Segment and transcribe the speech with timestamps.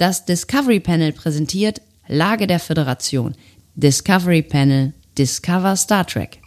[0.00, 3.34] Das Discovery Panel präsentiert Lage der Föderation.
[3.74, 6.40] Discovery Panel Discover Star Trek.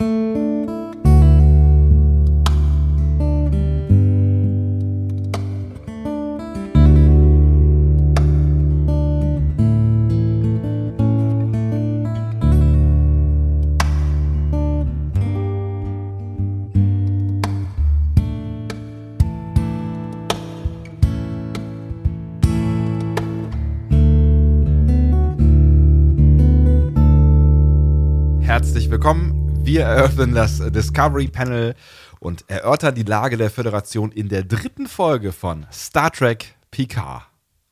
[29.74, 31.74] Wir eröffnen das Discovery Panel
[32.20, 37.24] und erörtern die Lage der Föderation in der dritten Folge von Star Trek Picard.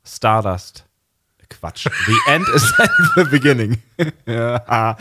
[0.03, 0.83] Stardust.
[1.47, 1.87] Quatsch.
[2.07, 2.73] The end is
[3.15, 3.77] the beginning.
[4.25, 4.97] ja.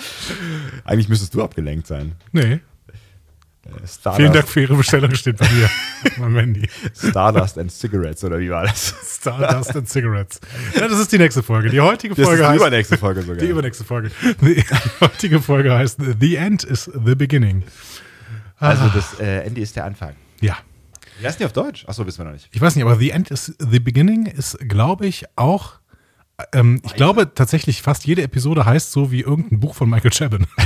[0.85, 2.17] Eigentlich müsstest du abgelenkt sein.
[2.33, 2.61] Nee.
[3.87, 5.69] Stardust, Vielen Dank für Ihre Bestellung, steht bei mir.
[6.19, 6.69] mein Handy.
[6.95, 8.95] Stardust and Cigarettes, oder wie war das?
[9.21, 10.41] Stardust and Cigarettes.
[10.75, 11.69] Ja, das ist die nächste Folge.
[11.69, 12.61] Die heutige Das Folge ist die heißt.
[12.61, 13.37] übernächste Folge sogar.
[13.37, 14.11] Die übernächste Folge.
[14.41, 14.65] Die
[15.01, 17.63] heutige Folge heißt The End is the Beginning.
[18.59, 20.15] also das äh, Ende ist der Anfang.
[20.41, 20.57] Ja.
[21.21, 21.85] Wie heißt die auf Deutsch?
[21.87, 22.49] Achso, wissen wir noch nicht.
[22.53, 25.75] Ich weiß nicht, aber The End is the Beginning ist, glaube ich, auch.
[26.55, 30.47] Ähm, ich glaube tatsächlich, fast jede Episode heißt so wie irgendein Buch von Michael Chabon.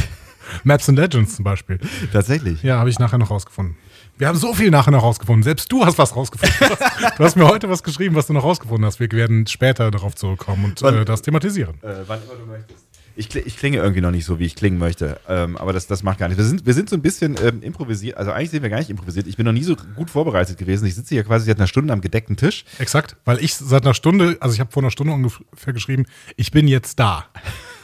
[0.64, 1.78] Maps and Legends zum Beispiel.
[2.12, 2.62] Tatsächlich.
[2.62, 3.76] Ja, habe ich nachher noch rausgefunden.
[4.16, 5.42] Wir haben so viel nachher noch rausgefunden.
[5.42, 6.54] Selbst du hast was rausgefunden.
[6.60, 9.00] Du hast, du hast mir heute was geschrieben, was du noch rausgefunden hast.
[9.00, 11.74] Wir werden später darauf zurückkommen und Wann- äh, das thematisieren.
[11.82, 12.84] Äh, wann immer du möchtest.
[13.16, 15.20] Ich, kli- ich klinge irgendwie noch nicht so, wie ich klingen möchte.
[15.28, 16.38] Ähm, aber das, das macht gar nichts.
[16.42, 18.16] Wir sind, wir sind so ein bisschen ähm, improvisiert.
[18.16, 19.26] Also eigentlich sind wir gar nicht improvisiert.
[19.28, 20.84] Ich bin noch nie so gut vorbereitet gewesen.
[20.86, 22.64] Ich sitze hier quasi seit einer Stunde am gedeckten Tisch.
[22.80, 26.06] Exakt, weil ich seit einer Stunde, also ich habe vor einer Stunde ungefähr geschrieben,
[26.36, 27.26] ich bin jetzt da.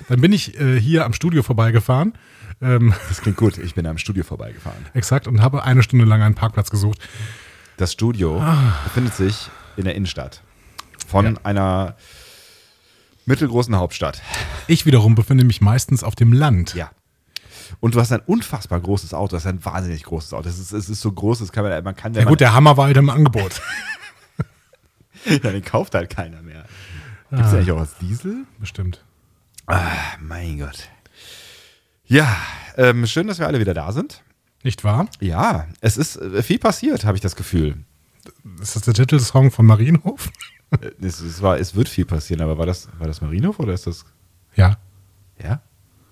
[0.09, 2.15] Dann bin ich äh, hier am Studio vorbeigefahren.
[2.63, 3.59] Ähm, Das klingt gut.
[3.59, 4.87] Ich bin am Studio vorbeigefahren.
[4.95, 6.99] exakt, und habe eine Stunde lang einen Parkplatz gesucht.
[7.77, 8.43] Das Studio
[8.85, 10.43] befindet sich in der Innenstadt
[11.07, 11.41] von Ja.
[11.45, 11.97] einer
[13.27, 14.21] mittelgroßen Hauptstadt.
[14.67, 16.75] Ich wiederum befinde mich meistens auf dem Land.
[16.75, 16.91] Ja.
[17.79, 19.37] Und du hast ein unfassbar großes Auto.
[19.37, 20.49] Das ist ein wahnsinnig großes Auto.
[20.49, 22.77] Es ist, es ist so groß, das kann man, man kann, Ja gut, der Hammer
[22.77, 23.63] war halt im Angebot.
[25.25, 26.65] ja, den kauft halt keiner mehr.
[27.31, 28.45] Gibt es eigentlich auch als Diesel?
[28.59, 29.05] Bestimmt.
[29.67, 29.87] Ah,
[30.21, 30.89] mein Gott.
[32.11, 32.37] Ja,
[32.77, 34.25] ähm, schön, dass wir alle wieder da sind.
[34.65, 35.07] Nicht wahr?
[35.21, 37.77] Ja, es ist äh, viel passiert, habe ich das Gefühl.
[38.61, 40.29] Ist das der Titelsong von Marienhof?
[40.73, 43.75] Äh, Es, es, war, es wird viel passieren, aber war das, war das Marienhof oder
[43.75, 44.05] ist das.
[44.57, 44.77] Ja.
[45.43, 45.63] Ja?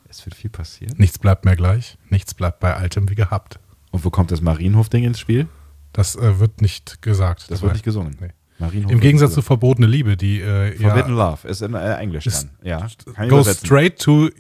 [0.09, 0.95] Es wird viel passieren.
[0.99, 1.99] Nichts bleibt mehr gleich.
[2.11, 3.59] Nichts bleibt bei altem wie gehabt.
[3.91, 5.49] Und wo kommt das Marienhof-Ding ins Spiel?
[5.93, 7.43] Das äh, wird nicht gesagt.
[7.43, 7.63] Das dabei.
[7.63, 8.17] wird nicht gesungen.
[8.21, 8.31] Nee.
[8.61, 10.77] Marienhof Im Gegensatz zu Verbotene Liebe, die äh.
[10.77, 12.51] Forbidden ja, Love ist in äh, Englisch dann.
[12.63, 12.87] Ja.
[13.25, 13.67] Übersetzen.
[13.67, 14.31] straight to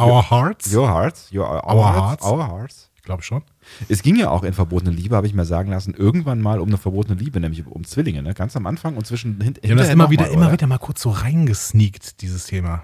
[0.00, 0.72] our hearts.
[0.72, 1.30] Your hearts.
[1.32, 2.24] Your, our, Our hearts.
[2.24, 2.24] hearts.
[2.24, 2.90] Our hearts.
[2.96, 3.42] Ich glaube schon.
[3.88, 6.68] Es ging ja auch in Verbotene Liebe, habe ich mir sagen lassen, irgendwann mal um
[6.68, 8.34] eine verbotene Liebe, nämlich um Zwillinge, ne?
[8.34, 10.52] Ganz am Anfang und zwischen Die haben das immer wieder, mal, immer oder?
[10.52, 12.82] wieder mal kurz so reingesneakt, dieses Thema.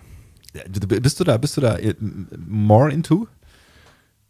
[0.69, 1.95] Bist du da, bist du da äh,
[2.49, 3.29] more into?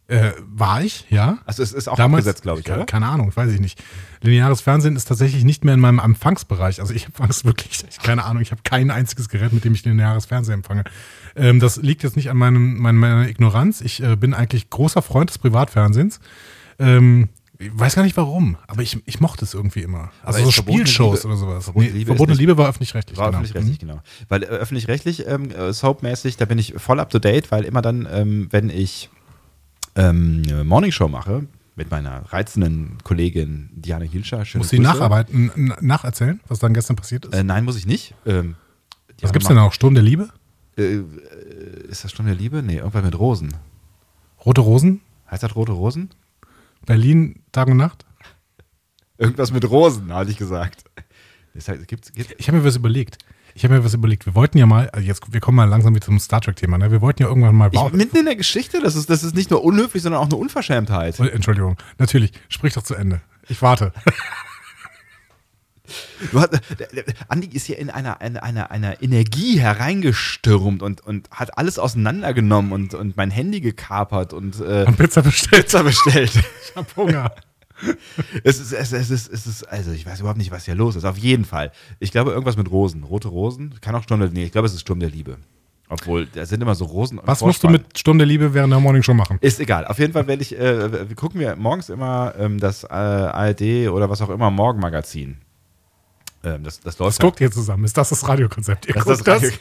[0.09, 1.39] Äh, war ich, ja.
[1.45, 2.85] Also es ist auch Damals, abgesetzt, glaube ich, keine, oder?
[2.85, 3.83] keine Ahnung, weiß ich nicht.
[4.21, 6.79] Lineares Fernsehen ist tatsächlich nicht mehr in meinem Empfangsbereich.
[6.79, 9.73] Also ich empfange es wirklich, ich, keine Ahnung, ich habe kein einziges Gerät, mit dem
[9.73, 10.85] ich lineares Fernsehen empfange.
[11.37, 13.81] Ähm, das liegt jetzt nicht an meinem, mein, meiner Ignoranz.
[13.81, 16.19] Ich äh, bin eigentlich großer Freund des Privatfernsehens.
[16.79, 20.11] Ähm, ich weiß gar nicht warum, aber ich, ich mochte es irgendwie immer.
[20.21, 21.63] Also so Spielshows Liebe- oder sowas.
[21.65, 23.17] Verbotene Nee, Liebe Verbotene Liebe war öffentlich-rechtlich.
[23.17, 23.39] War genau.
[23.39, 24.01] öffentlich-rechtlich, genau.
[24.29, 27.81] Weil äh, öffentlich-rechtlich, ähm, äh, soapmäßig, da bin ich voll up to date, weil immer
[27.81, 29.09] dann, ähm, wenn ich
[29.95, 36.57] ähm, eine Morningshow mache, mit meiner reizenden Kollegin Diana Hilscher, Muss sie nacharbeiten, nacherzählen, was
[36.59, 37.33] dann gestern passiert ist?
[37.33, 38.15] Äh, nein, muss ich nicht.
[38.25, 38.55] Ähm,
[39.21, 39.73] was gibt's denn auch?
[39.73, 40.29] Sturm der Liebe?
[40.77, 41.03] Äh, äh,
[41.89, 42.61] ist das Stunde der Liebe?
[42.61, 43.55] Nee, irgendwann mit Rosen.
[44.45, 45.01] Rote Rosen?
[45.29, 46.11] Heißt das Rote Rosen?
[46.85, 48.05] Berlin, Tag und Nacht?
[49.17, 50.83] Irgendwas mit Rosen, hatte ich gesagt.
[51.53, 53.17] Das heißt, gibt's, gibt, Ich habe mir was überlegt.
[53.55, 54.27] Ich habe mir was überlegt.
[54.27, 56.91] Wir wollten ja mal, also jetzt, wir kommen mal langsam wieder zum Star Trek-Thema, ne?
[56.91, 59.49] Wir wollten ja irgendwann mal ich, mitten in der Geschichte, das ist, das ist nicht
[59.49, 61.19] nur unhöflich, sondern auch eine Unverschämtheit.
[61.19, 62.31] Entschuldigung, natürlich.
[62.49, 63.21] Sprich doch zu Ende.
[63.49, 63.93] Ich warte.
[66.31, 71.01] Du hast, der- der- Andi ist hier in einer, einer, einer, einer Energie hereingestürmt und,
[71.01, 75.63] und hat alles auseinandergenommen und, und mein Handy gekapert und äh, Und Pizza bestellt.
[75.65, 76.31] Pizza bestellt.
[76.69, 77.31] Ich hab Hunger.
[78.43, 80.95] es, ist, es, es, ist, es ist, also ich weiß überhaupt nicht, was hier los
[80.95, 81.05] ist.
[81.05, 81.71] Auf jeden Fall.
[81.99, 83.03] Ich glaube, irgendwas mit Rosen.
[83.03, 83.75] Rote Rosen.
[83.81, 85.37] Kann auch Sturm der Nee, ich glaube, es ist Sturm der Liebe.
[85.89, 87.19] Obwohl, da sind immer so Rosen.
[87.23, 89.37] Was musst du mit Stunde Liebe während der Morning Show machen?
[89.41, 89.85] Ist egal.
[89.87, 93.61] Auf jeden Fall werde ich, äh, wir gucken wir morgens immer ähm, das äh, ARD
[93.89, 95.37] oder was auch immer Morgenmagazin.
[96.55, 97.83] Ähm, das, das läuft Das guckt ihr zusammen.
[97.83, 98.87] Ist das das Radiokonzept?
[98.87, 99.57] Ihr Das guckt ist das Radio-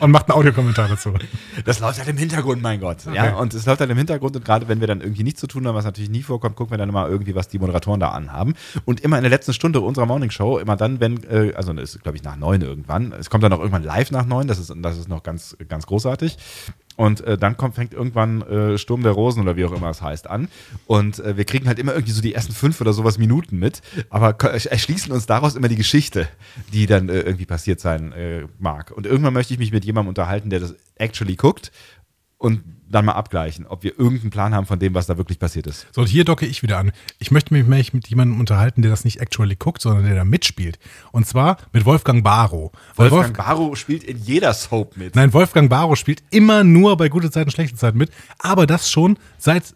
[0.00, 1.12] und macht einen Audiokommentar dazu.
[1.64, 2.98] Das läuft halt im Hintergrund, mein Gott.
[3.12, 3.40] Ja, Okay.
[3.40, 5.66] und es läuft halt im Hintergrund und gerade wenn wir dann irgendwie nichts zu tun
[5.66, 8.54] haben, was natürlich nie vorkommt, gucken wir dann immer irgendwie, was die Moderatoren da anhaben.
[8.84, 11.94] Und immer in der letzten Stunde unserer Morning Show, immer dann, wenn, äh, also das
[11.94, 14.58] ist glaube ich nach neun irgendwann, es kommt dann auch irgendwann live nach neun, das
[14.58, 16.36] ist, das ist noch ganz, ganz großartig.
[16.98, 20.02] Und äh, dann kommt, fängt irgendwann äh, Sturm der Rosen oder wie auch immer es
[20.02, 20.48] heißt an.
[20.88, 23.82] Und äh, wir kriegen halt immer irgendwie so die ersten fünf oder sowas Minuten mit,
[24.10, 26.28] aber erschließen uns daraus immer die Geschichte,
[26.72, 28.90] die dann äh, irgendwie passiert sein äh, mag.
[28.90, 31.70] Und irgendwann möchte ich mich mit jemandem unterhalten, der das actually guckt
[32.38, 35.66] und dann mal abgleichen, ob wir irgendeinen Plan haben von dem, was da wirklich passiert
[35.66, 35.86] ist.
[35.92, 36.92] So, und hier docke ich wieder an.
[37.18, 40.24] Ich möchte mich nämlich mit jemandem unterhalten, der das nicht actually guckt, sondern der da
[40.24, 40.78] mitspielt.
[41.12, 42.72] Und zwar mit Wolfgang Barrow.
[42.96, 45.16] Weil Wolfgang Barrow spielt in jeder Soap mit.
[45.16, 49.18] Nein, Wolfgang Barrow spielt immer nur bei gute Zeiten, schlechte Zeiten mit, aber das schon
[49.36, 49.74] seit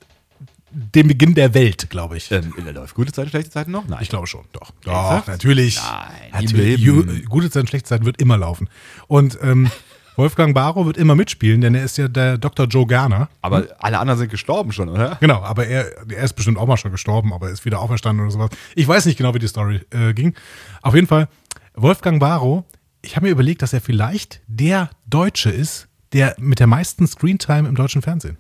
[0.70, 2.30] dem Beginn der Welt, glaube ich.
[2.32, 3.86] Ähm, läuft gute Zeiten, schlechte Zeiten noch?
[3.86, 3.98] Nein.
[4.00, 4.70] Ich glaube schon, doch.
[4.84, 5.28] Doch, Ernsthaft?
[5.28, 5.76] natürlich.
[5.76, 7.26] Nein, natürlich.
[7.26, 8.70] Gute Zeiten, schlechte Zeiten wird immer laufen.
[9.06, 9.70] Und ähm,
[10.16, 12.66] Wolfgang Barrow wird immer mitspielen, denn er ist ja der Dr.
[12.66, 13.28] Joe Gerner.
[13.40, 15.16] Aber alle anderen sind gestorben schon, oder?
[15.20, 18.24] Genau, aber er, er ist bestimmt auch mal schon gestorben, aber er ist wieder auferstanden
[18.24, 18.50] oder sowas.
[18.74, 20.34] Ich weiß nicht genau, wie die Story äh, ging.
[20.82, 21.28] Auf jeden Fall,
[21.74, 22.64] Wolfgang Barrow,
[23.00, 27.68] ich habe mir überlegt, dass er vielleicht der Deutsche ist, der mit der meisten Screentime
[27.68, 28.36] im deutschen Fernsehen.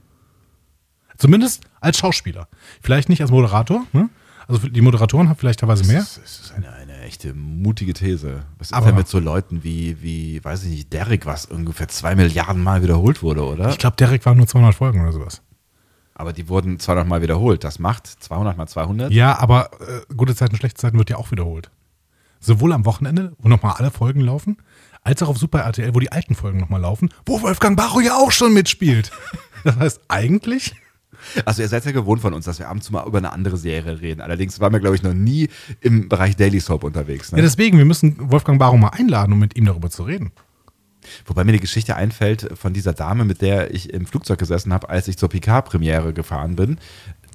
[1.16, 2.48] Zumindest als Schauspieler.
[2.80, 3.86] Vielleicht nicht als Moderator.
[3.92, 4.08] Ne?
[4.46, 6.00] Also die Moderatoren haben vielleicht teilweise mehr.
[6.00, 8.42] Das ist eine, eine echte mutige These.
[8.58, 11.88] Was ist Aber- denn mit so Leuten wie, wie, weiß ich nicht, Derek, was ungefähr
[11.88, 13.70] zwei Milliarden Mal wiederholt wurde, oder?
[13.70, 15.42] Ich glaube, Derek waren nur 200 Folgen oder sowas.
[16.14, 17.64] Aber die wurden 200 Mal wiederholt.
[17.64, 19.10] Das macht 200 mal 200.
[19.12, 21.70] Ja, aber äh, gute Zeiten, schlechte Zeiten wird ja auch wiederholt.
[22.40, 24.56] Sowohl am Wochenende, wo nochmal alle Folgen laufen,
[25.02, 28.16] als auch auf Super RTL, wo die alten Folgen nochmal laufen, wo Wolfgang Barrow ja
[28.16, 29.10] auch schon mitspielt.
[29.64, 30.74] Das heißt, eigentlich,
[31.44, 34.00] Also ihr seid ja gewohnt von uns, dass wir abends mal über eine andere Serie
[34.00, 34.20] reden.
[34.20, 35.48] Allerdings waren wir, glaube ich, noch nie
[35.80, 37.32] im Bereich Daily Soap unterwegs.
[37.32, 37.38] Ne?
[37.38, 40.32] ja, deswegen, wir müssen Wolfgang Barrow mal einladen, um mit ihm darüber zu reden.
[41.26, 44.88] Wobei mir die Geschichte einfällt von dieser Dame, mit der ich im Flugzeug gesessen habe,
[44.88, 46.78] als ich zur Picard-Premiere gefahren bin.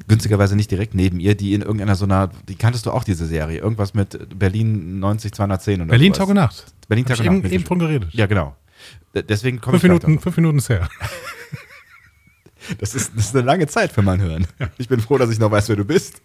[0.07, 3.25] Günstigerweise nicht direkt neben ihr, die in irgendeiner so einer, die kanntest du auch diese
[3.25, 6.13] Serie, irgendwas mit Berlin 90 210 oder Berlin.
[6.13, 6.65] Tag und Nacht.
[6.87, 7.51] Berlin Tag und eben, Nacht.
[7.51, 8.13] eben von geredet.
[8.13, 8.55] Ja, genau.
[9.13, 10.87] Deswegen komme fünf, ich Minuten, fünf Minuten ist her.
[12.79, 14.47] Das ist, das ist eine lange Zeit für mein Hören.
[14.77, 16.21] Ich bin froh, dass ich noch weiß, wer du bist.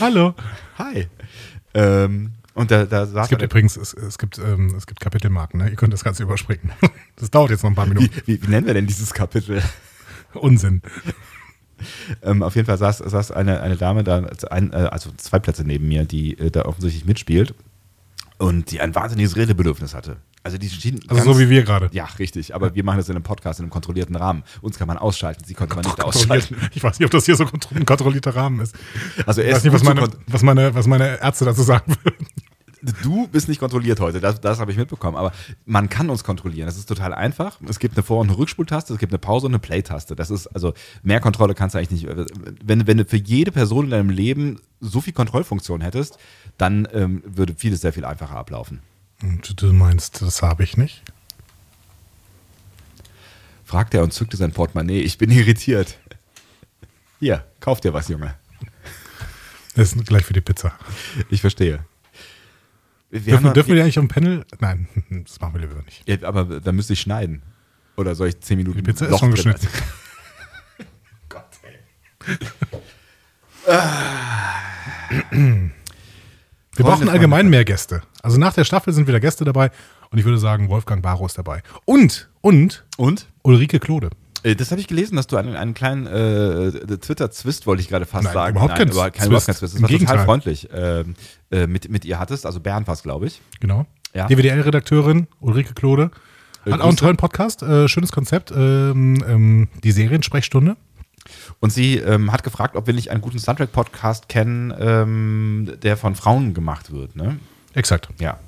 [0.00, 0.34] Hallo.
[0.78, 1.08] Hi.
[1.74, 5.60] Ähm, und da, da saß Es gibt übrigens, es, es, gibt, ähm, es gibt Kapitelmarken,
[5.60, 5.68] ne?
[5.68, 6.72] ihr könnt das Ganze überspringen.
[7.18, 8.10] Das dauert jetzt noch ein paar Minuten.
[8.26, 9.62] wie, wie, wie nennen wir denn dieses Kapitel?
[10.34, 10.82] Unsinn.
[12.22, 15.64] Ähm, auf jeden Fall saß, saß eine, eine Dame da, ein, äh, also zwei Plätze
[15.64, 17.54] neben mir, die äh, da offensichtlich mitspielt
[18.38, 20.18] und die ein wahnsinniges Redebedürfnis hatte.
[20.46, 21.88] Also die schien Also so wie wir gerade.
[21.90, 22.54] Ja, richtig.
[22.54, 24.44] Aber wir machen das in einem Podcast, in einem kontrollierten Rahmen.
[24.60, 26.56] Uns kann man ausschalten, sie konnte man nicht ausschalten.
[26.72, 28.76] Ich weiß nicht, ob das hier so ein kontrollierter Rahmen ist.
[29.26, 32.28] Also Ich weiß nicht, was meine, was, meine, was meine Ärzte dazu sagen würden.
[33.02, 35.16] Du bist nicht kontrolliert heute, das, das habe ich mitbekommen.
[35.16, 35.32] Aber
[35.64, 36.66] man kann uns kontrollieren.
[36.66, 37.58] Das ist total einfach.
[37.68, 40.14] Es gibt eine Vor- und eine Rückspultaste, es gibt eine Pause und eine Play-Taste.
[40.14, 42.16] Das ist, also mehr Kontrolle kannst du eigentlich nicht.
[42.64, 46.18] Wenn, wenn du für jede Person in deinem Leben so viel Kontrollfunktion hättest,
[46.56, 48.80] dann ähm, würde vieles sehr viel einfacher ablaufen.
[49.22, 51.02] Und du meinst, das habe ich nicht?
[53.64, 55.00] Fragt er und zückte sein Portemonnaie.
[55.00, 55.98] Ich bin irritiert.
[57.18, 58.34] Hier, kauf dir was, Junge.
[59.74, 60.72] Das ist gleich für die Pizza.
[61.30, 61.84] Ich verstehe.
[63.10, 64.44] Wir Dürfen, haben- dürfen wir die eigentlich auf dem Panel?
[64.60, 64.88] Nein,
[65.26, 66.06] das machen wir lieber nicht.
[66.08, 67.42] Ja, aber da müsste ich schneiden.
[67.96, 69.68] Oder soll ich 10 Minuten Die Pizza ist schon drin- geschnitten.
[71.28, 71.78] Gott, ey.
[75.30, 77.50] Wir Freunde, brauchen allgemein Freunde.
[77.50, 78.02] mehr Gäste.
[78.26, 79.70] Also nach der Staffel sind wieder Gäste dabei
[80.10, 81.62] und ich würde sagen, Wolfgang Barrow ist dabei.
[81.84, 83.26] Und, und Und?
[83.42, 84.10] Ulrike Klode.
[84.42, 88.04] Äh, Das habe ich gelesen, dass du einen, einen kleinen äh, Twitter-Zwist, wollte ich gerade
[88.04, 88.56] fast Nein, sagen.
[88.56, 89.46] überhaupt kein überhaupt kein, Zwist.
[89.46, 89.74] kein Zwist.
[89.74, 91.14] Das war total freundlich ähm,
[91.50, 92.46] äh, mit, mit ihr hattest.
[92.46, 93.40] Also Bernd war glaube ich.
[93.60, 93.86] Genau.
[94.12, 94.26] Ja.
[94.26, 96.10] DWDL-Redakteurin Ulrike Klode.
[96.64, 96.96] Äh, Hat auch einen Grüße.
[96.96, 98.50] tollen Podcast, äh, schönes Konzept.
[98.50, 100.76] Ähm, ähm, die Seriensprechstunde.
[101.60, 106.14] Und sie ähm, hat gefragt, ob wir nicht einen guten Soundtrack-Podcast kennen, ähm, der von
[106.14, 107.14] Frauen gemacht wird.
[107.16, 107.38] Ne?
[107.76, 108.08] Exakt.
[108.18, 108.38] Ja.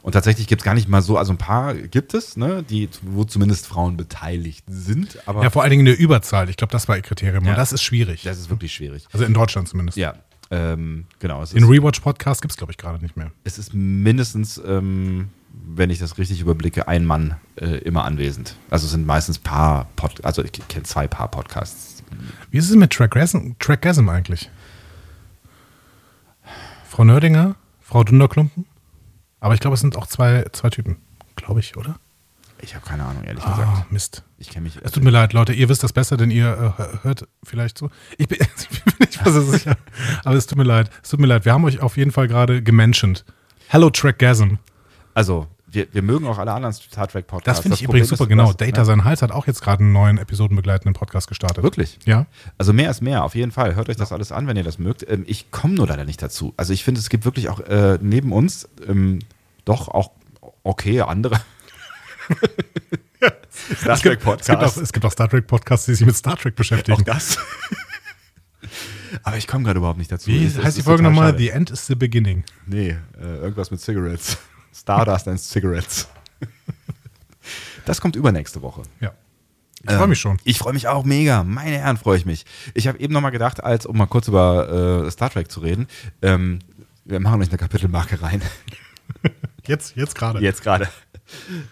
[0.00, 2.88] Und tatsächlich gibt es gar nicht mal so, also ein paar gibt es, ne, die,
[3.02, 6.48] wo zumindest Frauen beteiligt sind, aber Ja, vor allen Dingen in der Überzahl.
[6.48, 7.44] Ich glaube, das war ihr Kriterium.
[7.44, 7.50] Ja.
[7.50, 8.22] Und das ist schwierig.
[8.22, 9.06] das ist wirklich schwierig.
[9.12, 9.98] Also in Deutschland zumindest.
[9.98, 10.14] Ja,
[10.50, 11.42] ähm, genau.
[11.42, 13.30] Es Den ist, Rewatch-Podcast gibt es, glaube ich, gerade nicht mehr.
[13.44, 18.56] es ist mindestens, ähm, wenn ich das richtig überblicke, ein Mann äh, immer anwesend.
[18.70, 22.02] Also es sind meistens Paar, Pod also ich kenne zwei Paar-Podcasts.
[22.50, 24.48] Wie ist es mit Trackgasm, Trackgasm eigentlich?
[26.88, 28.64] Frau Nördinger, Frau Dunderklumpen?
[29.40, 30.96] Aber ich glaube, es sind auch zwei, zwei Typen.
[31.36, 31.98] Glaube ich, oder?
[32.62, 33.92] Ich habe keine Ahnung, ehrlich Ah, gesagt.
[33.92, 34.22] Mist.
[34.38, 34.78] Ich kenne mich.
[34.82, 37.90] Es tut mir leid, Leute, ihr wisst das besser, denn ihr äh, hört vielleicht so.
[38.16, 38.38] Ich bin,
[38.70, 39.76] ich bin nicht mehr so sicher.
[40.24, 40.90] Aber es tut mir leid.
[41.02, 41.44] Es tut mir leid.
[41.44, 43.24] Wir haben euch auf jeden Fall gerade gementioned.
[43.68, 44.54] Hello, Trackgasm.
[45.12, 47.58] Also, wir, wir mögen auch alle anderen Star Trek Podcasts.
[47.58, 48.52] Das finde ich Problem übrigens super, ist, genau.
[48.52, 51.62] Data ja, sein Hals hat auch jetzt gerade einen neuen episodenbegleitenden Podcast gestartet.
[51.62, 51.98] Wirklich?
[52.04, 52.26] Ja.
[52.58, 53.74] Also mehr ist mehr, auf jeden Fall.
[53.76, 55.08] Hört euch das alles an, wenn ihr das mögt.
[55.08, 56.54] Ähm, ich komme nur leider nicht dazu.
[56.56, 59.18] Also ich finde, es gibt wirklich auch äh, neben uns ähm,
[59.64, 60.10] doch auch
[60.62, 61.40] okay andere
[63.78, 66.16] Star Es gibt, es, gibt auch, es gibt auch Star Trek Podcasts, die sich mit
[66.16, 66.98] Star Trek beschäftigen.
[66.98, 67.38] Auch das.
[69.22, 70.28] Aber ich komme gerade überhaupt nicht dazu.
[70.28, 71.36] Wie Es- heißt die Folge nochmal?
[71.36, 72.44] The End is the Beginning.
[72.66, 74.38] Nee, äh, irgendwas mit Cigarettes.
[74.76, 76.08] Stardust and Cigarettes.
[77.84, 78.82] Das kommt übernächste Woche.
[79.00, 79.12] Ja.
[79.82, 80.38] Ich freue mich schon.
[80.42, 81.44] Ich freue mich auch mega.
[81.44, 82.44] Meine Herren, freue ich mich.
[82.74, 85.60] Ich habe eben noch mal gedacht, als um mal kurz über äh, Star Trek zu
[85.60, 85.86] reden,
[86.22, 86.58] ähm,
[87.04, 88.42] wir machen euch eine Kapitelmarke rein.
[89.66, 90.40] Jetzt, jetzt gerade.
[90.40, 90.88] Jetzt gerade.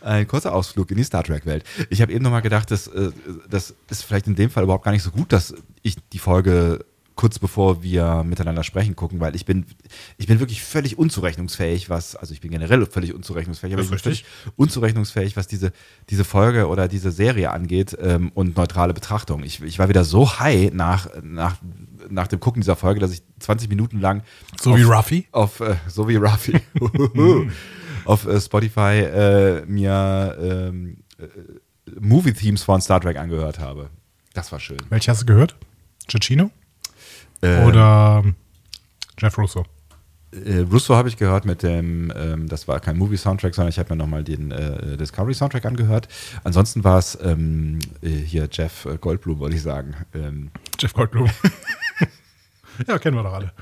[0.00, 1.62] Ein kurzer Ausflug in die Star Trek-Welt.
[1.90, 3.12] Ich habe eben noch mal gedacht, dass, äh,
[3.48, 6.84] das ist vielleicht in dem Fall überhaupt gar nicht so gut, dass ich die Folge
[7.16, 9.66] kurz bevor wir miteinander sprechen gucken, weil ich bin,
[10.16, 13.98] ich bin wirklich völlig unzurechnungsfähig, was, also ich bin generell völlig unzurechnungsfähig, aber ich bin
[13.98, 14.24] völlig
[14.56, 15.72] unzurechnungsfähig, was diese,
[16.10, 19.44] diese Folge oder diese Serie angeht ähm, und neutrale Betrachtung.
[19.44, 21.56] Ich, ich war wieder so high nach, nach,
[22.10, 24.22] nach dem Gucken dieser Folge, dass ich 20 Minuten lang
[24.60, 25.28] So auf, wie Ruffy?
[25.32, 26.60] auf äh, so wie Ruffy
[28.04, 31.26] auf äh, Spotify äh, mir ähm, äh,
[32.00, 33.90] Movie-Themes von Star Trek angehört habe.
[34.32, 34.78] Das war schön.
[34.88, 35.54] Welche hast du gehört?
[36.08, 36.50] Giacchino?
[37.44, 38.24] Ähm, Oder
[39.18, 39.64] Jeff Russo?
[40.32, 43.94] Äh, Russo habe ich gehört mit dem, ähm, das war kein Movie-Soundtrack, sondern ich habe
[43.94, 46.08] mir nochmal den äh, Discovery-Soundtrack angehört.
[46.42, 49.94] Ansonsten war es ähm, äh, hier Jeff äh, Goldblum, wollte ich sagen.
[50.14, 51.30] Ähm, Jeff Goldblum.
[52.88, 53.52] ja, kennen wir doch alle.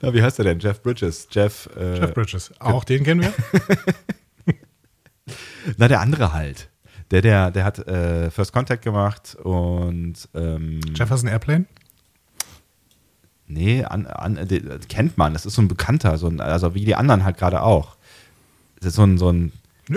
[0.00, 0.60] na, wie heißt er denn?
[0.60, 1.26] Jeff Bridges.
[1.30, 2.52] Jeff, äh, Jeff Bridges.
[2.60, 3.32] Auch den kennen wir?
[5.76, 6.70] na, der andere halt.
[7.10, 11.66] Der, der, der hat äh, First Contact gemacht und ähm, Jefferson Airplane?
[13.52, 15.32] Nee, an, an, den kennt man.
[15.32, 17.96] Das ist so ein Bekannter, so ein, also wie die anderen halt gerade auch.
[18.78, 19.52] Das ist so ein, so ein,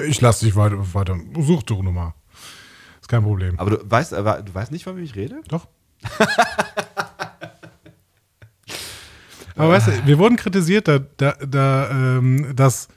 [0.07, 1.17] Ich lasse dich weiter, weiter.
[1.39, 2.13] Such du nochmal.
[2.99, 3.59] Ist kein Problem.
[3.59, 5.41] aber du weißt, aber du weißt nicht, von wem ich rede?
[5.47, 5.67] Doch.
[9.55, 12.87] Aber weißt du, wir wurden kritisiert, da, da, da, ähm, dass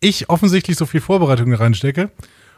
[0.00, 2.10] ich offensichtlich so viel Vorbereitung reinstecke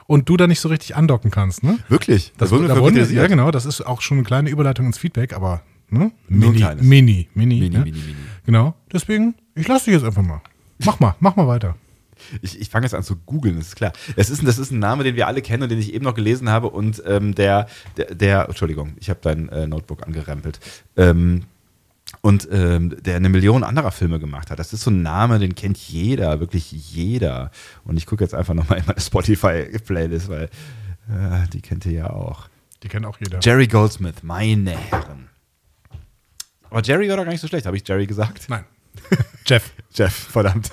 [0.06, 1.62] und du da nicht so richtig andocken kannst.
[1.62, 1.78] Ne?
[1.88, 2.32] Wirklich?
[2.36, 3.22] Das, wurden wir da wurden, kritisiert.
[3.22, 5.62] ja, genau, das ist auch schon eine kleine Überleitung ins Feedback, aber
[5.92, 6.10] ne?
[6.28, 6.82] Mini, kleines.
[6.84, 7.84] mini, mini, Mini, ne?
[7.84, 8.14] mini, mini.
[8.46, 10.40] Genau, deswegen, ich lasse dich jetzt einfach mal.
[10.84, 11.76] Mach mal, mach mal weiter.
[12.40, 13.92] Ich, ich fange jetzt an zu googeln, das ist klar.
[14.16, 16.04] Es ist, ein- das ist ein Name, den wir alle kennen und den ich eben
[16.04, 20.60] noch gelesen habe und ähm, der, der, der, Entschuldigung, ich habe dein äh, Notebook angerempelt.
[20.96, 21.44] Ähm,
[22.20, 24.58] und ähm, der eine Million anderer Filme gemacht hat.
[24.58, 27.50] Das ist so ein Name, den kennt jeder, wirklich jeder.
[27.84, 30.44] Und ich gucke jetzt einfach nochmal in meine Spotify-Playlist, weil
[31.08, 32.48] äh, die kennt ihr ja auch.
[32.82, 33.38] Die kennt auch jeder.
[33.40, 35.28] Jerry Goldsmith, meine Herren.
[36.72, 38.46] Aber Jerry war doch gar nicht so schlecht, habe ich Jerry gesagt?
[38.48, 38.64] Nein.
[39.46, 39.72] Jeff.
[39.94, 40.70] Jeff, verdammt.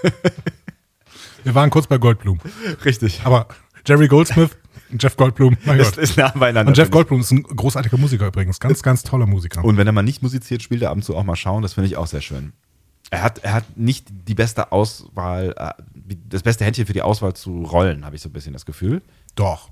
[1.43, 2.39] Wir waren kurz bei Goldblum.
[2.85, 3.21] Richtig.
[3.25, 3.47] Aber
[3.85, 4.51] Jerry Goldsmith,
[4.97, 6.03] Jeff Goldblum, mein Ist, Gott.
[6.03, 6.69] ist nah beieinander.
[6.69, 6.89] Und Jeff.
[6.89, 8.59] Goldblum ist ein großartiger Musiker übrigens.
[8.59, 9.63] Ganz, ganz toller Musiker.
[9.63, 11.61] Und wenn er mal nicht musiziert, spielt er ab und zu auch mal schauen.
[11.63, 12.53] Das finde ich auch sehr schön.
[13.11, 15.73] Er hat, er hat nicht die beste Auswahl, äh,
[16.29, 19.01] das beste Händchen für die Auswahl zu rollen, habe ich so ein bisschen das Gefühl.
[19.35, 19.69] Doch.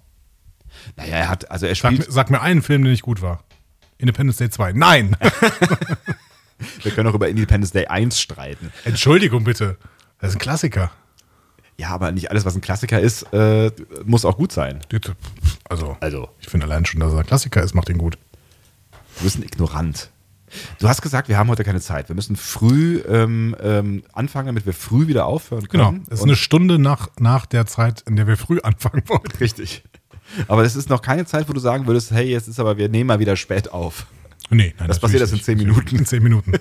[0.97, 3.21] Naja, er hat, also er Sag mir, spielt, sag mir einen Film, der nicht gut
[3.21, 3.43] war.
[3.99, 4.73] Independence Day 2.
[4.73, 5.15] Nein!
[6.83, 8.71] wir können auch über Independence Day 1 streiten.
[8.85, 9.77] Entschuldigung bitte.
[10.19, 10.91] Das ist ein Klassiker.
[11.77, 13.71] Ja, aber nicht alles, was ein Klassiker ist, äh,
[14.05, 14.79] muss auch gut sein.
[15.69, 18.17] Also, Also, ich finde allein schon, dass er ein Klassiker ist, macht ihn gut.
[19.17, 20.09] du bist ein Ignorant.
[20.79, 22.07] Du hast gesagt, wir haben heute keine Zeit.
[22.07, 25.89] Wir müssen früh ähm, ähm, anfangen, damit wir früh wieder aufhören Genau.
[25.89, 26.03] können.
[26.07, 29.37] Es ist Und- eine Stunde nach, nach der Zeit, in der wir früh anfangen wollten.
[29.39, 29.83] Richtig.
[30.47, 32.89] Aber es ist noch keine Zeit, wo du sagen würdest, hey, jetzt ist aber, wir
[32.89, 34.07] nehmen mal wieder spät auf.
[34.49, 35.95] Nee, nein, Das passiert erst in zehn Minuten.
[35.97, 36.53] In zehn Minuten.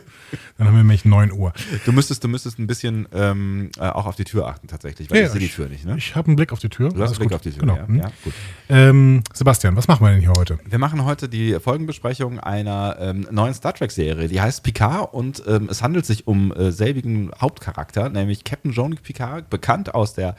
[0.59, 1.53] Dann haben wir nämlich 9 Uhr.
[1.85, 5.25] Du müsstest, du müsstest ein bisschen ähm, äh, auch auf die Tür achten, tatsächlich, weil
[5.25, 5.85] ich sehe die Tür nicht.
[5.85, 5.95] Ne?
[5.97, 6.89] Ich habe einen Blick auf die Tür.
[6.89, 7.37] Du hast einen Blick gut.
[7.37, 7.77] auf die Tür, Genau.
[7.77, 7.87] ja.
[7.87, 7.97] hm.
[7.99, 8.11] ja.
[8.69, 10.59] Ähm, Sebastian, was machen wir denn hier heute?
[10.69, 15.69] Wir machen heute die Folgenbesprechung einer ähm, neuen Star Trek-Serie, die heißt Picard und ähm,
[15.71, 20.35] es handelt sich um äh, selbigen Hauptcharakter, nämlich Captain Jean-Luc Picard, bekannt aus der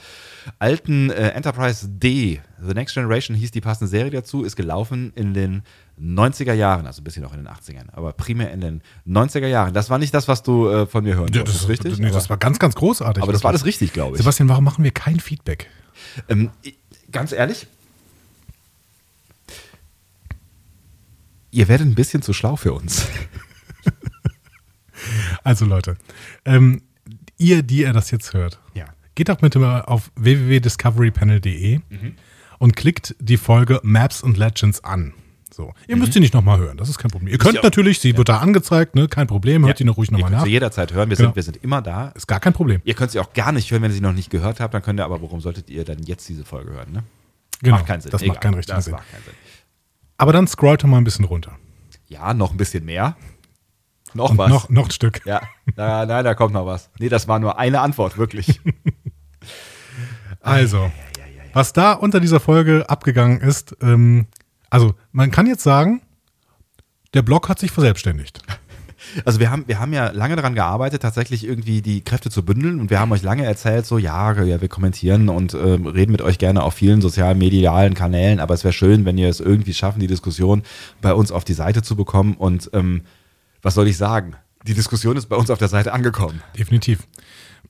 [0.60, 2.42] alten äh, Enterprise D.
[2.62, 5.64] The Next Generation hieß die passende Serie dazu, ist gelaufen in den
[6.00, 9.74] 90er Jahren, also ein bisschen auch in den 80ern, aber primär in den 90er Jahren.
[9.74, 11.98] Das war nicht das, was du äh, von mir hören Ja, wolltest, richtig?
[12.00, 13.24] Nee, das aber, war ganz, ganz großartig.
[13.24, 14.18] aber das war alles richtig, glaube ich.
[14.20, 15.70] Sebastian, warum machen wir kein Feedback?
[16.30, 16.52] Ähm,
[17.12, 17.68] ganz ehrlich,
[21.52, 23.08] ihr werdet ein bisschen zu schlau für uns.
[25.44, 25.96] Also Leute,
[26.44, 26.82] ähm,
[27.38, 28.86] ihr, die ihr das jetzt hört, Ja.
[29.18, 32.16] Geht doch bitte mal auf www.discoverypanel.de Mhm.
[32.60, 35.14] und klickt die Folge Maps and Legends an.
[35.54, 35.74] So.
[35.88, 37.32] Ihr müsst sie nicht nochmal hören, das ist kein Problem.
[37.32, 39.08] Ihr könnt ja- natürlich, sie wird da angezeigt, ne?
[39.08, 40.46] kein Problem, hört die noch ruhig Ihr nochmal könnt nach.
[40.46, 41.10] sie jederzeit hören.
[41.10, 41.30] Wir, Genau.
[41.30, 42.10] sind, wir sind immer da.
[42.10, 42.80] Ist gar kein Problem.
[42.86, 44.76] Ihr könnt sie auch gar nicht hören, wenn ihr sie noch nicht gehört habt.
[44.76, 46.92] Dann könnt ihr aber, warum solltet ihr dann jetzt diese Folge hören?
[46.92, 47.04] Ne?
[47.64, 48.12] Genau, macht keinen Sinn.
[48.12, 48.94] das macht keinen richtigen das Sinn.
[48.94, 49.34] Macht keinen Sinn.
[50.18, 51.58] Aber dann scrollt doch mal ein bisschen runter.
[52.08, 53.18] Ja, noch ein bisschen mehr.
[54.14, 54.50] Noch Und was.
[54.50, 55.22] Noch, noch ein Stück.
[55.26, 55.42] Ja,
[55.76, 56.90] nein, da kommt noch was.
[57.00, 58.62] Nee, das war nur eine Antwort, wirklich.
[60.48, 60.92] Also,
[61.54, 64.28] was da unter dieser Folge abgegangen ist, ähm,
[64.70, 66.02] also man kann jetzt sagen,
[67.14, 68.42] der Blog hat sich verselbstständigt.
[69.26, 72.82] Also wir haben, wir haben ja lange daran gearbeitet, tatsächlich irgendwie die Kräfte zu bündeln
[72.82, 76.22] und wir haben euch lange erzählt, so ja, ja wir kommentieren und ähm, reden mit
[76.24, 79.76] euch gerne auf vielen sozialen, medialen Kanälen, aber es wäre schön, wenn ihr es irgendwie
[79.76, 80.64] schaffen, die Diskussion
[81.00, 83.04] bei uns auf die Seite zu bekommen und ähm,
[83.62, 84.36] was soll ich sagen?
[84.66, 86.42] Die Diskussion ist bei uns auf der Seite angekommen.
[86.58, 87.08] Definitiv.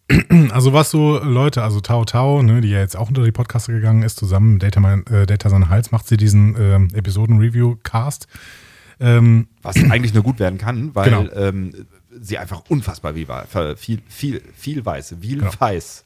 [0.52, 3.74] Also was so Leute, also Tao Tao, ne, die ja jetzt auch unter die Podcaster
[3.74, 8.28] gegangen ist, zusammen mit Data, äh, Data San Hals, macht sie diesen ähm, Episoden-Review-Cast.
[9.00, 11.30] Ähm, Was eigentlich nur gut werden kann, weil Genau.
[11.36, 11.74] ähm,
[12.20, 13.46] sie einfach unfassbar viel, wa-
[13.76, 15.52] viel, viel, viel weiß, viel Genau.
[15.60, 16.06] weiß.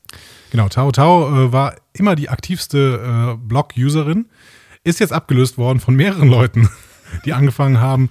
[0.52, 4.26] Genau, Tao Tao äh, war immer die aktivste äh, Blog-Userin,
[4.84, 6.70] ist jetzt abgelöst worden von mehreren Leuten,
[7.26, 8.10] die angefangen haben,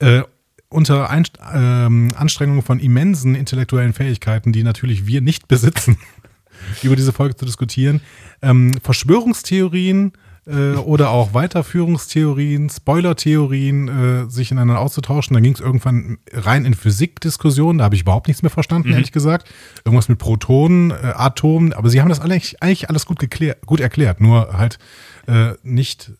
[0.00, 0.22] äh,
[0.70, 5.98] unter Einst ähm, Anstrengungen von immensen intellektuellen Fähigkeiten, die natürlich wir nicht besitzen,
[6.82, 8.00] über diese Folge zu diskutieren,
[8.40, 10.12] ähm, Verschwörungstheorien
[10.46, 15.34] äh, oder auch Weiterführungstheorien, Spoiler-Theorien äh, sich ineinander auszutauschen.
[15.34, 19.12] Dann ging es irgendwann rein in Physikdiskussionen, da habe ich überhaupt nichts mehr verstanden, ehrlich
[19.12, 19.52] gesagt.
[19.84, 23.80] Irgendwas mit Protonen, äh, Atomen, aber sie haben das eigentlich, eigentlich alles gut, geklärt, gut
[23.80, 24.78] erklärt, nur halt
[25.26, 26.12] äh, nicht,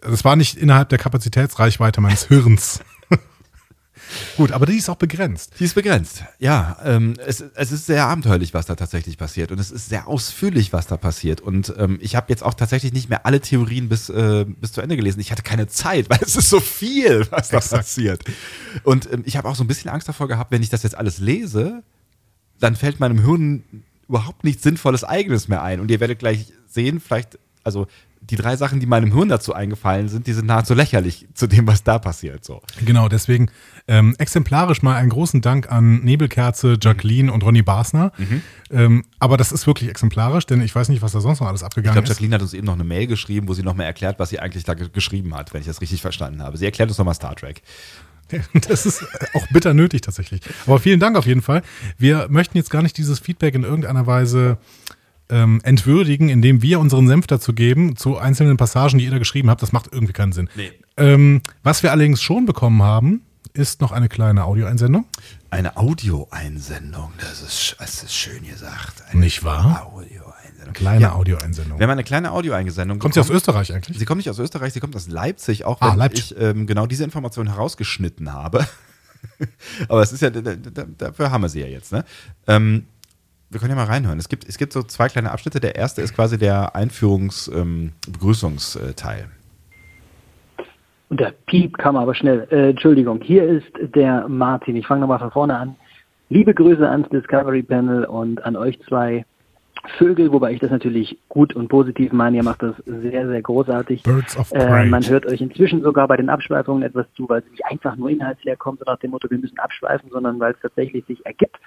[0.00, 2.80] es war nicht innerhalb der Kapazitätsreichweite meines Hirns.
[4.36, 5.54] Gut, aber die ist auch begrenzt.
[5.58, 6.24] Die ist begrenzt.
[6.38, 9.52] Ja, ähm, es, es ist sehr abenteuerlich, was da tatsächlich passiert.
[9.52, 11.40] Und es ist sehr ausführlich, was da passiert.
[11.40, 14.80] Und ähm, ich habe jetzt auch tatsächlich nicht mehr alle Theorien bis, äh, bis zu
[14.80, 15.20] Ende gelesen.
[15.20, 17.82] Ich hatte keine Zeit, weil es ist so viel, was da Exakt.
[17.82, 18.24] passiert.
[18.84, 20.96] Und ähm, ich habe auch so ein bisschen Angst davor gehabt, wenn ich das jetzt
[20.96, 21.82] alles lese,
[22.58, 23.64] dann fällt meinem Hirn
[24.08, 25.80] überhaupt nichts Sinnvolles Eigenes mehr ein.
[25.80, 27.86] Und ihr werdet gleich sehen, vielleicht, also
[28.20, 31.66] die drei Sachen, die meinem Hirn dazu eingefallen sind, die sind nahezu lächerlich zu dem,
[31.66, 32.44] was da passiert.
[32.44, 32.62] So.
[32.84, 33.50] Genau, deswegen
[33.86, 38.12] ähm, exemplarisch mal einen großen Dank an Nebelkerze, Jacqueline und Ronny Basner.
[38.70, 41.60] Ähm, aber das ist wirklich exemplarisch, denn ich weiß nicht, was da sonst noch alles
[41.60, 42.10] Ich abgegangen glaube, ist.
[42.10, 44.64] Jacqueline hat uns eben noch eine Mail geschrieben, wo sie nochmal erklärt, was sie eigentlich
[44.64, 46.56] da ge geschrieben hat, wenn ich das richtig verstanden habe.
[46.56, 47.62] Sie erklärt uns nochmal Star Trek.
[48.68, 50.40] Das ist auch bitter nötig tatsächlich.
[50.66, 51.62] Aber vielen Dank auf jeden Fall.
[51.96, 54.58] Wir möchten jetzt gar nicht dieses Feedback in irgendeiner Weise
[55.28, 59.50] ähm, entwürdigen, indem wir unseren Senf dazu geben, zu einzelnen Passagen, die ihr da geschrieben
[59.50, 59.62] habt.
[59.62, 60.48] Das macht irgendwie keinen Sinn.
[60.56, 60.72] Nee.
[60.96, 65.06] Ähm, was wir allerdings schon bekommen haben, ist noch eine kleine Audioeinsendung.
[65.50, 69.02] Eine Audioeinsendung, das ist, das ist schön gesagt.
[69.10, 69.86] Eine Nicht wahr?
[69.92, 70.74] Audioeinsendung.
[70.74, 71.78] Kleine Ja, Audioeinsendung.
[71.78, 72.98] wir haben eine kleine Audioeinsendung.
[72.98, 73.30] Kommt sie aus.
[73.30, 73.98] Österreich eigentlich?
[73.98, 76.32] Sie kommt nicht aus Österreich, sie kommt aus Leipzig, auch Ah, wenn Leipzig.
[76.32, 78.66] ich ähm, genau diese Information herausgeschnitten habe.
[79.88, 81.92] Aber es ist ja, da- da- dafür haben wir sie ja jetzt.
[81.92, 82.04] Ne?
[82.46, 82.86] Ähm,
[83.50, 84.18] wir können ja mal reinhören.
[84.18, 85.60] Es gibt, es gibt so zwei kleine Abschnitte.
[85.60, 89.26] Der erste ist quasi der Einführungs-Begrüßungsteil.
[91.08, 92.48] Und der Piep kam aber schnell.
[92.50, 94.74] Äh, Entschuldigung, hier ist der Martin.
[94.74, 95.76] Ich fange nochmal von vorne an.
[96.28, 99.24] Liebe Grüße ans Discovery Panel und an euch zwei
[99.98, 102.38] Vögel, wobei ich das natürlich gut und positiv meine.
[102.38, 104.02] Ihr macht das sehr, sehr großartig.
[104.02, 107.50] Birds of Äh, man hört euch inzwischen sogar bei den Abschweifungen etwas zu, weil es
[107.50, 110.60] nicht einfach nur inhaltsleer kommt, so nach dem Motto, wir müssen abschweifen, sondern weil es
[110.60, 111.60] tatsächlich sich ergibt.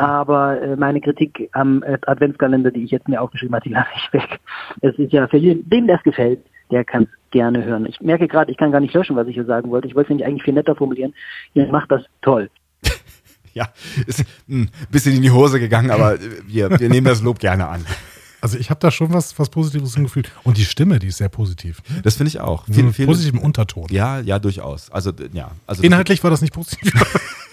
[0.00, 3.90] Aber äh, meine Kritik am äh, Adventskalender, die ich jetzt mir aufgeschrieben habe, die lasse
[3.94, 4.40] ich weg.
[4.80, 7.84] Es ist ja für jeden, dem das gefällt, der kann es gerne hören.
[7.84, 9.88] Ich merke gerade, ich kann gar nicht löschen, was ich hier sagen wollte.
[9.88, 11.12] Ich wollte es nämlich eigentlich viel netter formulieren.
[11.52, 12.50] Ihr macht das toll.
[13.52, 13.68] Ja,
[14.06, 17.84] ist ein bisschen in die Hose gegangen, aber wir, wir nehmen das Lob gerne an.
[18.40, 20.22] Also ich habe da schon was, was Positives im Gefühl.
[20.44, 21.82] Und die Stimme, die ist sehr positiv.
[22.04, 22.64] Das finde ich auch.
[22.68, 23.88] So Viel, viel, positiven Unterton.
[23.90, 24.88] ja, ja, durchaus.
[24.92, 25.50] Also, ja.
[25.66, 26.92] Also Inhaltlich war das nicht positiv.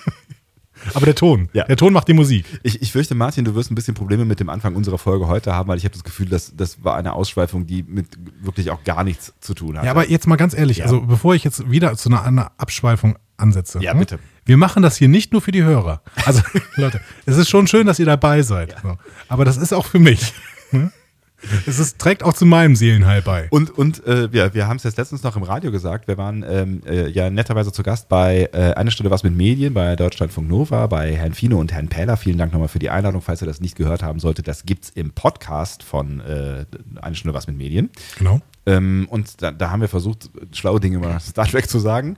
[0.97, 1.49] Aber der Ton.
[1.53, 1.65] Ja.
[1.65, 2.45] Der Ton macht die Musik.
[2.63, 5.53] Ich, ich fürchte, Martin, du wirst ein bisschen Probleme mit dem Anfang unserer Folge heute
[5.53, 8.07] haben, weil ich habe das Gefühl, dass das war eine Ausschweifung, die mit
[8.41, 9.85] wirklich auch gar nichts zu tun hat.
[9.85, 10.85] Ja, aber jetzt mal ganz ehrlich, Ja.
[10.85, 13.79] also bevor ich jetzt wieder zu einer, einer Abschweifung ansetze.
[13.81, 13.99] Ja, hm?
[13.99, 14.19] bitte.
[14.45, 16.01] Wir machen das hier nicht nur für die Hörer.
[16.25, 16.41] Also,
[16.75, 18.75] Leute, es ist schon schön, dass ihr dabei seid.
[18.81, 18.97] So.
[19.29, 20.33] Aber das ist auch für mich.
[20.71, 20.91] hm?
[21.67, 23.47] Es ist, trägt auch zu meinem Seelenheil bei.
[23.49, 26.43] Und, und äh, wir, wir haben es jetzt letztens noch im Radio gesagt, wir waren
[26.47, 30.47] ähm, äh, ja netterweise zu Gast bei äh, Eine Stunde was mit Medien, bei Deutschlandfunk
[30.47, 32.17] Nova, bei Herrn Fino und Herrn Pähler.
[32.17, 34.47] Vielen Dank nochmal für die Einladung, falls ihr das nicht gehört haben solltet.
[34.47, 36.65] Das gibt's im Podcast von äh,
[37.01, 37.89] Eine Stunde was mit Medien.
[38.17, 38.41] Genau.
[38.65, 42.17] Ähm, und da, da haben wir versucht, schlaue Dinge über Star Trek zu sagen.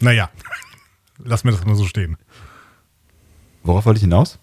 [0.00, 0.30] Naja,
[1.18, 2.16] lass mir das mal so stehen.
[3.62, 4.38] Worauf wollte ich hinaus?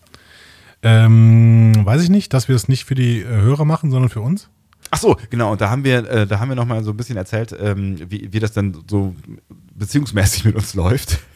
[0.82, 4.22] Ähm, weiß ich nicht, dass wir es nicht für die äh, Hörer machen, sondern für
[4.22, 4.50] uns.
[4.92, 5.52] Ach so, genau.
[5.52, 7.98] Und da haben wir, äh, da haben wir noch mal so ein bisschen erzählt, ähm,
[8.10, 9.16] wie, wie das dann so
[9.76, 11.20] beziehungsmäßig mit uns läuft.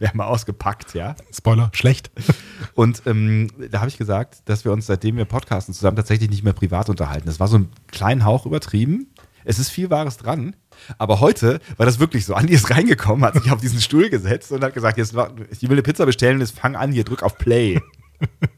[0.00, 1.14] Wir haben mal ausgepackt, ja.
[1.32, 2.10] Spoiler, schlecht.
[2.74, 6.42] Und ähm, da habe ich gesagt, dass wir uns, seitdem wir podcasten, zusammen tatsächlich nicht
[6.42, 7.26] mehr privat unterhalten.
[7.26, 9.06] Das war so ein kleinen Hauch übertrieben.
[9.44, 10.56] Es ist viel Wahres dran.
[10.98, 12.34] Aber heute war das wirklich so.
[12.34, 15.14] Andi ist reingekommen, hat sich auf diesen Stuhl gesetzt und hat gesagt, jetzt,
[15.50, 17.80] ich will eine Pizza bestellen und jetzt fang an, hier drück auf Play.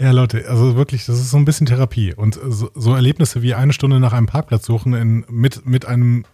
[0.00, 2.14] Ja, Leute, also wirklich, das ist so ein bisschen Therapie.
[2.14, 6.24] Und so, so Erlebnisse wie eine Stunde nach einem Parkplatz suchen in, mit, mit einem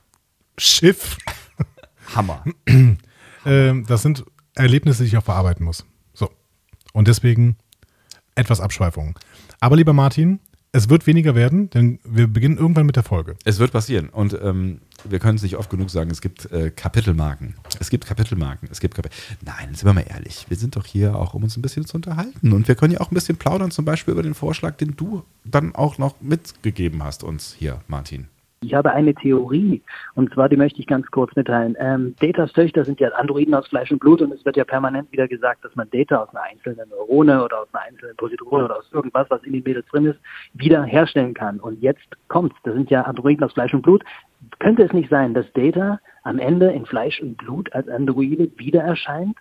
[0.57, 1.19] Schiff,
[2.15, 2.45] Hammer.
[3.45, 4.25] äh, das sind
[4.55, 5.85] Erlebnisse, die ich auch verarbeiten muss.
[6.15, 6.31] So.
[6.93, 7.57] Und deswegen
[8.37, 9.19] etwas Abschweifung.
[9.59, 10.39] Aber lieber Martin,
[10.71, 13.35] es wird weniger werden, denn wir beginnen irgendwann mit der Folge.
[13.45, 14.11] Es wird passieren.
[14.11, 17.55] Und ähm, wir können es nicht oft genug sagen, es gibt äh, Kapitelmarken.
[17.81, 18.69] Es gibt Kapitelmarken.
[18.71, 19.13] Es gibt Kapit
[19.45, 20.47] Nein, sind wir mal ehrlich.
[20.49, 22.53] Wir sind doch hier auch, um uns ein bisschen zu unterhalten.
[22.53, 25.23] Und wir können ja auch ein bisschen plaudern, zum Beispiel über den Vorschlag, den du
[25.45, 28.29] dann auch noch mitgegeben hast, uns hier, Martin.
[28.63, 29.83] Ich habe eine Theorie
[30.15, 31.77] und zwar, die möchte ich ganz kurz mitteilen.
[31.79, 35.13] Ähm, Datas Töchter sind ja Androiden aus Fleisch und Blut und es wird ja permanent
[35.13, 38.79] wieder gesagt, dass man Data aus einer einzelnen Neurone oder aus einer einzelnen Positrone oder
[38.79, 40.19] aus irgendwas, was in den Mädels drin ist,
[40.55, 41.61] wieder herstellen kann.
[41.61, 42.57] Und jetzt kommt's.
[42.65, 44.03] Das sind ja Androiden aus Fleisch und Blut.
[44.59, 48.83] Könnte es nicht sein, dass Data am Ende in Fleisch und Blut als Androide wieder
[48.83, 49.37] erscheint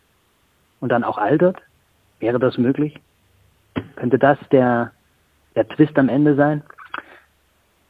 [0.80, 1.58] und dann auch altert?
[2.20, 3.00] Wäre das möglich?
[3.96, 4.91] Könnte das der,
[5.56, 6.63] der Twist am Ende sein?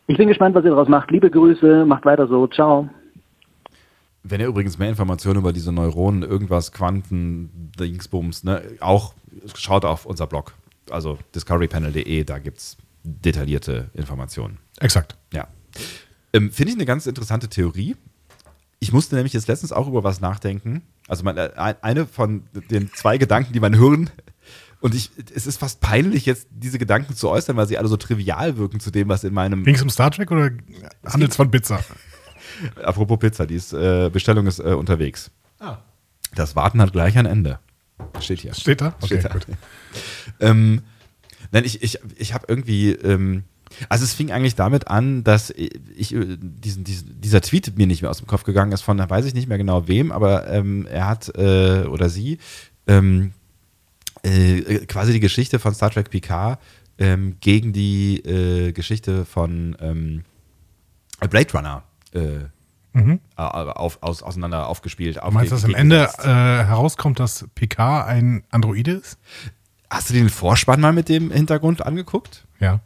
[0.07, 1.11] Ich bin gespannt, was ihr daraus macht.
[1.11, 2.47] Liebe Grüße, macht weiter so.
[2.47, 2.89] Ciao.
[4.23, 9.13] Wenn ihr übrigens mehr Informationen über diese Neuronen, irgendwas, Quanten, Dingsbums, ne, auch
[9.53, 10.53] schaut auf unser Blog,
[10.89, 14.57] also discoverypanel.de, da gibt es detaillierte Informationen.
[14.79, 15.15] Exakt.
[15.31, 15.47] Ja.
[16.35, 17.95] Ähm, Finde ich eine ganz interessante Theorie.
[18.79, 20.81] Ich musste nämlich jetzt letztens auch über was nachdenken.
[21.07, 24.09] Also man, äh, eine von den zwei Gedanken, die man hören
[24.81, 27.95] und ich, es ist fast peinlich, jetzt diese Gedanken zu äußern, weil sie alle so
[27.95, 29.63] trivial wirken zu dem, was in meinem.
[29.63, 30.51] Ging es um Star Trek oder
[31.05, 31.79] handelt es von Pizza?
[32.83, 35.31] Apropos Pizza, die ist, äh, Bestellung ist äh, unterwegs.
[35.59, 35.77] Ah.
[36.35, 37.59] Das Warten hat gleich ein Ende.
[38.19, 38.53] Steht hier.
[38.53, 38.95] Steht da?
[38.99, 39.29] Okay, Steht da.
[39.29, 39.47] gut.
[40.41, 40.83] ähm,
[41.51, 42.91] nein, ich, ich, ich habe irgendwie.
[42.91, 43.45] Ähm,
[43.89, 48.01] also es fing eigentlich damit an, dass ich äh, diesen, diesen, dieser Tweet mir nicht
[48.01, 50.87] mehr aus dem Kopf gegangen ist von, weiß ich nicht mehr genau wem, aber ähm,
[50.87, 52.39] er hat äh, oder sie
[52.87, 53.31] ähm,
[54.23, 56.59] äh, quasi die Geschichte von Star Trek Picard
[56.97, 60.23] ähm, gegen die äh, Geschichte von ähm,
[61.29, 61.83] Blade Runner
[62.13, 62.45] äh,
[62.93, 63.19] mhm.
[63.35, 65.17] auf, aus, auseinander aufgespielt.
[65.17, 69.17] Du meinst, dass am Ende äh, herauskommt, dass Picard ein Android ist?
[69.89, 72.45] Hast du den Vorspann mal mit dem Hintergrund angeguckt?
[72.59, 72.79] Ja.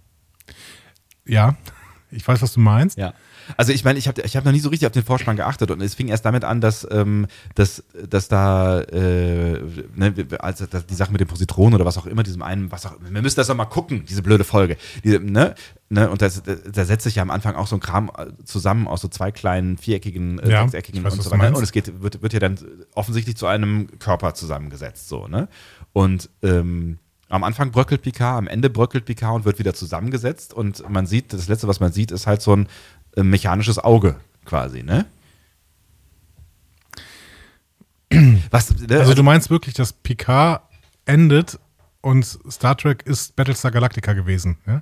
[1.30, 1.56] Ja,
[2.12, 2.98] ich weiß, was du meinst.
[2.98, 3.14] Ja.
[3.58, 5.72] Also ich meine, ich habe ich hab noch nie so richtig auf den Vorspann geachtet
[5.72, 9.60] und es fing erst damit an, dass, ähm, dass, dass da äh,
[9.96, 12.86] ne, also dass die Sache mit dem Positronen oder was auch immer, diesem einen, was
[12.86, 14.78] auch wir müssen das doch mal gucken, diese blöde Folge.
[15.04, 15.56] Die, ne,
[15.90, 19.02] ne, und da setzt sich ja am Anfang auch so ein Kram äh, zusammen aus
[19.02, 21.56] so zwei kleinen viereckigen, äh, ja, sechseckigen weiß, und so weiter.
[21.56, 22.60] Und es geht, wird, wird ja dann
[22.94, 25.48] offensichtlich zu einem Körper zusammengesetzt, so, ne?
[25.94, 30.54] Und ähm, am Anfang bröckelt Picard, am Ende bröckelt Picard und wird wieder zusammengesetzt.
[30.54, 32.68] Und man sieht, das letzte, was man sieht, ist halt so ein
[33.16, 35.06] äh, mechanisches Auge quasi, ne?
[38.50, 39.00] Was, ne?
[39.00, 40.64] Also du meinst wirklich, dass Picard
[41.06, 41.60] endet
[42.02, 44.82] und Star Trek ist Battlestar Galactica gewesen, ja?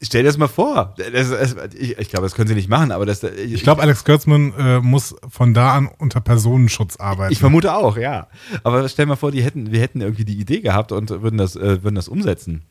[0.00, 0.94] Stell dir das mal vor.
[0.96, 3.24] Das, das, ich, ich glaube, das können sie nicht machen, aber das.
[3.24, 7.32] Ich, ich glaube, Alex Kurtzman äh, muss von da an unter Personenschutz arbeiten.
[7.32, 8.28] Ich vermute auch, ja.
[8.62, 11.36] Aber stell dir mal vor, die hätten, wir hätten irgendwie die Idee gehabt und würden
[11.36, 12.62] das, äh, würden das umsetzen.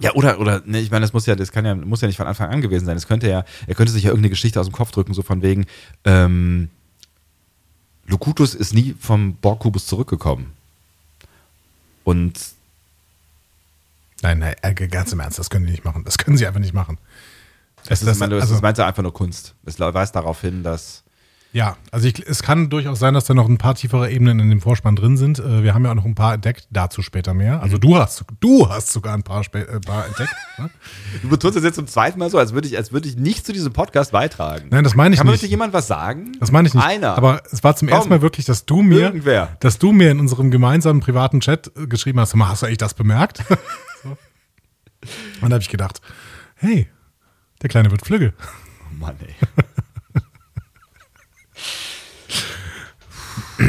[0.00, 2.16] Ja, oder, oder, ne, ich meine, das muss ja, das kann ja, muss ja nicht
[2.16, 2.96] von Anfang an gewesen sein.
[2.96, 5.42] Es könnte ja, er könnte sich ja irgendeine Geschichte aus dem Kopf drücken, so von
[5.42, 5.66] wegen,
[6.04, 6.70] ähm,
[8.06, 10.52] Locutus ist nie vom Borg-Kubus zurückgekommen.
[12.02, 12.38] Und
[14.24, 16.02] Nein, nein, äh, ganz im Ernst, das können die nicht machen.
[16.04, 16.96] Das können sie einfach nicht machen.
[17.86, 19.54] Das, das, ist, das, also, das meint einfach nur Kunst.
[19.66, 21.04] Es weist darauf hin, dass
[21.52, 24.50] ja, also ich, es kann durchaus sein, dass da noch ein paar tiefere Ebenen in
[24.50, 25.38] dem Vorspann drin sind.
[25.38, 27.62] Äh, wir haben ja auch noch ein paar entdeckt, dazu später mehr.
[27.62, 30.34] Also du hast, du hast sogar ein paar, äh, paar entdeckt.
[30.56, 30.70] Ne?
[31.20, 33.44] Du betonst das jetzt zum zweiten Mal so, als würde ich, als würde ich nicht
[33.44, 34.68] zu diesem Podcast beitragen.
[34.70, 35.40] Nein, das meine ich Kann nicht.
[35.40, 36.30] Kann jemand was sagen?
[36.38, 36.84] Das meine ich nicht.
[36.84, 37.16] Einer.
[37.16, 37.96] Aber es war zum Komm.
[37.96, 39.56] ersten Mal wirklich, dass du mir, Irgendwer.
[39.58, 42.94] dass du mir in unserem gemeinsamen privaten Chat äh, geschrieben hast, hast du eigentlich das
[42.94, 43.42] bemerkt?
[45.36, 46.00] Und dann habe ich gedacht,
[46.56, 46.88] hey,
[47.62, 48.34] der Kleine wird flügge.
[48.40, 49.34] Oh Mann, ey.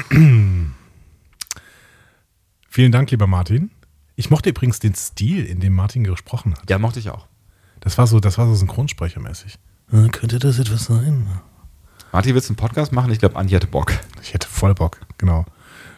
[2.70, 3.72] Vielen Dank, lieber Martin.
[4.16, 6.70] Ich mochte übrigens den Stil, in dem Martin gesprochen hat.
[6.70, 7.28] Ja, mochte ich auch.
[7.80, 9.60] Das war so, das war so synchronsprechermäßig.
[9.92, 11.28] Äh, könnte das etwas sein?
[12.12, 13.12] Martin, willst du einen Podcast machen?
[13.12, 13.94] Ich glaube, Andi hätte Bock.
[14.22, 15.46] Ich hätte voll Bock, genau.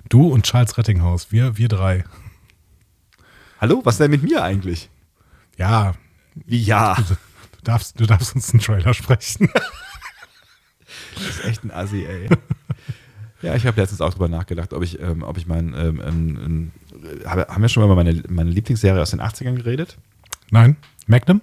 [0.09, 2.03] Du und Charles Rettinghaus, wir, wir drei.
[3.59, 4.89] Hallo, was ist denn mit mir eigentlich?
[5.57, 5.93] Ja.
[6.35, 6.97] Wie ja?
[7.63, 9.49] darfst, du darfst uns einen Trailer sprechen.
[11.15, 12.29] Das ist echt ein Assi, ey.
[13.41, 16.71] Ja, ich habe letztens auch drüber nachgedacht, ob ich, ähm, ob ich mein, ähm, ähm,
[16.91, 19.97] äh, habe, haben wir schon mal über meine, meine Lieblingsserie aus den 80ern geredet?
[20.49, 20.77] Nein?
[21.07, 21.41] Magnum?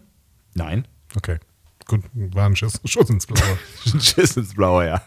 [0.54, 0.88] Nein.
[1.14, 1.38] Okay.
[1.86, 3.58] Gut, war ein Schuss, Schuss ins Blaue.
[4.00, 5.02] Schiss ins Blaue, ja.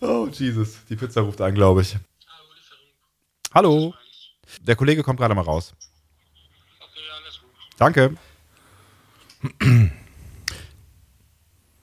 [0.00, 0.84] Oh, Jesus.
[0.88, 1.96] Die Pizza ruft an, glaube ich.
[3.54, 3.94] Hallo.
[4.62, 5.74] Der Kollege kommt gerade mal raus.
[7.80, 8.14] Danke.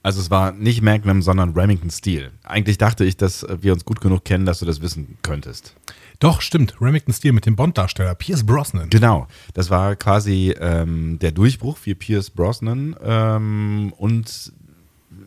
[0.04, 2.32] Also es war nicht Magnum, sondern Remington Steel.
[2.44, 5.74] Eigentlich dachte ich, dass wir uns gut genug kennen, dass du das wissen könntest.
[6.20, 6.76] Doch, stimmt.
[6.80, 8.90] Remington Steel mit dem Bond-Darsteller Pierce Brosnan.
[8.90, 14.54] Genau, das war quasi ähm, der Durchbruch für Pierce Brosnan ähm, und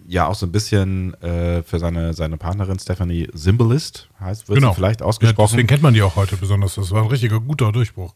[0.08, 4.70] ja auch so ein bisschen äh, für seine, seine Partnerin Stephanie Symbolist, heißt, wird Genau.
[4.70, 5.50] sie vielleicht Ja, ausgesprochen.
[5.52, 6.74] deswegen kennt man die auch heute besonders.
[6.76, 8.14] Das war ein richtiger guter Durchbruch.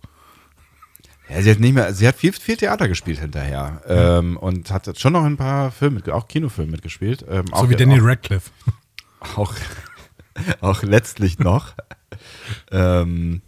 [1.29, 4.99] Ja, sie hat nicht mehr, sie hat viel, viel Theater gespielt hinterher ähm, und hat
[4.99, 7.25] schon noch ein paar Filme, auch Kinofilme mitgespielt.
[7.29, 8.51] Ähm, So auch, wie Daniel Radcliffe.
[9.21, 9.55] auch, auch,
[10.61, 11.75] auch letztlich noch.
[12.71, 13.41] ähm,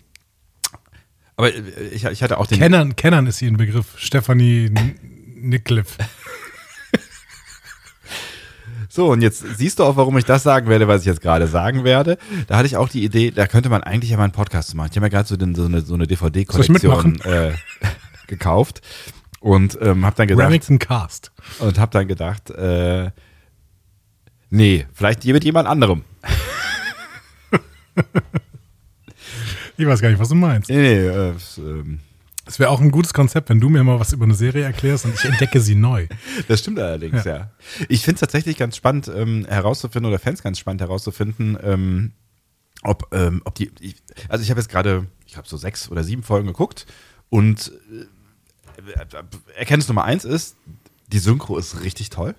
[1.37, 1.61] aber äh,
[1.93, 2.59] ich, ich hatte auch den.
[2.59, 3.95] Kennern, Kennern ist ihr ein Begriff.
[3.99, 4.99] Stephanie N-
[5.39, 5.99] Nickliffe.
[8.97, 11.47] So, und jetzt siehst du auch, warum ich das sagen werde, was ich jetzt gerade
[11.49, 12.17] sagen werde.
[12.47, 14.89] Da hatte ich auch die Idee, da könnte man eigentlich ja mal einen Podcast machen.
[14.91, 17.53] Ich habe mir gerade so, so eine, so eine DVD-Kollektion äh,
[18.27, 18.81] gekauft
[19.41, 21.31] und ähm, habe dann gedacht, Remington Cast.
[21.59, 23.11] und habe dann gedacht, äh,
[24.49, 26.03] nee, vielleicht hier mit jemand anderem.
[29.79, 30.71] Ich weiß gar nicht, was du meinst.
[30.71, 32.01] Nee, nee, äh, ähm,
[32.47, 35.05] Es wäre auch ein gutes Konzept, wenn du mir mal was über eine Serie erklärst
[35.05, 36.07] und ich entdecke sie neu.
[36.49, 37.51] das stimmt allerdings, ja.
[37.89, 42.13] Ich finde es tatsächlich ganz spannend ähm, herauszufinden, oder Fans ganz spannend herauszufinden, ähm,
[42.83, 43.97] ob, ähm, ob die, ich,
[44.29, 46.87] also ich habe jetzt gerade, ich habe so sechs oder sieben Folgen geguckt
[47.31, 50.57] und äh, Erkenntnis Nummer eins ist,
[51.09, 52.37] die Synchro ist richtig toll.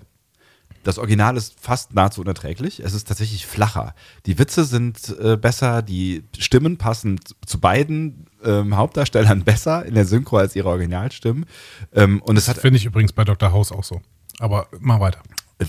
[0.87, 2.79] Das Original ist fast nahezu unerträglich.
[2.79, 3.93] Es ist tatsächlich flacher.
[4.25, 10.05] Die Witze sind äh, besser, die Stimmen passen zu beiden ähm, Hauptdarstellern besser in der
[10.05, 11.45] Synchro als ihre Originalstimmen.
[11.93, 13.51] Ähm, und es hat Finde ich übrigens bei Dr.
[13.51, 14.01] House auch so.
[14.39, 15.19] Aber mach weiter.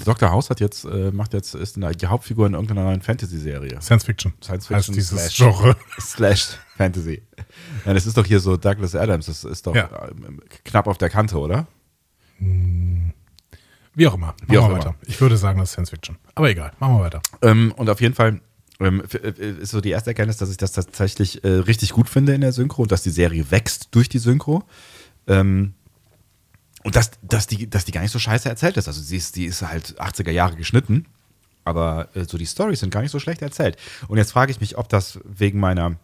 [0.05, 0.31] Dr.
[0.31, 3.81] House hat jetzt, äh, macht jetzt, ist eine, die Hauptfigur in irgendeiner neuen Fantasy-Serie.
[3.83, 4.35] Science Fiction.
[4.41, 5.77] Science heißt Fiction dieses slash, Genre.
[5.99, 7.23] slash Fantasy.
[7.85, 9.91] Ja, das ist doch hier so Douglas Adams, das ist doch Ja.
[10.11, 11.67] ähm, knapp auf der Kante, oder?
[13.99, 14.29] Wie auch immer.
[14.29, 14.79] Machen Wie auch wir immer.
[14.79, 14.95] weiter.
[15.07, 16.17] Ich würde sagen, das ist Science Fiction.
[16.35, 17.21] Aber egal, machen wir weiter.
[17.43, 18.41] Ähm, und auf jeden Fall
[18.81, 19.31] ähm, f- äh,
[19.61, 22.53] ist so die erste Erkenntnis, dass ich das tatsächlich äh, richtig gut finde in der
[22.53, 24.63] Synchro und dass die Serie wächst durch die Synchro.
[25.27, 25.75] Ähm,
[26.85, 28.87] und dass, dass, die, dass die gar nicht so scheiße erzählt ist.
[28.87, 31.07] Also sie ist, die ist halt 80er Jahre geschnitten,
[31.65, 33.77] aber äh, so die Storys sind gar nicht so schlecht erzählt.
[34.07, 35.97] Und jetzt frage ich mich, ob das wegen meiner,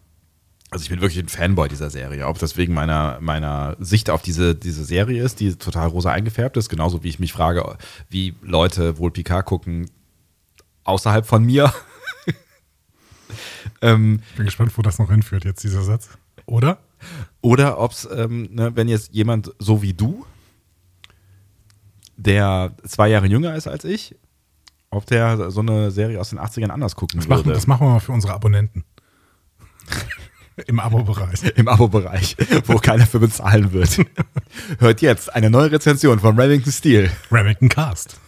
[0.74, 4.22] also ich bin wirklich ein Fanboy dieser Serie, ob das wegen meiner, meiner Sicht auf
[4.22, 7.78] diese, diese Serie ist, die total rosa eingefärbt ist, genauso wie ich mich frage,
[8.10, 9.88] wie Leute wohl Picard gucken
[10.82, 11.72] außerhalb von mir.
[13.82, 16.08] ähm, Bin gespannt, wo das noch hinführt, jetzt dieser Satz.
[16.44, 16.78] Oder?
[17.40, 20.26] oder ob es, ähm, ne, wenn jetzt jemand so wie du,
[22.16, 24.16] der zwei Jahre jünger ist als ich,
[24.90, 27.54] ob der so eine Serie aus den 80ern anders gucken Das machen, würde.
[27.54, 28.82] das machen wir mal für unsere Abonnenten.
[30.66, 31.42] Im Abo-Bereich.
[31.56, 32.36] Im Abo-Bereich,
[32.66, 33.98] wo keiner für bezahlen wird.
[34.78, 37.10] Hört jetzt eine neue Rezension von Remington Steel.
[37.30, 38.18] Remington Cast.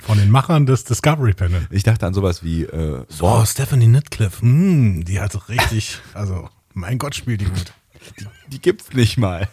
[0.00, 1.66] Von den Machern des Discovery Panel.
[1.70, 4.42] Ich dachte an sowas wie, äh, Oh, Stephanie Nitcliffe.
[4.42, 7.72] Hm, die hat richtig, also, mein Gott, spielt die gut.
[8.20, 9.48] die, die gibt's nicht mal.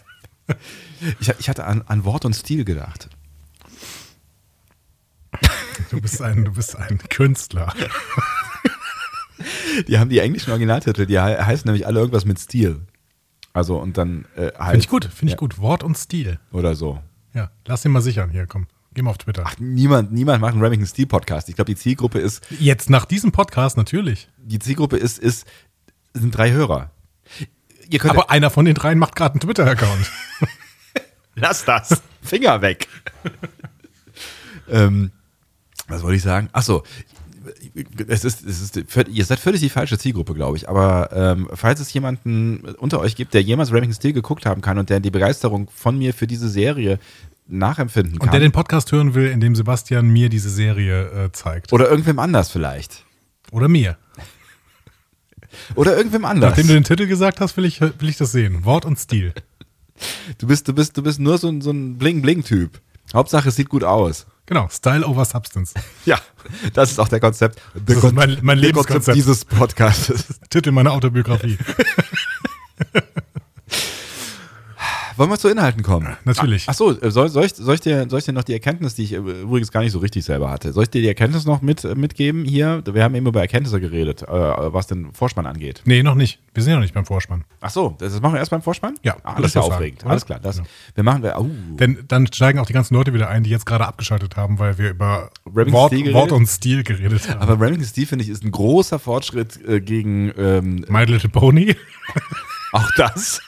[1.20, 3.08] Ich, ich hatte an, an Wort und Stil gedacht.
[5.90, 7.72] Du bist ein, du bist ein Künstler.
[9.88, 12.80] Die haben die englischen Originaltitel, die he heißen nämlich alle irgendwas mit Stil.
[13.52, 15.36] Also und dann äh, halt, Finde ich gut, finde ich Ja.
[15.36, 15.58] gut.
[15.58, 16.38] Wort und Stil.
[16.52, 17.00] Oder so.
[17.34, 18.30] Ja, lass ihn mal sichern.
[18.30, 18.66] Hier, komm.
[18.94, 19.44] Geh mal auf Twitter.
[19.58, 21.48] Niemand, niemand macht einen Remington Steel Podcast.
[21.48, 24.28] Ich glaube, die Zielgruppe ist, Jetzt nach diesem Podcast natürlich.
[24.38, 25.46] die Zielgruppe ist, ist,
[26.12, 26.90] sind drei Hörer.
[27.88, 30.10] Ihr könnt Aber einer von den dreien macht gerade einen Twitter-Account.
[31.36, 32.02] lass das.
[32.22, 32.86] Finger weg.
[34.68, 35.10] ähm,
[35.88, 36.48] was wollte ich sagen?
[36.52, 36.82] Ach so.
[38.08, 40.68] Es ist, es ist, ihr seid völlig die falsche Zielgruppe, glaube ich.
[40.68, 44.78] Aber ähm, falls es jemanden unter euch gibt, der jemals Remington Steel geguckt haben kann
[44.78, 46.98] und der die Begeisterung von mir für diese Serie
[47.46, 48.28] nachempfinden kann.
[48.28, 51.72] Und der den Podcast hören will, indem Sebastian mir diese Serie äh, zeigt.
[51.72, 53.04] oder irgendwem anders vielleicht.
[53.50, 53.96] Oder mir.
[55.74, 56.50] Oder irgendwem anders.
[56.50, 58.64] Nachdem du den Titel gesagt hast, will ich, will ich das sehen.
[58.64, 59.34] Wort und Stil.
[60.38, 62.80] Du bist, du bist, du bist nur so ein, so ein Bling-Bling-Typ.
[63.12, 64.26] Hauptsache, es sieht gut aus.
[64.52, 65.72] Genau, Style over Substance.
[66.04, 66.18] Ja,
[66.74, 67.58] das ist auch der Konzept.
[67.74, 69.16] Der Das ist mein- mein Lebenskonzept.
[69.16, 70.26] dieses Podcastes.
[70.50, 71.56] Titel meiner Autobiografie.
[75.22, 76.16] Wollen wir zu Inhalten kommen?
[76.24, 76.64] Natürlich.
[76.64, 78.54] Ach, ach so, äh, soll, soll, ich, soll, ich dir, soll ich dir noch die
[78.54, 81.06] Erkenntnis, die ich äh, übrigens gar nicht so richtig selber hatte, soll ich dir die
[81.06, 82.82] Erkenntnis noch mit, äh, mitgeben hier?
[82.84, 85.80] Wir haben eben über Erkenntnisse geredet, äh, was den Vorspann angeht.
[85.84, 86.40] Nee, noch nicht.
[86.54, 87.44] Wir sind ja noch nicht beim Vorspann.
[87.60, 88.96] Ach so, das machen wir erst beim Vorspann?
[89.04, 90.02] Ja, ah, das ist ja sagen, aufregend.
[90.02, 90.10] oder?
[90.10, 90.40] Alles klar.
[90.40, 90.64] Das, Ja.
[90.96, 93.64] Wir machen, wir, uh, Denn dann steigen auch die ganzen Leute wieder ein, die jetzt
[93.64, 97.40] gerade abgeschaltet haben, weil wir über Wort, Wort und Stil geredet haben.
[97.40, 101.76] aber Remington Steve, finde ich, ist ein großer Fortschritt äh, gegen ähm, My Little Pony.
[102.72, 103.40] auch das.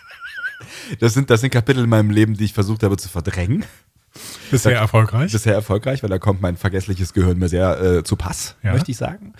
[1.00, 3.64] Das sind, das sind Kapitel in meinem Leben, die ich versucht habe zu verdrängen.
[4.50, 5.32] Bisher erfolgreich.
[5.32, 8.72] Bisher erfolgreich, weil da kommt mein vergessliches Gehirn mir sehr äh, zu Pass, Ja.
[8.72, 9.32] möchte ich sagen.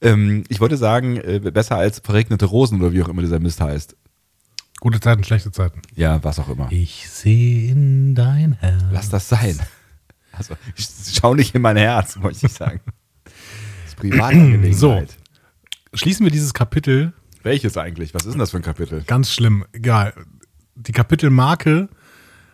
[0.00, 3.60] Ähm, ich wollte sagen, äh, besser als verregnete Rosen oder wie auch immer dieser Mist
[3.60, 3.94] heißt.
[4.80, 5.80] Gute Zeiten, schlechte Zeiten.
[5.94, 6.66] Ja, was auch immer.
[6.70, 8.82] Ich sehe in dein Herz.
[8.90, 9.58] Lass das sein.
[10.32, 12.80] Also, ich schau nicht in mein Herz, möchte ich sagen.
[13.24, 13.32] Das
[13.86, 14.74] ist Privatangelegenheit.
[14.78, 15.02] So.
[15.94, 18.12] Schließen wir dieses Kapitel Welches eigentlich?
[18.12, 19.02] Was ist denn das für ein Kapitel?
[19.06, 19.64] Ganz schlimm.
[19.72, 20.12] Egal.
[20.76, 21.88] Die Kapitelmarke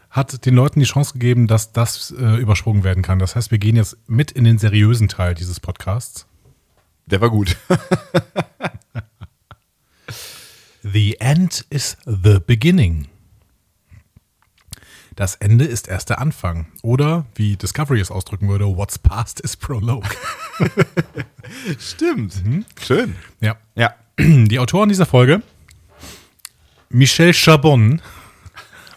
[0.09, 3.19] hat den Leuten die Chance gegeben, dass das äh, übersprungen werden kann.
[3.19, 6.27] Das heißt, wir gehen jetzt mit in den seriösen Teil dieses Podcasts.
[7.07, 7.57] Der war gut.
[10.83, 13.07] The end is the beginning.
[15.15, 16.67] Das Ende ist erst der Anfang.
[16.83, 20.09] Oder, wie Discovery es ausdrücken würde, what's past is prologue.
[21.79, 22.43] Stimmt.
[22.81, 23.17] Schön.
[23.41, 23.57] ja.
[23.75, 23.95] Ja.
[24.19, 25.43] Die Autoren dieser Folge,
[26.93, 28.01] Michel Chabon,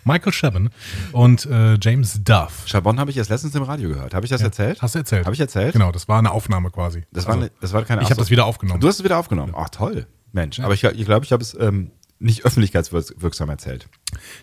[0.04, 0.70] Michael Chabon
[1.14, 2.66] und äh, James Duff.
[2.68, 4.14] Chabon habe ich erst letztens im Radio gehört.
[4.14, 4.82] Habe ich das erzählt?
[4.82, 5.26] Hast du erzählt?
[5.26, 5.74] Habe ich erzählt?
[5.74, 7.04] Genau, das war eine Aufnahme quasi.
[7.12, 8.82] Das war, Also, eine, das war keine ich habe das wieder aufgenommen.
[8.82, 9.54] Du hast es wieder aufgenommen.
[9.58, 10.08] Ach, toll.
[10.32, 10.60] Mensch.
[10.60, 13.88] Aber ich glaube, ich, glaub, ich habe es ähm, nicht öffentlichkeitswirksam erzählt.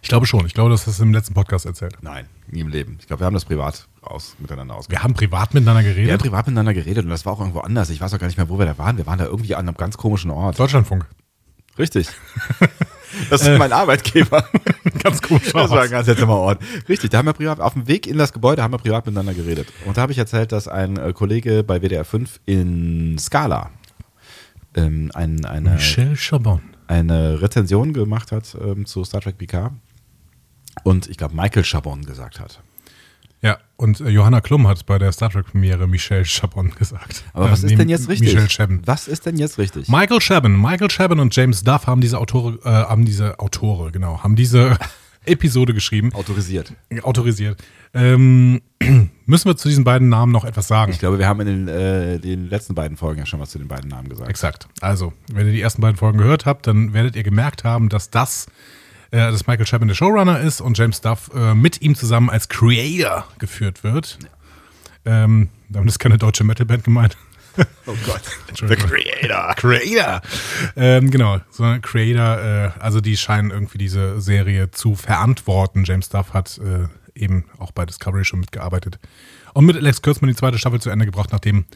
[0.02, 0.46] Ich glaube schon.
[0.46, 1.96] Ich glaube, das hast du im letzten Podcast erzählt.
[2.00, 2.96] Nein, nie im Leben.
[3.00, 5.00] Ich glaube, wir haben das privat aus, miteinander ausgemacht.
[5.00, 6.20] Wir haben privat miteinander Wir haben geredet.
[6.22, 7.90] privat miteinander geredet und das war auch irgendwo anders.
[7.90, 8.96] Ich weiß auch gar nicht mehr, wo wir da waren.
[8.96, 10.58] Wir waren da irgendwie an einem ganz komischen Ort.
[10.58, 11.06] Deutschlandfunk.
[11.78, 12.08] Richtig.
[13.30, 14.44] Das ist mein Arbeitgeber.
[15.02, 15.52] Ganz komisch.
[15.52, 16.62] Das war ein ganz seltsamer Ort.
[16.88, 19.34] Richtig, da haben wir privat, auf dem Weg in das Gebäude haben wir privat miteinander
[19.34, 19.68] geredet.
[19.84, 23.70] Und da habe ich erzählt, dass ein äh, Kollege bei WDR 5 in Scala
[24.74, 26.60] ähm, ein, eine, Michel Chabon.
[26.86, 29.72] eine Rezension gemacht hat ähm, zu Star Trek PK
[30.84, 32.60] und ich glaube Michael Chabon gesagt hat.
[33.82, 37.24] Und äh, Johanna Klum hat bei der Star Trek-Premiere Michel Chabon gesagt.
[37.32, 38.32] Aber was Äh, ist denn jetzt richtig?
[38.32, 38.80] Michel Chabon.
[38.86, 39.88] Was ist denn jetzt richtig?
[39.88, 40.56] Michael Chabon.
[40.60, 44.78] Michael Chabon und James Duff haben diese Autore, äh, haben diese Autore, genau, haben diese
[45.24, 46.72] Episode geschrieben, Autorisiert.
[47.02, 47.60] autorisiert.
[47.92, 48.60] Ähm,
[49.26, 50.92] müssen wir zu diesen beiden Namen noch etwas sagen?
[50.92, 53.58] Ich glaube, wir haben in den, äh, den letzten beiden Folgen ja schon was zu
[53.58, 54.30] den beiden Namen gesagt.
[54.30, 54.68] Exakt.
[54.80, 58.10] Also, wenn ihr die ersten beiden Folgen gehört habt, dann werdet ihr gemerkt haben, dass
[58.10, 58.46] das,
[59.12, 62.48] äh, dass Michael Chabon der Showrunner ist und James Duff äh, mit ihm zusammen als
[62.48, 64.18] Creator geführt wird.
[65.04, 67.16] Ähm, damit ist keine deutsche Metalband gemeint.
[67.84, 68.22] Oh Gott.
[68.66, 68.76] The.
[68.76, 69.54] Creator.
[69.56, 70.22] Creator.
[70.74, 75.84] Ähm, genau, so ein Creator, äh, also die scheinen irgendwie diese Serie zu verantworten.
[75.84, 78.98] James Duff hat äh, eben auch bei Discovery schon mitgearbeitet.
[79.52, 81.66] Und mit Alex Kurtzman die zweite Staffel zu Ende gebracht, nachdem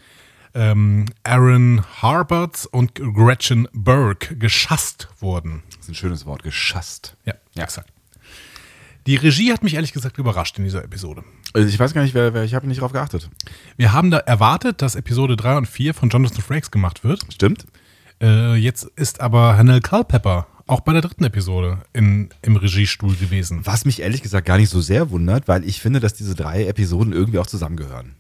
[0.55, 5.63] ähm, Aaron Harbert und Gretchen Burke geschasst wurden.
[5.71, 7.17] Das ist ein schönes Wort, geschasst.
[7.25, 7.65] Ja, Ja.
[7.65, 7.91] exakt.
[9.07, 11.23] Die Regie hat mich ehrlich gesagt überrascht in dieser Episode.
[11.55, 13.31] Also ich weiß gar nicht, wer, wer ich habe nicht drauf geachtet.
[13.77, 17.21] Wir haben da erwartet, dass Episode 3 und 4 von Jonathan Frakes gemacht wird.
[17.33, 17.67] Stimmt?
[18.21, 23.61] Äh, jetzt ist aber Hanel Culpepper auch bei der dritten Episode in, im Regiestuhl gewesen.
[23.65, 26.67] Was mich ehrlich gesagt gar nicht so sehr wundert, weil ich finde, dass diese drei
[26.67, 28.17] Episoden irgendwie auch zusammengehören.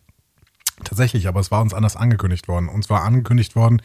[0.84, 2.68] Tatsächlich, aber es war uns anders angekündigt worden.
[2.68, 3.80] Uns war angekündigt worden,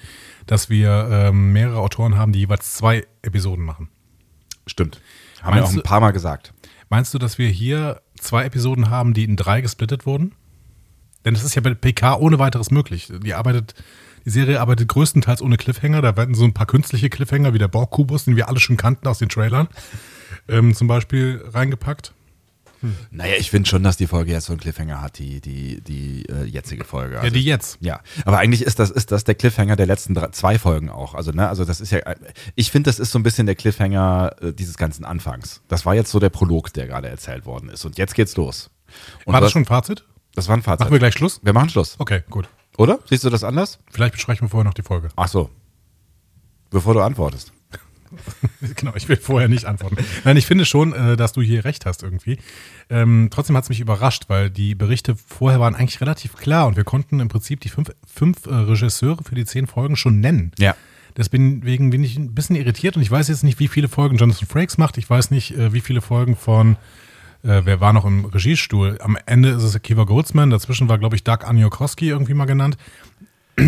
[0.45, 3.89] dass wir ähm, mehrere Autoren haben, die jeweils zwei Episoden machen.
[4.67, 5.01] Stimmt.
[5.41, 6.53] Haben wir auch Meinst ein paar Mal gesagt.
[6.89, 10.33] Meinst du, dass wir hier zwei Episoden haben, die in drei gesplittet wurden?
[11.23, 13.11] Denn das ist ja bei PK ohne weiteres möglich.
[13.23, 13.75] Die arbeitet,
[14.25, 16.01] die Serie arbeitet größtenteils ohne Cliffhanger.
[16.01, 19.07] Da werden so ein paar künstliche Cliffhanger wie der Borg-Kubus, den wir alle schon kannten
[19.07, 19.69] aus den Trailern,
[20.49, 22.13] ähm, zum Beispiel reingepackt.
[23.11, 26.25] Naja, ich finde schon, dass die Folge jetzt so einen Cliffhanger hat, die, die, die
[26.29, 27.15] äh, jetzige Folge.
[27.15, 27.77] Ja, die jetzt.
[27.81, 31.13] Ja, aber eigentlich ist das, ist das der Cliffhanger der letzten drei, zwei Folgen auch.
[31.13, 31.99] Also, ne, also das ist ja,
[32.55, 35.61] ich finde, das ist so ein bisschen der Cliffhanger äh, dieses ganzen Anfangs.
[35.67, 37.85] Das war jetzt so der Prolog, der gerade erzählt worden ist.
[37.85, 38.69] Und jetzt geht's los.
[39.25, 40.05] Und War das was- schon ein Fazit?
[40.33, 40.81] Das war ein Fazit.
[40.81, 41.39] Machen wir gleich Schluss?
[41.43, 41.95] Wir machen Schluss.
[41.99, 42.47] Okay, gut.
[42.77, 42.99] Oder?
[43.09, 43.79] Siehst du das anders?
[43.91, 45.09] Vielleicht besprechen wir vorher noch die Folge.
[45.17, 45.49] Ach so.
[46.69, 47.51] Bevor du antwortest.
[48.75, 49.97] Genau, ich will vorher nicht antworten.
[50.23, 52.37] Nein, ich finde schon, äh, dass du hier recht hast irgendwie.
[52.89, 56.77] Ähm, trotzdem hat es mich überrascht, weil die Berichte vorher waren eigentlich relativ klar und
[56.77, 60.51] wir konnten im Prinzip die fünf, fünf äh, Regisseure für die zehn Folgen schon nennen.
[60.57, 60.75] Ja.
[61.17, 64.47] Deswegen bin ich ein bisschen irritiert und ich weiß jetzt nicht, wie viele Folgen Jonathan
[64.47, 64.97] Frakes macht.
[64.97, 66.77] Ich weiß nicht, äh, wie viele Folgen von,
[67.43, 68.97] äh, wer war noch im Regiestuhl.
[69.01, 72.77] Am Ende ist es Akiva Goldsman, dazwischen war, glaube ich, Doug Aniokoski irgendwie mal genannt.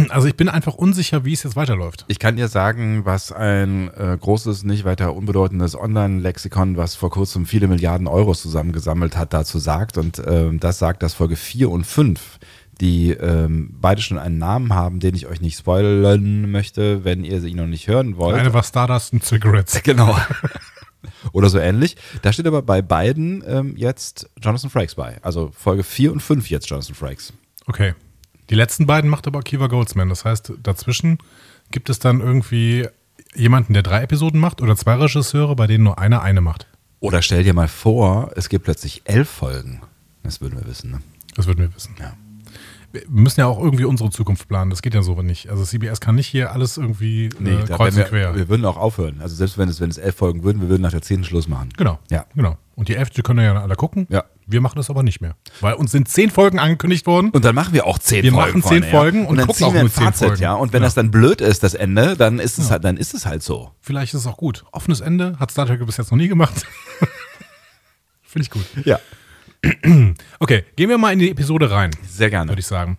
[0.10, 2.06] Also ich bin einfach unsicher, wie es jetzt weiterläuft.
[2.08, 7.46] Ich kann dir sagen, was ein äh, großes, nicht weiter unbedeutendes Online-Lexikon, was vor kurzem
[7.46, 9.98] viele Milliarden Euros zusammengesammelt hat, dazu sagt.
[9.98, 12.40] Und ähm, das sagt, dass Folge 4 und 5,
[12.80, 17.42] die ähm, beide schon einen Namen haben, den ich euch nicht spoilern möchte, wenn ihr
[17.42, 18.36] sie noch nicht hören wollt.
[18.36, 19.82] Eine war Stardust und Cigarettes.
[19.84, 20.18] Genau.
[21.34, 21.98] Oder so ähnlich.
[22.22, 25.18] Da steht aber bei beiden ähm, jetzt Jonathan Frakes bei.
[25.22, 27.34] Also Folge 4 und 5 jetzt Jonathan Frakes.
[27.66, 27.94] Okay.
[28.50, 30.10] Die letzten beiden macht aber Kiva Goldsman.
[30.10, 31.18] Das heißt, dazwischen
[31.72, 32.88] gibt es dann irgendwie
[33.36, 36.68] jemanden, der drei Episoden macht oder zwei Regisseure, bei denen nur einer eine macht.
[37.00, 39.82] Oder stell dir mal vor, es gibt plötzlich elf Folgen.
[40.24, 41.00] Das würden wir wissen, ne?
[41.36, 41.96] Das würden wir wissen.
[42.00, 42.14] Ja.
[42.94, 44.70] Wir müssen ja auch irgendwie unsere Zukunft planen.
[44.70, 45.50] Das geht ja so nicht.
[45.50, 48.34] Also CBS kann nicht hier alles irgendwie äh, da kreuz und quer.
[48.34, 49.20] wir, wir würden auch aufhören.
[49.20, 51.48] Also selbst wenn es, wenn es elf Folgen würden, wir würden nach der zehnten Schluss
[51.48, 51.70] machen.
[51.76, 52.00] Genau.
[52.12, 52.26] Ja.
[52.36, 52.58] Genau.
[52.76, 54.06] Und die elfte können ja alle gucken.
[54.10, 54.24] Ja.
[54.46, 55.36] Wir machen das aber nicht mehr.
[55.62, 57.30] Weil uns sind zehn Folgen angekündigt worden.
[57.32, 58.60] Und dann machen wir auch zehn Wir Folgen.
[58.60, 59.30] machen zehn Folgen ja.
[59.30, 60.42] und dann gucken ziehen auch wir ein nur zehn Fazit, Folgen.
[60.44, 60.54] ja.
[60.54, 60.88] Und wenn Ja.
[60.88, 63.72] das dann blöd ist, das Ende, dann ist es halt, dann ist es halt so.
[63.82, 64.66] Vielleicht ist es auch gut.
[64.72, 66.66] Offenes Ende hat Star Trek bis jetzt noch nie gemacht.
[68.24, 68.66] Finde ich gut.
[68.86, 69.00] Ja.
[70.40, 72.50] Okay, gehen wir mal in die Episode rein, Sehr gerne.
[72.52, 72.98] würde ich sagen.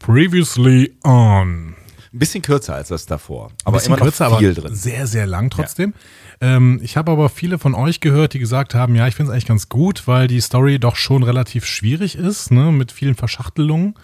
[0.00, 1.76] Previously on.
[2.12, 3.52] Ein bisschen kürzer als das davor.
[3.64, 4.74] Aber bisschen immer noch kürzer, viel aber drin.
[4.74, 5.94] sehr, sehr lang trotzdem.
[6.40, 9.34] Ähm, ich habe aber viele von euch gehört, die gesagt haben, ja, ich finde es
[9.34, 13.94] eigentlich ganz gut, weil die Story doch schon relativ schwierig ist, ne, mit vielen Verschachtelungen.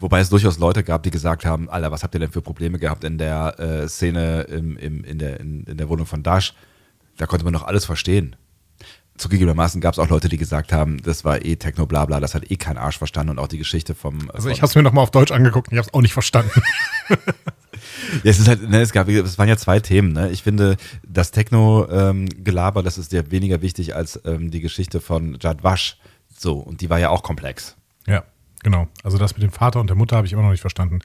[0.00, 2.78] Wobei es durchaus Leute gab, die gesagt haben, Alter, was habt ihr denn für Probleme
[2.78, 6.54] gehabt in der äh, Szene im, im, in, der, in, in der Wohnung von Dash?
[7.16, 8.36] Da konnte man doch alles verstehen.
[9.16, 12.34] Zugegebenermaßen gab es auch Leute, die gesagt haben, das war eh Techno bla bla, das
[12.34, 14.30] hat eh kein Arsch verstanden und auch die Geschichte vom.
[14.30, 16.02] Also von, ich habe es mir nochmal auf Deutsch angeguckt und ich habe es auch
[16.02, 16.62] nicht verstanden.
[18.22, 20.30] Ja, es ist halt, ne, es gab, es waren ja zwei Themen, ne?
[20.30, 25.62] Ich finde, das Techno-Gelaber, das ist ja weniger wichtig als ähm, die Geschichte von Jad
[25.62, 25.98] Wasch.
[26.36, 27.76] So, und die war ja auch komplex.
[28.06, 28.24] ja,
[28.62, 28.88] genau.
[29.02, 31.00] Also das mit dem Vater und der Mutter habe ich immer noch nicht verstanden.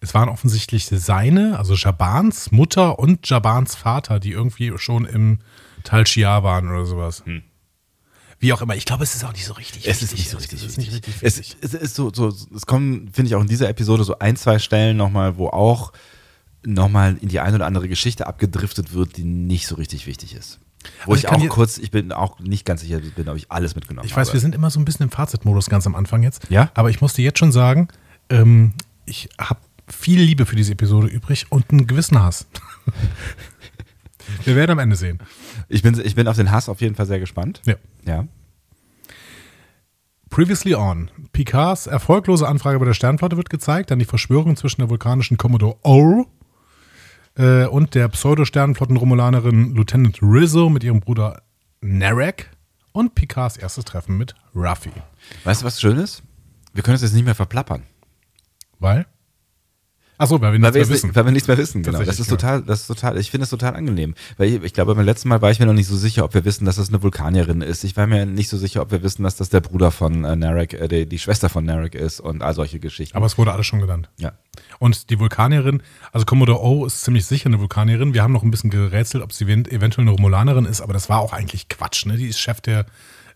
[0.00, 5.38] Es waren offensichtlich seine, also Jabans Mutter und Jabans Vater, die irgendwie schon im
[5.84, 7.22] Tal Shia waren oder sowas.
[8.42, 8.74] Wie auch immer.
[8.74, 9.88] Ich glaube, es ist auch nicht so richtig.
[9.88, 10.60] Es ist nicht so richtig.
[10.60, 11.14] Es ist nicht richtig.
[11.22, 14.34] Es, es ist so, so, es kommen, finde ich, auch in dieser Episode so ein,
[14.36, 15.92] zwei Stellen nochmal, wo auch
[16.64, 20.58] nochmal in die eine oder andere Geschichte abgedriftet wird, die nicht so richtig wichtig ist.
[21.04, 23.50] Wo Also ich ich auch kurz, ich bin auch nicht ganz sicher bin, ob ich
[23.52, 24.34] alles mitgenommen Ich weiß, habe.
[24.34, 26.42] wir sind immer so ein bisschen im Fazitmodus ganz am Anfang jetzt.
[26.50, 26.70] Ja?
[26.74, 27.86] Aber ich musste jetzt schon sagen,
[28.28, 28.72] ähm,
[29.06, 32.46] ich habe viel Liebe für diese Episode übrig und einen gewissen Hass.
[34.44, 35.18] Wir werden am Ende sehen.
[35.68, 37.62] Ich bin, ich bin auf den Hass auf jeden Fall sehr gespannt.
[37.64, 37.74] Ja.
[38.04, 38.26] Ja.
[40.30, 41.10] Previously on.
[41.32, 45.76] Picards erfolglose Anfrage bei der Sternflotte wird gezeigt, dann die Verschwörung zwischen der vulkanischen Commodore
[45.82, 46.24] O
[47.36, 51.42] äh, und der Pseudo-Sternflotten-Romulanerin Lieutenant Rizzo mit ihrem Bruder
[51.82, 52.50] Narek
[52.92, 54.92] und Picards erstes Treffen mit Ruffy.
[55.44, 56.22] Weißt du, was schön ist?
[56.72, 57.82] Wir können es jetzt nicht mehr verplappern.
[58.78, 59.06] Weil?
[60.22, 61.14] Achso, weil wir Weil nichts wir, mehr wissen.
[61.16, 62.00] weil wir nichts mehr wissen, genau.
[62.02, 64.14] Das ist total, das ist total, ich finde es total angenehm.
[64.36, 66.32] Weil ich, ich glaube, beim letzten Mal war ich mir noch nicht so sicher, ob
[66.34, 67.82] wir wissen, dass das eine Vulkanierin ist.
[67.82, 70.36] Ich war mir nicht so sicher, ob wir wissen, dass das der Bruder von äh,
[70.36, 73.16] Narek, äh, die, die Schwester von Narek ist und all solche Geschichten.
[73.16, 74.08] Aber es wurde alles schon genannt.
[74.18, 74.32] ja.
[74.78, 78.14] Und die Vulkanierin, also Commodore O ist ziemlich sicher eine Vulkanierin.
[78.14, 81.08] Wir haben noch ein bisschen gerätselt, ob sie event- eventuell eine Romulanerin ist, aber das
[81.08, 82.04] war auch eigentlich Quatsch.
[82.06, 82.16] Ne?
[82.16, 82.84] Die ist Chef der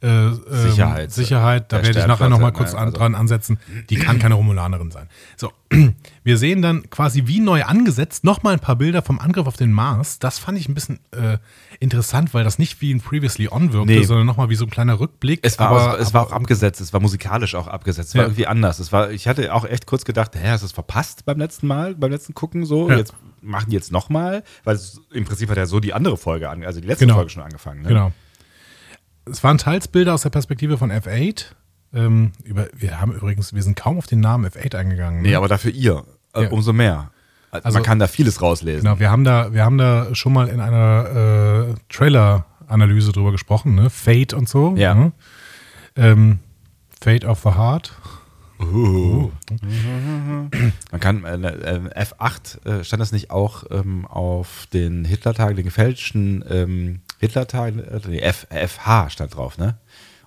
[0.03, 1.12] äh, ähm, Sicherheit.
[1.12, 1.72] Sicherheit.
[1.72, 2.53] Da werde ich nachher Sternflotte, noch mal ne?
[2.53, 3.59] kurz an, Also- dran ansetzen.
[3.90, 5.09] Die kann keine Romulanerin sein.
[5.36, 5.53] So,
[6.24, 9.72] wir sehen dann quasi wie neu angesetzt nochmal ein paar Bilder vom Angriff auf den
[9.72, 10.18] Mars.
[10.18, 11.38] Das fand ich ein bisschen äh,
[11.80, 14.03] interessant, weil das nicht wie ein Previously On wirkte, Nee.
[14.05, 15.40] sondern nochmal wie so ein kleiner Rückblick.
[15.42, 18.22] Es war, aber, auch, es war auch abgesetzt, es war musikalisch auch abgesetzt, es war
[18.22, 18.28] Ja.
[18.28, 18.78] irgendwie anders.
[18.78, 21.66] Es war, ich hatte auch echt kurz gedacht, hä, hast du es verpasst beim letzten
[21.66, 22.88] Mal, beim letzten Gucken so?
[22.88, 22.97] Ja.
[22.97, 26.49] Jetzt machen die jetzt nochmal, weil es, im Prinzip hat ja so die andere Folge
[26.51, 27.16] an, also die letzte Genau.
[27.16, 27.82] Folge schon angefangen.
[27.82, 27.88] Ne?
[27.88, 28.12] Genau.
[29.30, 31.46] Es waren teils Bilder aus der Perspektive von F8.
[31.94, 35.22] Ähm, über, wir haben übrigens, wir sind kaum auf den Namen F8 eingegangen.
[35.22, 35.28] ne?
[35.28, 36.04] Nee, aber dafür ihr,
[36.34, 36.50] äh, Ja.
[36.50, 37.10] umso mehr.
[37.50, 38.82] Also, Also- Man kann da vieles rauslesen.
[38.84, 43.74] Genau, wir haben da, wir haben da schon mal in einer äh, Trailer-Analyse drüber gesprochen,
[43.74, 43.88] ne?
[43.90, 44.74] Fate und so.
[44.76, 44.94] Ja.
[44.94, 45.12] Ne?
[45.96, 46.38] Ähm,
[47.00, 47.92] Fate of the Heart.
[48.58, 49.30] Man
[51.00, 56.44] kann, äh, äh, F8, äh, stand das nicht auch ähm, auf den Hitlertagen, den gefälschten
[56.48, 59.76] ähm, Hitlertagen, äh, nee, F, FH stand drauf, ne?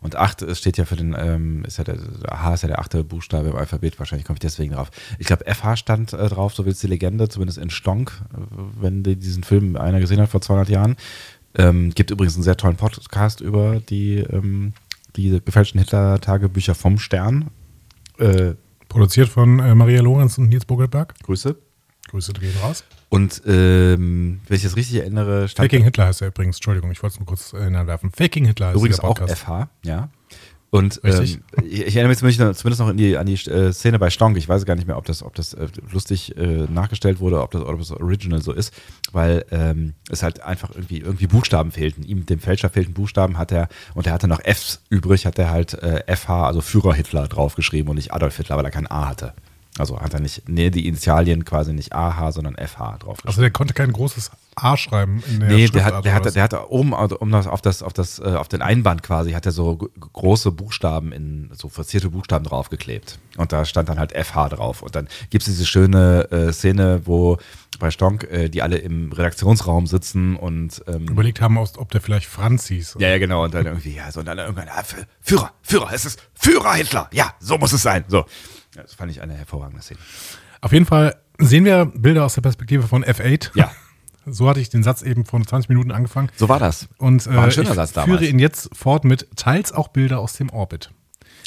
[0.01, 1.97] Und 8 äh, steht ja für den, ähm, ist ja der,
[2.29, 4.89] H ist ja der achte Buchstabe im Alphabet, wahrscheinlich komme ich deswegen drauf.
[5.17, 8.37] Ich glaube, FH stand äh, drauf, so wie es die Legende, zumindest in Stonk, äh,
[8.81, 10.95] wenn die diesen Film einer gesehen hat vor 200 Jahren.
[11.55, 14.73] Ähm, gibt übrigens einen sehr tollen Podcast über die, ähm,
[15.15, 17.49] die gefälschten Hitler-Tagebücher vom Stern.
[18.19, 18.53] Äh,
[18.87, 21.13] Produziert von äh, Maria Lorenz und Nils Bogelberg.
[21.23, 21.55] Grüße.
[22.09, 22.83] Grüße gehen raus.
[23.09, 26.57] Und ähm, wenn ich das richtig erinnere, stand Faking Hitler heißt er übrigens.
[26.57, 28.11] Entschuldigung, ich wollte es nur kurz äh, hineinwerfen.
[28.11, 29.17] Faking Hitler heißt übrigens auch.
[29.17, 30.09] FH, ja.
[30.71, 34.37] Und ähm, ich, ich erinnere mich zumindest noch die, an die äh, Szene bei Stonk.
[34.37, 37.49] Ich weiß gar nicht mehr, ob das, ob das äh, lustig äh, nachgestellt wurde, ob
[37.51, 38.71] das, ob das original so ist,
[39.11, 42.03] weil ähm, es halt einfach irgendwie, irgendwie Buchstaben fehlten.
[42.03, 45.49] Ihm, dem Fälscher fehlten Buchstaben, hat er, und er hatte noch Fs übrig, hat er
[45.49, 49.07] halt äh, FH, also Führer Hitler draufgeschrieben und nicht Adolf Hitler, weil er kein A
[49.07, 49.33] hatte.
[49.79, 53.27] Also hat er nicht, nee, die Initialien quasi nicht AH, sondern FH draufgeschrieben.
[53.29, 56.33] Also der konnte kein großes A schreiben in der Nee, der hat, der, was?
[56.33, 59.31] der hatte oben also um das, auf, das, auf, das, äh, auf den Einband quasi,
[59.31, 63.19] hat er so große Buchstaben in, so verzierte Buchstaben draufgeklebt.
[63.37, 64.81] Und da stand dann halt FH drauf.
[64.81, 67.37] Und dann gibt es diese schöne äh, Szene, wo
[67.79, 72.27] bei Stonk äh, die alle im Redaktionsraum sitzen und ähm, überlegt haben, ob der vielleicht
[72.27, 72.97] Franz hieß.
[72.99, 73.45] ja, ja, genau.
[73.45, 77.09] Und dann irgendwie, ja, so, und dann irgendwann, F- Führer, Führer, es ist Führer Hitler.
[77.13, 78.03] Ja, so muss es sein.
[78.09, 78.25] So.
[78.75, 79.99] Ja, Das fand ich eine hervorragende Szene.
[80.61, 83.51] Auf jeden Fall sehen wir Bilder aus der Perspektive von F8.
[83.55, 83.71] Ja.
[84.31, 86.29] So hatte ich den Satz eben vor 20 Minuten angefangen.
[86.35, 86.87] So war das.
[86.99, 88.19] Und War ein äh, schöner ich Satz damals.
[88.19, 90.91] führe ihn jetzt fort mit teils auch Bilder aus dem Orbit.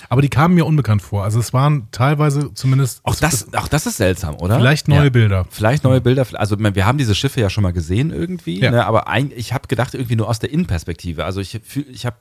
[0.09, 1.23] Aber die kamen mir unbekannt vor.
[1.23, 4.57] Also es waren teilweise zumindest Auch das, auch das ist seltsam, oder?
[4.57, 5.47] vielleicht neue Bilder.
[5.51, 6.27] Vielleicht neue Bilder.
[6.33, 8.73] Also wir haben diese Schiffe ja schon mal gesehen irgendwie, Ja.
[8.73, 11.25] ne, aber ein, ich habe gedacht irgendwie nur aus der Innenperspektive.
[11.25, 12.16] Also ich, ich habe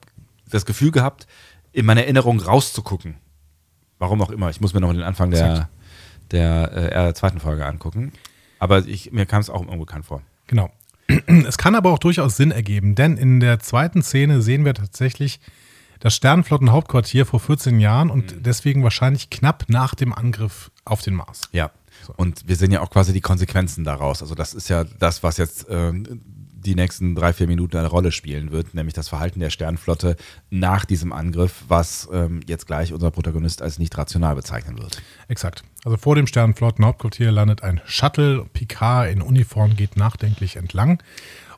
[0.48, 1.26] das Gefühl gehabt,
[1.72, 3.16] in meiner Erinnerung rauszugucken.
[4.02, 4.50] Warum auch immer.
[4.50, 5.68] Ich muss mir noch den Anfang der,
[6.32, 8.10] der äh, zweiten Folge angucken.
[8.58, 10.22] Aber ich, mir kam es auch unbekannt vor.
[10.48, 10.70] Genau.
[11.46, 15.38] Es kann aber auch durchaus Sinn ergeben, denn in der zweiten Szene sehen wir tatsächlich
[16.00, 18.42] das Sternenflottenhauptquartier vor 14 Jahren und Mhm.
[18.42, 21.42] deswegen wahrscheinlich knapp nach dem Angriff auf den Mars.
[21.52, 21.70] Ja.
[22.16, 24.20] Und wir sehen ja auch quasi die Konsequenzen daraus.
[24.20, 26.22] Also das ist ja das, was jetzt ähm,
[26.64, 30.16] die nächsten drei, vier Minuten eine Rolle spielen wird, nämlich das Verhalten der Sternflotte
[30.50, 35.02] nach diesem Angriff, was ähm, jetzt gleich unser Protagonist als nicht rational bezeichnen wird.
[35.28, 35.64] Exakt.
[35.84, 38.46] Also vor dem Sternenflottenhauptquartier landet ein Shuttle.
[38.52, 41.02] Picard in Uniform geht nachdenklich entlang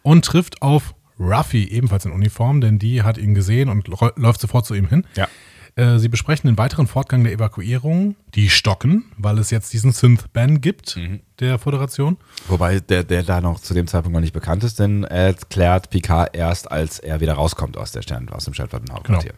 [0.02, 4.66] und trifft auf Ruffy, ebenfalls in Uniform, denn die hat ihn gesehen und läuft sofort
[4.66, 5.06] zu ihm hin.
[5.14, 5.28] Ja.
[5.76, 8.16] Äh, Sie besprechen den weiteren Fortgang der Evakuierung.
[8.34, 10.98] Die stocken, weil es jetzt diesen Synth-Ban gibt,
[11.40, 12.16] der Föderation.
[12.48, 15.90] Wobei der, der da noch zu dem Zeitpunkt noch nicht bekannt ist, denn er erklärt
[15.90, 19.34] Picard erst, als er wieder rauskommt aus der Stern, aus dem Sternflottenhauptquartier.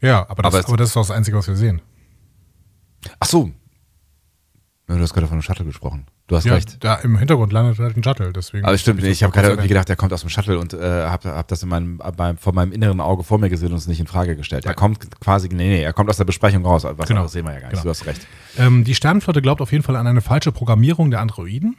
[0.00, 1.82] Ja, aber das, Aber aber das ist doch das Einzige, was wir sehen.
[3.20, 3.50] Ach so.
[4.88, 6.06] Ja, Du hast gerade von einem Shuttle gesprochen.
[6.28, 6.82] Du hast Ja, recht.
[6.84, 8.64] da im Hintergrund landet halt ein Shuttle, deswegen.
[8.64, 10.78] Aber stimmt, das ich habe gerade irgendwie gedacht, er kommt aus dem Shuttle und äh,
[11.06, 13.88] habe hab das in meinem, beim, vor meinem inneren Auge vor mir gesehen und es
[13.88, 14.64] nicht in Frage gestellt.
[14.64, 16.84] Er kommt quasi, nee, nee, er kommt aus der Besprechung raus.
[16.84, 17.20] Was Genau.
[17.20, 17.82] anderes sehen wir ja gar nicht.
[17.82, 17.82] Genau.
[17.82, 18.26] Du hast recht.
[18.58, 21.76] Ähm, die Sternenflotte glaubt auf jeden Fall an eine falsche Programmierung der Androiden.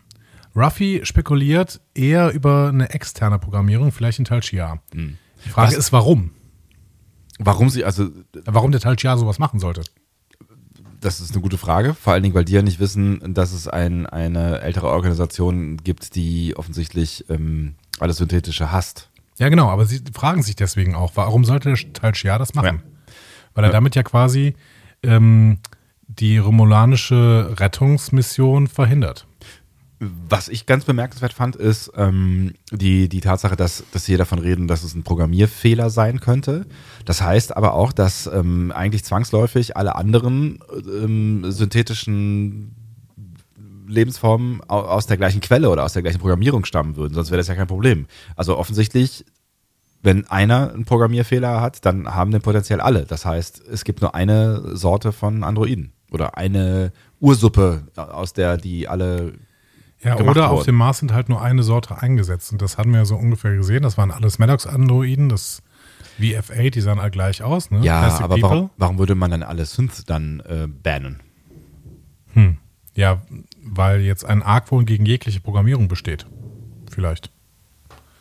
[0.53, 4.81] Ruffy spekuliert eher über eine externe Programmierung, vielleicht in Tal Shiar.
[4.93, 6.31] Die Frage Was- ist, warum?
[7.39, 8.09] Warum sie, also
[8.45, 9.83] Warum der Tal Shiar sowas machen sollte.
[10.99, 11.93] Das ist eine gute Frage.
[11.93, 16.15] Vor allen Dingen, weil die ja nicht wissen, dass es ein, eine ältere Organisation gibt,
[16.15, 19.09] die offensichtlich ähm, alles Synthetische hasst.
[19.37, 22.81] Ja, genau, aber sie fragen sich deswegen auch, warum sollte der Tal Shiar das machen?
[23.53, 23.73] Weil er Ja.
[23.73, 24.55] damit ja quasi
[25.03, 25.59] ähm,
[26.07, 29.27] die romulanische Rettungsmission verhindert.
[29.99, 34.67] Was ich ganz bemerkenswert fand, ist ähm, die, die Tatsache, dass, dass sie davon reden,
[34.67, 36.67] dass es ein Programmierfehler sein könnte.
[37.05, 42.75] Das heißt aber auch, dass ähm, eigentlich zwangsläufig alle anderen ähm, synthetischen
[43.87, 47.15] Lebensformen au- aus der gleichen Quelle oder aus der gleichen Programmierung stammen würden.
[47.15, 48.05] Sonst wäre das ja kein Problem.
[48.35, 49.25] Also offensichtlich,
[50.03, 53.05] wenn einer einen Programmierfehler hat, dann haben den potenziell alle.
[53.05, 58.87] Das heißt, es gibt nur eine Sorte von Androiden oder eine Ursuppe, aus der die
[58.87, 59.33] alle
[60.07, 60.65] Ja, oder auf worden.
[60.65, 62.51] dem Mars sind halt nur eine Sorte eingesetzt.
[62.51, 63.83] Und das hatten wir ja so ungefähr gesehen.
[63.83, 65.61] Das waren alles Maddox-Androiden, das
[66.17, 67.69] wie F8, die sahen alle gleich aus.
[67.69, 67.79] Ne?
[67.83, 71.21] Ja, Plastic aber warum, warum würde man dann alle Synths dann äh, bannen?
[72.93, 73.21] Ja,
[73.63, 76.25] weil jetzt ein Argwohn gegen jegliche Programmierung besteht.
[76.91, 77.31] Vielleicht.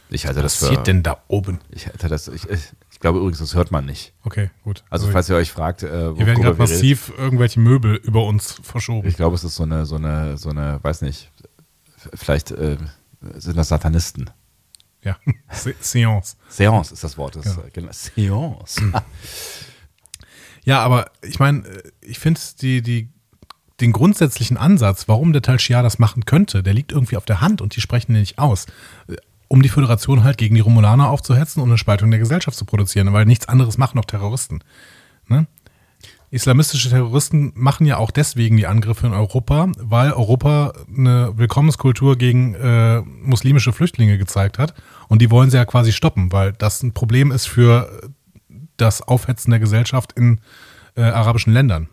[0.09, 0.65] Ich halte das Was für.
[0.67, 1.59] passiert denn da oben?
[1.71, 2.29] Ich halte das.
[2.29, 4.13] Ich, ich, ich glaube übrigens, das hört man nicht.
[4.23, 4.85] Okay, gut.
[4.89, 8.61] Also, falls ihr euch fragt, äh, hier werden gerade wir massiv irgendwelche Möbel über uns
[8.63, 9.09] verschoben.
[9.09, 11.31] Ich glaube, es ist so eine, so eine, so eine, weiß nicht,
[12.15, 12.77] vielleicht äh,
[13.35, 14.31] sind das Satanisten.
[15.03, 15.17] Ja,
[15.51, 16.37] Se Seance.
[16.49, 17.37] Seance ist das Wort.
[17.37, 17.63] Das, Ja.
[17.63, 17.91] äh, genau.
[17.93, 18.81] Seance.
[20.65, 23.09] Ja, aber ich meine, äh, ich finde die, die,
[23.81, 27.41] den grundsätzlichen Ansatz, warum der Tal Shiar das machen könnte, der liegt irgendwie auf der
[27.41, 28.67] Hand und die sprechen den nicht aus.
[29.09, 29.17] Äh,
[29.49, 33.13] Um die Föderation halt gegen die Romulaner aufzuhetzen und eine Spaltung der Gesellschaft zu produzieren,
[33.13, 34.61] weil nichts anderes machen noch Terroristen.
[35.29, 35.47] Ne?
[36.31, 42.55] Islamistische Terroristen machen ja auch deswegen die Angriffe in Europa, weil Europa eine Willkommenskultur gegen
[42.55, 44.75] äh, muslimische Flüchtlinge gezeigt hat.
[45.09, 48.11] Und die wollen sie ja quasi stoppen, weil das ein Problem ist für
[48.77, 50.41] das Aufhetzen der Gesellschaft in
[50.97, 51.89] äh, arabischen Ländern.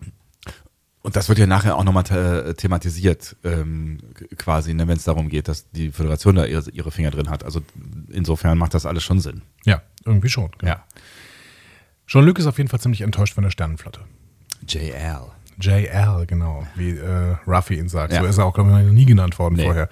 [1.03, 3.99] Und das wird ja nachher auch nochmal the thematisiert, ähm,
[4.38, 7.43] quasi, ne, wenn es darum geht, dass die Föderation da ihre, ihre Finger drin hat.
[7.43, 7.61] Also
[8.09, 9.41] insofern macht das alles schon Sinn.
[9.65, 10.49] Ja, irgendwie schon.
[10.57, 10.71] Genau.
[10.71, 10.84] Ja.
[12.07, 13.99] Jean-Luc ist auf jeden Fall ziemlich enttäuscht von der Sternenflotte.
[14.68, 15.22] JL.
[15.59, 18.14] JL, genau, wie äh, Ruffy ihn sagt.
[18.14, 18.22] Ja.
[18.22, 19.64] So ist er auch, glaube ich, noch nie genannt worden Nee.
[19.66, 19.89] vorher.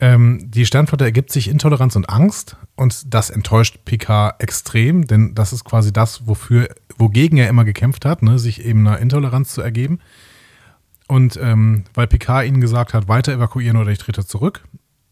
[0.00, 5.52] Ähm, die Sternflotte ergibt sich Intoleranz und Angst und das enttäuscht Picard extrem, denn das
[5.52, 6.68] ist quasi das, wofür,
[6.98, 10.00] wogegen er immer gekämpft hat, ne, sich eben einer Intoleranz zu ergeben.
[11.06, 14.64] Und ähm, weil Picard ihnen gesagt hat, weiter evakuieren oder ich trete zurück,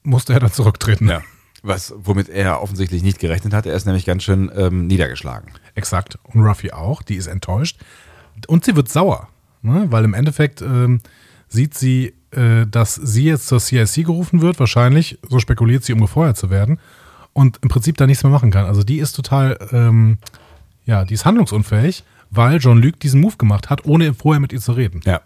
[0.03, 1.09] musste er dann zurücktreten.
[1.09, 1.23] Ja.
[1.63, 3.67] Was, womit er offensichtlich nicht gerechnet hat.
[3.67, 5.51] Er ist nämlich ganz schön ähm, niedergeschlagen.
[5.75, 6.19] Exakt.
[6.25, 7.79] Und Ruffy auch, die ist enttäuscht.
[8.47, 9.29] Und sie wird sauer,
[9.63, 9.87] ne?
[9.91, 11.01] weil im Endeffekt ähm,
[11.49, 16.01] sieht sie, äh, dass sie jetzt zur CIC gerufen wird, wahrscheinlich, so spekuliert sie, um
[16.01, 16.79] gefeuert zu werden.
[17.33, 18.65] Und im Prinzip da nichts mehr machen kann.
[18.65, 20.19] Also die ist total, ähm,
[20.85, 24.73] ja, die ist handlungsunfähig, weil Jean-Luc diesen Move gemacht hat, ohne vorher mit ihr zu
[24.73, 25.01] reden.
[25.05, 25.21] Ja.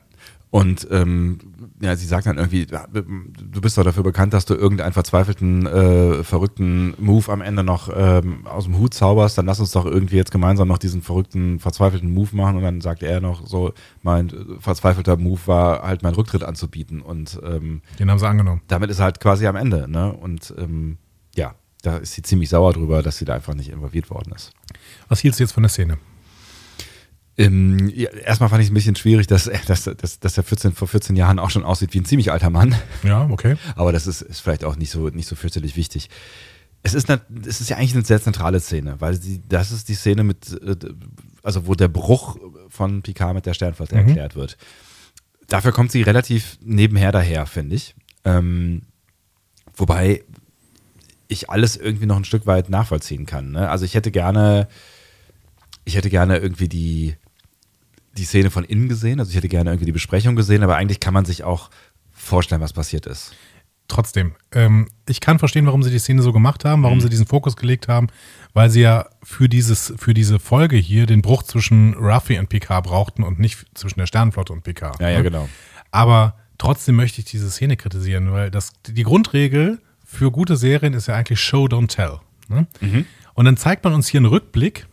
[0.55, 1.39] Und ähm,
[1.81, 6.23] ja, sie sagt dann irgendwie, du bist doch dafür bekannt, dass du irgendeinen verzweifelten, äh,
[6.23, 10.15] verrückten Move am Ende noch ähm, aus dem Hut zauberst, dann lass uns doch irgendwie
[10.15, 12.59] jetzt gemeinsam noch diesen verrückten, verzweifelten Move machen.
[12.59, 17.01] Und dann sagt er noch so, mein äh, verzweifelter Move war halt meinen Rücktritt anzubieten.
[17.01, 18.61] Und ähm, Den haben sie angenommen.
[18.69, 19.91] damit ist er halt quasi am Ende.
[19.91, 20.13] Ne?
[20.13, 20.99] Und ähm,
[21.35, 24.53] ja, da ist sie ziemlich sauer drüber, dass sie da einfach nicht involviert worden ist.
[25.09, 25.99] Was hieltst du jetzt von der Szene?
[27.37, 30.45] Ähm, ja, erstmal fand ich es ein bisschen schwierig, dass, er- dass, dass, dass er
[30.45, 32.75] 14, vor 14 Jahren auch schon aussieht wie ein ziemlich alter Mann.
[33.03, 33.57] Ja, okay.
[33.75, 36.11] Aber das ist, ist vielleicht auch nicht so, nicht so fürchterlich wichtig.
[36.85, 39.89] Es ist, eine, es ist ja eigentlich eine sehr zentrale Szene, weil sie, das ist
[39.89, 40.77] die Szene mit, äh,
[41.43, 42.37] also wo der Bruch
[42.69, 44.07] von Picard mit der Sternflotte Mhm.
[44.09, 44.57] erklärt wird.
[45.49, 47.95] Dafür kommt sie relativ nebenher daher, finde ich.
[48.25, 48.83] Ähm,
[49.77, 50.23] wobei
[51.27, 53.51] ich alles irgendwie noch ein Stück weit nachvollziehen kann.
[53.53, 53.69] Ne?
[53.69, 54.69] Also ich hätte gerne,
[55.85, 57.17] ich hätte gerne irgendwie die,
[58.17, 61.01] die Szene von innen gesehen, also ich hätte gerne irgendwie die Besprechung gesehen, aber eigentlich
[61.01, 61.71] kann man sich auch
[62.13, 63.35] vorstellen, was passiert ist.
[63.87, 66.85] Trotzdem, ähm, ich kann verstehen, warum sie die Szene so gemacht haben, Mhm.
[66.85, 68.07] warum sie diesen Fokus gelegt haben,
[68.55, 72.85] weil sie ja für, dieses, für diese Folge hier den Bruch zwischen Ruffy und Picard
[72.87, 75.01] brauchten und nicht zwischen der Sternenflotte und Picard.
[75.01, 75.25] Ja, ja, ne?
[75.25, 75.49] genau.
[75.91, 81.09] Aber trotzdem möchte ich diese Szene kritisieren, weil das, die Grundregel für gute Serien ist
[81.09, 82.21] ja eigentlich Show, don't tell.
[82.49, 82.67] Ne?
[82.81, 83.05] Mhm.
[83.35, 84.87] Und dann zeigt man uns hier einen Rückblick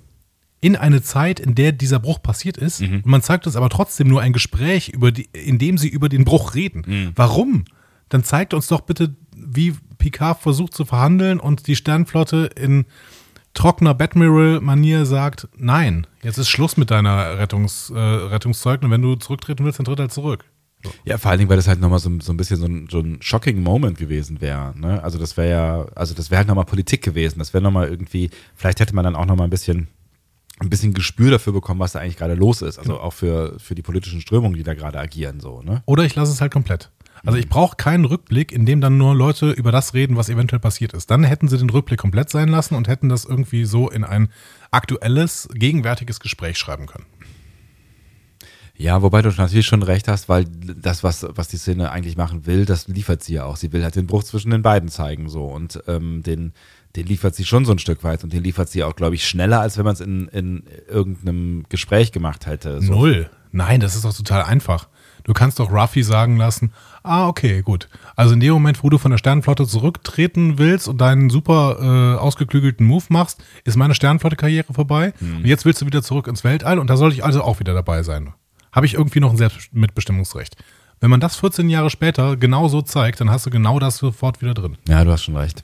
[0.62, 2.82] in eine Zeit, in der dieser Bruch passiert ist.
[2.82, 2.97] Mhm.
[2.97, 6.07] Und man zeigt uns aber trotzdem nur ein Gespräch, über die, in dem sie über
[6.07, 6.84] den Bruch reden.
[6.86, 7.12] Mhm.
[7.16, 7.66] Warum?
[8.09, 12.86] Dann zeigt uns doch bitte, wie Picard versucht zu verhandeln und die Sternflotte in
[13.53, 19.16] trockener Batmiral-Manier sagt, nein, jetzt ist Schluss mit deiner Rettungs, äh, Rettungszeug und wenn du
[19.16, 20.45] zurücktreten willst, dann tritt halt zurück.
[21.05, 22.99] Ja, vor allen Dingen, weil das halt nochmal so, so ein bisschen so ein, so
[22.99, 24.74] ein shocking Moment gewesen wäre.
[24.78, 25.03] Ne?
[25.03, 27.39] Also das wäre ja, also das wäre halt nochmal Politik gewesen.
[27.39, 29.88] Das wäre nochmal irgendwie, vielleicht hätte man dann auch nochmal ein bisschen,
[30.62, 32.80] ein bisschen Gespür dafür bekommen, was da eigentlich gerade los ist.
[32.80, 35.39] Also auch für, für die politischen Strömungen, die da gerade agieren.
[35.39, 35.82] So, ne?
[35.86, 36.91] Oder ich lasse es halt komplett.
[37.24, 40.59] Also ich brauche keinen Rückblick, in dem dann nur Leute über das reden, was eventuell
[40.59, 41.12] passiert ist.
[41.12, 44.30] Dann hätten sie den Rückblick komplett sein lassen und hätten das irgendwie so in ein
[44.72, 47.05] aktuelles, gegenwärtiges Gespräch schreiben können.
[48.76, 52.47] Ja, wobei du natürlich schon recht hast, weil das, was, was die Szene eigentlich machen
[52.47, 53.55] will, das liefert sie ja auch.
[53.55, 56.53] Sie will halt den Bruch zwischen den beiden zeigen so und ähm, den,
[56.96, 59.28] den liefert sie schon so ein Stück weit und den liefert sie auch, glaube ich,
[59.28, 62.82] schneller, als wenn man es in, in irgendeinem Gespräch gemacht hätte.
[62.82, 62.94] So.
[62.94, 63.30] Null.
[63.52, 64.88] Nein, das ist doch total einfach.
[65.24, 66.72] Du kannst doch Ruffy sagen lassen,
[67.04, 67.89] ah, okay, gut.
[68.16, 72.20] Also in dem Moment, wo du von der Sternenflotte zurücktreten willst und deinen super äh,
[72.20, 75.14] ausgeklügelten Move machst, ist meine Sternenflotte-Karriere vorbei.
[75.20, 77.74] Und jetzt willst du wieder zurück ins Weltall und da soll ich also auch wieder
[77.74, 78.34] dabei sein.
[78.72, 80.56] Habe ich irgendwie noch ein Selbstmitbestimmungsrecht.
[81.02, 84.42] Wenn man das 14 Jahre später genau so zeigt, dann hast du genau das sofort
[84.42, 84.78] wieder drin.
[84.88, 85.64] Ja, du hast schon recht.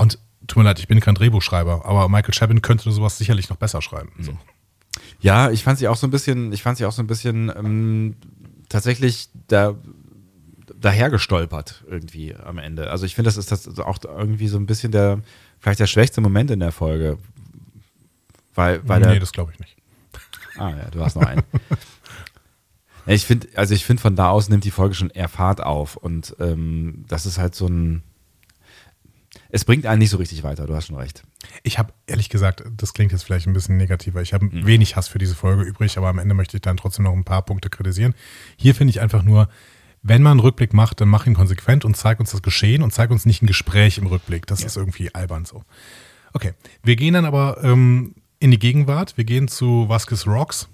[0.00, 3.56] Und tut mir leid, ich bin kein Drehbuchschreiber, aber Michael Chabin könnte sowas sicherlich noch
[3.56, 4.12] besser schreiben.
[4.20, 4.36] So.
[5.20, 7.52] Ja, ich fand sie auch so ein bisschen, ich fand sie auch so ein bisschen
[7.54, 8.16] ähm,
[8.68, 9.76] tatsächlich da
[10.80, 12.90] dahergestolpert irgendwie am Ende.
[12.90, 15.20] Also ich finde, das ist das auch irgendwie so ein bisschen der,
[15.58, 17.18] vielleicht der schwächste Moment in der Folge.
[18.54, 19.76] Weil, weil nee, der, das glaube ich nicht.
[20.56, 21.42] Ah ja, du hast noch einen.
[23.06, 25.96] ich finde, also ich finde, von da aus nimmt die Folge schon eher Fahrt auf
[25.96, 28.02] und ähm, das ist halt so ein.
[29.52, 31.24] Es bringt einen nicht so richtig weiter, du hast schon recht.
[31.62, 35.08] Ich habe ehrlich gesagt, das klingt jetzt vielleicht ein bisschen negativer, ich habe wenig Hass
[35.08, 37.70] für diese Folge übrig, aber am Ende möchte ich dann trotzdem noch ein paar Punkte
[37.70, 38.14] kritisieren.
[38.56, 39.48] Hier finde ich einfach nur,
[40.02, 42.92] wenn man einen Rückblick macht, dann mach ihn konsequent und zeig uns das Geschehen und
[42.92, 44.46] zeig uns nicht ein Gespräch im Rückblick.
[44.46, 45.64] Das ist irgendwie albern so.
[46.32, 49.16] Okay, wir gehen dann aber ähm, in die Gegenwart.
[49.16, 50.68] Wir gehen zu Vasquez Rocks,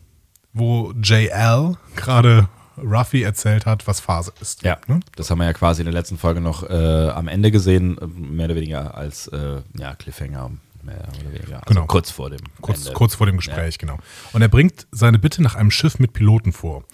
[0.53, 2.49] wo JL gerade
[2.79, 4.63] Ruffy erzählt hat, was Phase ist.
[4.63, 5.01] Ja, Ne?
[5.17, 8.07] das haben wir ja quasi in der letzten Folge noch äh, am Ende gesehen, äh,
[8.07, 10.51] mehr oder weniger als äh, ja, Cliffhanger,
[10.83, 11.57] mehr oder weniger.
[11.57, 11.87] Also Genau.
[11.87, 13.99] kurz vor dem Kurz, kurz vor dem Gespräch, genau.
[14.33, 16.85] Und er bringt seine Bitte nach einem Schiff mit Piloten vor.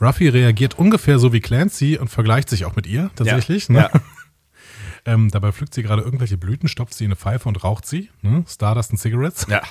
[0.00, 3.68] Ruffy reagiert ungefähr so wie Clancy und vergleicht sich auch mit ihr tatsächlich.
[3.68, 3.72] Ja.
[3.74, 3.78] Ne?
[3.92, 4.00] Ja.
[5.06, 8.10] Ähm, dabei pflückt sie gerade irgendwelche Blüten, stopft sie in eine Pfeife und raucht sie.
[8.20, 8.44] Ne?
[8.46, 9.46] Stardust and Cigarettes.
[9.48, 9.62] Ja.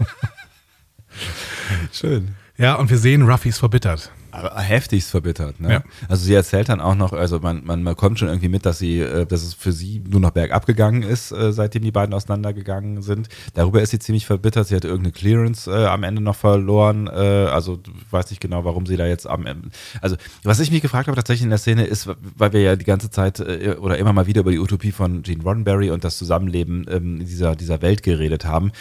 [1.92, 2.34] Schön.
[2.56, 4.10] Ja, und wir sehen, Ruffy ist verbittert.
[4.32, 5.72] Aber heftigst verbittert, ne?
[5.72, 5.82] Ja.
[6.08, 8.78] Also sie erzählt dann auch noch, also man, man, man kommt schon irgendwie mit, dass
[8.78, 12.14] sie, äh, dass es für sie nur noch bergab gegangen ist, äh, seitdem die beiden
[12.14, 13.28] auseinandergegangen sind.
[13.54, 14.68] Darüber ist sie ziemlich verbittert.
[14.68, 17.06] Sie hat irgendeine Clearance äh, am Ende noch verloren.
[17.06, 19.70] Äh, also weiß nicht genau, warum sie da jetzt am Ende.
[20.00, 22.84] Also was ich mich gefragt habe tatsächlich in der Szene ist, weil wir ja die
[22.84, 26.18] ganze Zeit äh, oder immer mal wieder über die Utopie von Gene Roddenberry und das
[26.18, 28.72] Zusammenleben ähm, dieser, dieser Welt geredet haben.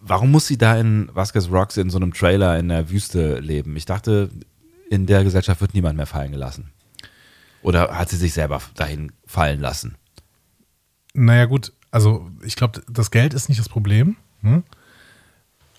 [0.00, 3.74] Warum muss sie da in Vasquez Rocks in so einem Trailer in der Wüste leben?
[3.76, 4.28] Ich dachte,
[4.94, 6.70] in der Gesellschaft wird niemand mehr fallen gelassen.
[7.62, 9.96] Oder hat sie sich selber dahin fallen lassen?
[11.14, 14.16] Naja, gut, also ich glaube, das Geld ist nicht das Problem.
[14.42, 14.64] Hm?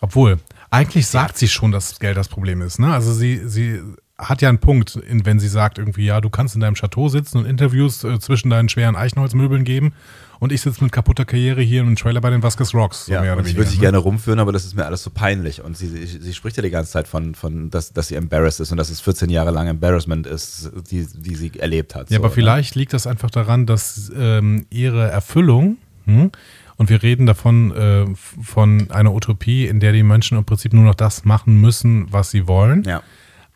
[0.01, 0.39] Obwohl,
[0.69, 2.79] eigentlich sagt sie schon, dass das Geld das Problem ist.
[2.79, 2.93] Ne?
[2.93, 3.81] Also sie, sie
[4.17, 7.37] hat ja einen Punkt, wenn sie sagt irgendwie, ja, du kannst in deinem Chateau sitzen
[7.37, 9.93] und Interviews äh, zwischen deinen schweren Eichenholzmöbeln geben
[10.39, 13.05] und ich sitze mit kaputter Karriere hier im Trailer bei den Vasquez Rocks.
[13.05, 13.81] So Ja, mehr oder ich würde sie ne?
[13.81, 15.63] gerne rumführen, aber das ist mir alles so peinlich.
[15.63, 18.59] Und sie, sie, sie spricht ja die ganze Zeit von, von dass, dass sie embarrassed
[18.59, 22.09] ist und dass es 14 Jahre lang Embarrassment ist, die, die sie erlebt hat.
[22.09, 22.33] Ja, so, aber ne?
[22.35, 26.31] vielleicht liegt das einfach daran, dass ähm, ihre Erfüllung, hm,
[26.77, 30.83] und wir reden davon, äh, von einer Utopie, in der die Menschen im Prinzip nur
[30.83, 32.83] noch das machen müssen, was sie wollen.
[32.83, 33.01] Ja.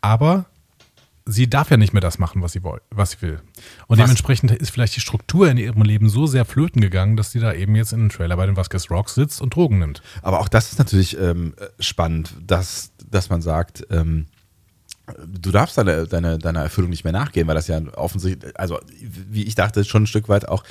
[0.00, 0.46] Aber
[1.30, 3.40] sie darf ja nicht mehr das machen, was sie, woll was sie will.
[3.86, 7.32] Und Was- dementsprechend ist vielleicht die Struktur in ihrem Leben so sehr flöten gegangen, dass
[7.32, 10.02] sie da eben jetzt in einem Trailer bei den Vasquez Rocks sitzt und Drogen nimmt.
[10.22, 14.26] Aber auch das ist natürlich ähm, spannend, dass, dass man sagt, ähm,
[15.26, 19.44] du darfst deine, deine, deiner Erfüllung nicht mehr nachgehen, weil das ja offensichtlich, also wie
[19.44, 20.64] ich dachte, schon ein Stück weit auch,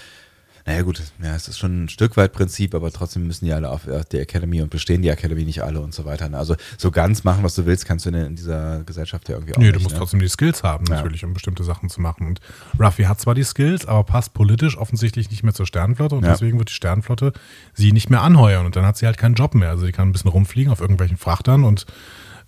[0.69, 3.69] naja gut, ja, es ist schon ein Stück weit Prinzip, aber trotzdem müssen die alle
[3.71, 6.31] auf äh, die Academy und bestehen die Academy nicht alle und so weiter.
[6.31, 9.55] Also so ganz machen, was du willst, kannst du in, in dieser Gesellschaft ja irgendwie
[9.55, 9.77] auch Nee, nicht.
[9.77, 9.97] du musst ne?
[9.99, 10.97] trotzdem die Skills haben, Ja.
[10.97, 12.27] natürlich, um bestimmte Sachen zu machen.
[12.27, 12.39] Und
[12.79, 16.33] Ruffy hat zwar die Skills, aber passt politisch offensichtlich nicht mehr zur Sternenflotte und Ja.
[16.33, 17.33] deswegen wird die Sternenflotte
[17.73, 19.69] sie nicht mehr anheuern und dann hat sie halt keinen Job mehr.
[19.71, 21.87] Also sie kann ein bisschen rumfliegen auf irgendwelchen Frachtern und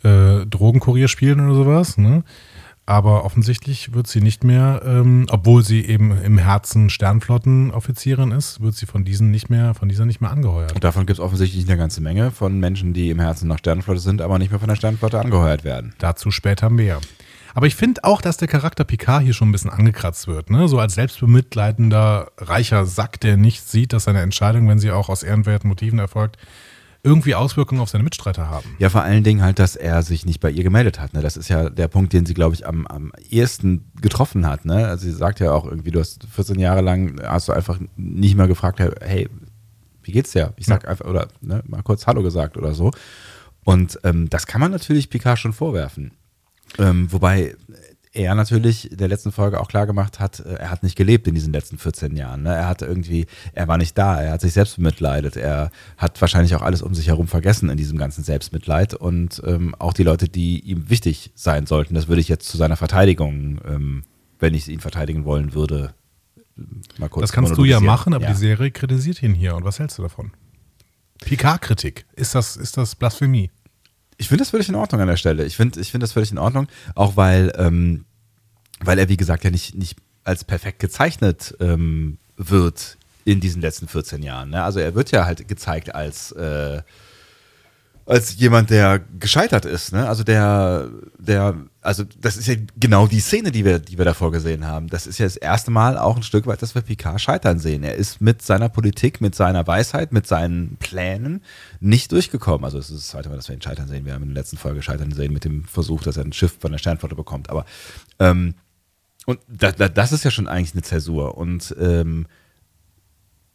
[0.03, 1.97] äh, Drogenkurier spielen oder sowas.
[1.97, 2.24] Ne?
[2.92, 8.76] Aber offensichtlich wird sie nicht mehr, ähm, obwohl sie eben im Herzen Sternflottenoffizierin ist, wird
[8.76, 10.74] sie von diesen nicht mehr, von dieser nicht mehr angeheuert.
[10.74, 14.02] Und davon gibt es offensichtlich eine ganze Menge von Menschen, die im Herzen noch Sternenflotte
[14.02, 15.94] sind, aber nicht mehr von der Sternenflotte angeheuert werden.
[16.00, 17.00] Dazu später mehr.
[17.54, 20.50] Aber ich finde auch, dass der Charakter Picard hier schon ein bisschen angekratzt wird.
[20.50, 20.68] Ne?
[20.68, 25.24] So als selbstbemitleidender, reicher Sack, der nicht sieht, dass seine Entscheidung, wenn sie auch aus
[25.24, 26.38] ehrenwerten Motiven erfolgt,
[27.04, 28.76] irgendwie Auswirkungen auf seine Mitstreiter haben.
[28.78, 31.14] Ja, vor allen Dingen halt, dass er sich nicht bei ihr gemeldet hat.
[31.14, 31.22] Ne?
[31.22, 34.66] Das ist ja der Punkt, den sie, glaube ich, am, am ehesten getroffen hat.
[34.66, 34.88] Ne?
[34.88, 38.36] Also sie sagt ja auch irgendwie, du hast 14 Jahre lang, hast du einfach nicht
[38.36, 39.30] mal gefragt, hey,
[40.04, 40.54] wie geht's dir?
[40.58, 42.91] Ich sag einfach, oder ne, mal kurz Hallo gesagt oder so.
[43.64, 46.12] Und ähm, das kann man natürlich Picard schon vorwerfen.
[46.80, 47.56] Ähm, wobei
[48.14, 51.28] er natürlich in der letzten Folge auch klar gemacht hat, äh, er hat nicht gelebt
[51.28, 52.43] in diesen letzten 14 Jahren.
[52.43, 52.53] Ne?
[52.53, 56.53] Er hatte irgendwie, er war nicht da, er hat sich selbst bemitleidet, er hat wahrscheinlich
[56.55, 60.28] auch alles um sich herum vergessen in diesem ganzen Selbstmitleid und ähm, auch die Leute,
[60.28, 64.03] die ihm wichtig sein sollten, das würde ich jetzt zu seiner Verteidigung, ähm,
[64.39, 65.93] wenn ich ihn verteidigen wollen würde,
[66.97, 68.32] mal kurz Das kannst du ja machen, aber Ja.
[68.32, 69.55] die Serie kritisiert ihn hier.
[69.55, 70.32] Und was hältst du davon?
[71.24, 72.05] Picard-Kritik.
[72.16, 73.51] Ist das, ist das Blasphemie?
[74.22, 75.45] Ich finde das völlig in Ordnung an der Stelle.
[75.45, 78.05] Ich finde ich finde das völlig in Ordnung, auch weil, ähm,
[78.80, 83.88] weil er, wie gesagt, ja nicht, nicht als perfekt gezeichnet ähm, wird in diesen letzten
[83.88, 84.51] 14 Jahren.
[84.51, 84.63] Ne?
[84.63, 86.84] Also er wird ja halt gezeigt als, äh,
[88.06, 89.93] als jemand, der gescheitert ist.
[89.93, 90.08] Ne?
[90.08, 94.32] Also der, der, also das ist ja genau die Szene, die wir, die wir davor
[94.32, 94.88] gesehen haben.
[94.88, 97.84] Das ist ja das erste Mal auch ein Stück weit, dass wir Picard scheitern sehen.
[97.84, 101.43] Er ist mit seiner Politik, mit seiner Weisheit, mit seinen Plänen
[101.80, 102.66] nicht durchgekommen.
[102.66, 104.06] Also es ist das zweite Mal, dass wir ihn scheitern sehen.
[104.06, 106.58] Wir haben in der letzten Folge scheitern sehen mit dem Versuch, dass er ein Schiff
[106.60, 107.49] von der Sternflotte bekommt.
[107.49, 107.66] Aber
[108.20, 108.56] ähm,
[109.26, 111.38] und da, da, das ist ja schon eigentlich eine Zäsur.
[111.38, 112.26] Und ähm,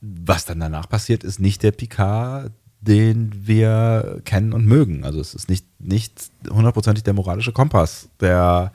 [0.00, 2.52] was dann danach passiert, ist nicht der Picard,
[2.86, 5.04] den wir kennen und mögen.
[5.04, 8.72] Also es ist nicht, nicht hundertprozentig der moralische Kompass, der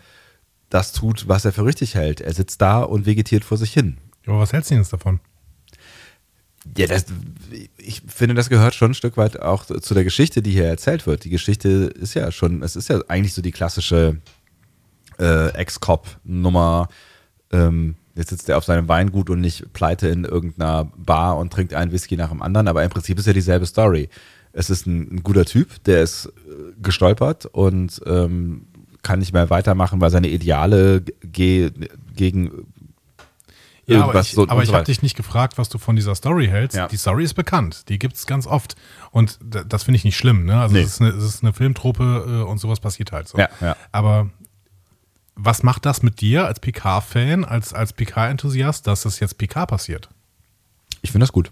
[0.70, 2.22] das tut, was er für richtig hält.
[2.22, 3.98] Er sitzt da und vegetiert vor sich hin.
[4.26, 5.20] Aber was hältst du denn jetzt davon?
[6.78, 7.06] Ja, das,
[7.78, 11.08] ich finde, das gehört schon ein Stück weit auch zu der Geschichte, die hier erzählt
[11.08, 11.24] wird.
[11.24, 14.18] Die Geschichte ist ja schon, es ist ja eigentlich so die klassische
[15.18, 16.88] äh, Ex-Cop-Nummer.
[17.52, 21.74] Ähm, jetzt sitzt er auf seinem Weingut und nicht pleite in irgendeiner Bar und trinkt
[21.74, 24.10] einen Whisky nach dem anderen, aber im Prinzip ist ja dieselbe Story.
[24.54, 26.32] Es ist ein, ein guter Typ, der ist äh,
[26.82, 28.68] gestolpert und ähm,
[29.02, 31.72] kann nicht mehr weitermachen, weil seine Ideale ge
[32.16, 32.52] gegen
[33.88, 36.14] Ja, aber irgendwas ich, so- aber ich habe dich nicht gefragt, was du von dieser
[36.16, 36.78] Story hältst.
[36.78, 36.88] Ja.
[36.88, 37.90] Die Story ist bekannt.
[37.90, 38.76] Die gibt es ganz oft.
[39.12, 40.46] Und das finde ich nicht schlimm.
[40.46, 40.60] Ne?
[40.60, 40.82] Also Nee.
[40.82, 43.38] es, ist eine, es ist eine Filmtruppe äh, und sowas passiert halt so.
[43.38, 43.76] Ja, ja.
[43.92, 44.30] Aber
[45.44, 50.10] was macht das mit dir als Picard-Fan, als, als Picard-Enthusiast, dass das jetzt Picard passiert?
[51.02, 51.52] Ich finde das gut.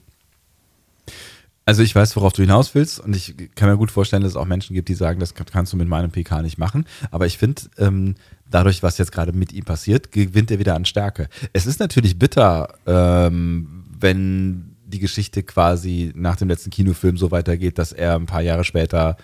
[1.65, 4.35] Also ich weiß, worauf du hinaus willst und ich kann mir gut vorstellen, dass es
[4.35, 6.85] auch Menschen gibt, die sagen, das kannst du mit meinem PK nicht machen.
[7.11, 8.15] Aber ich finde, ähm,
[8.49, 11.27] dadurch, was jetzt gerade mit ihm passiert, gewinnt er wieder an Stärke.
[11.53, 17.77] Es ist natürlich bitter, ähm, wenn die Geschichte quasi nach dem letzten Kinofilm so weitergeht,
[17.77, 19.17] dass er ein paar Jahre später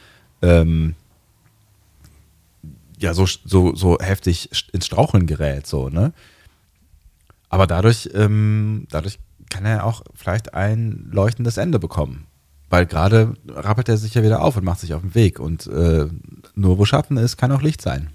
[0.44, 0.94] ähm,
[3.00, 6.14] ja so, so, so heftig ins Straucheln gerät, so, ne?
[7.50, 9.20] Aber dadurch, ähm, dadurch
[9.50, 12.28] kann er auch vielleicht ein leuchtendes Ende bekommen.
[12.70, 15.40] Weil gerade rappelt er sich ja wieder auf und macht sich auf den Weg.
[15.40, 16.08] Und äh,
[16.56, 18.10] nur wo Schatten ist, kann auch Licht sein.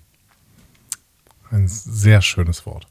[1.51, 2.87] Ein sehr schönes Wort.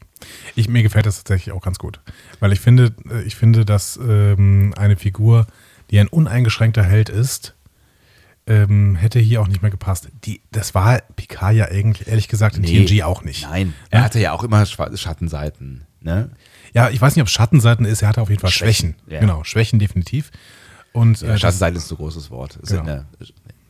[0.54, 2.00] Ich, mir gefällt das tatsächlich auch ganz gut.
[2.40, 5.46] Weil ich finde, äh, ich finde, dass ähm, eine Figur,
[5.90, 7.54] die ein uneingeschränkter Held ist,
[8.50, 10.08] ähm, hätte hier auch nicht mehr gepasst.
[10.24, 12.84] Die, das war Picard ja eigentlich, ehrlich gesagt, in Nee.
[12.84, 13.42] TNG auch nicht.
[13.44, 15.86] Nein, er hatte ja auch immer Schattenseiten.
[16.00, 16.30] Ne?
[16.74, 19.12] Ja, ich weiß nicht, ob es Schattenseiten ist, er hatte auf jeden Fall Schwächen, Schwächen.
[19.12, 19.20] ja.
[19.20, 20.30] Genau, Schwächen definitiv.
[20.92, 22.58] Und Ja, äh, Schattenseiten ist ein großes Wort.
[22.66, 22.84] Genau.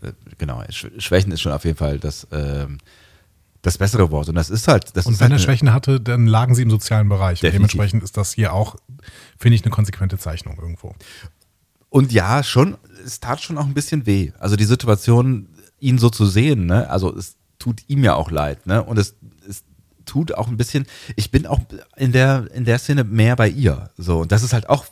[0.02, 2.78] äh, genau, Sch- Schwächen ist schon auf jeden Fall das, ähm,
[3.62, 4.28] das bessere Wort.
[4.30, 4.96] Und das ist halt.
[4.96, 7.40] Das und ist wenn halt er eine- Schwächen hatte, dann lagen sie im sozialen Bereich.
[7.40, 8.76] Dementsprechend ist das hier auch,
[9.38, 10.94] finde ich, eine konsequente Zeichnung irgendwo.
[11.90, 14.32] Und ja, schon, es tat schon auch ein bisschen weh.
[14.38, 15.48] Also die Situation,
[15.80, 16.88] ihn so zu sehen, ne?
[16.88, 18.82] Also es tut ihm ja auch leid, ne?
[18.82, 19.16] Und es,
[19.48, 19.64] es
[20.06, 20.86] tut auch ein bisschen,
[21.16, 21.60] ich bin auch
[21.96, 23.90] in der, in der Szene mehr bei ihr.
[23.98, 24.86] So, und das ist halt auch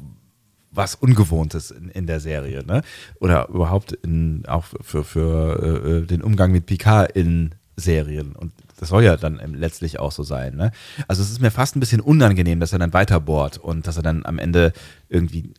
[0.71, 2.83] was Ungewohntes in, in der Serie, ne?
[3.21, 8.35] Oder überhaupt in, auch für, für äh, den Umgang mit Picard in Serien.
[8.35, 10.73] Und das soll ja dann letztlich auch so sein, ne?
[11.07, 14.03] Also es ist mir fast ein bisschen unangenehm, dass er dann weiterbohrt und dass er
[14.03, 14.73] dann am Ende
[15.09, 15.55] irgendwie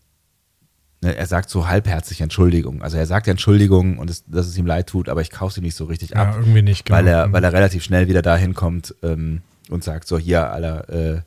[1.01, 2.81] er sagt so halbherzig Entschuldigung.
[2.81, 5.53] Also er sagt ja Entschuldigung und es, dass es ihm leid tut, aber ich kaufe
[5.53, 6.35] sie nicht so richtig Ja, ab.
[6.37, 6.97] irgendwie nicht, genau.
[6.97, 10.89] Weil er, weil er relativ schnell wieder dahin kommt ähm, und sagt so, hier, Alter,
[10.89, 11.21] äh,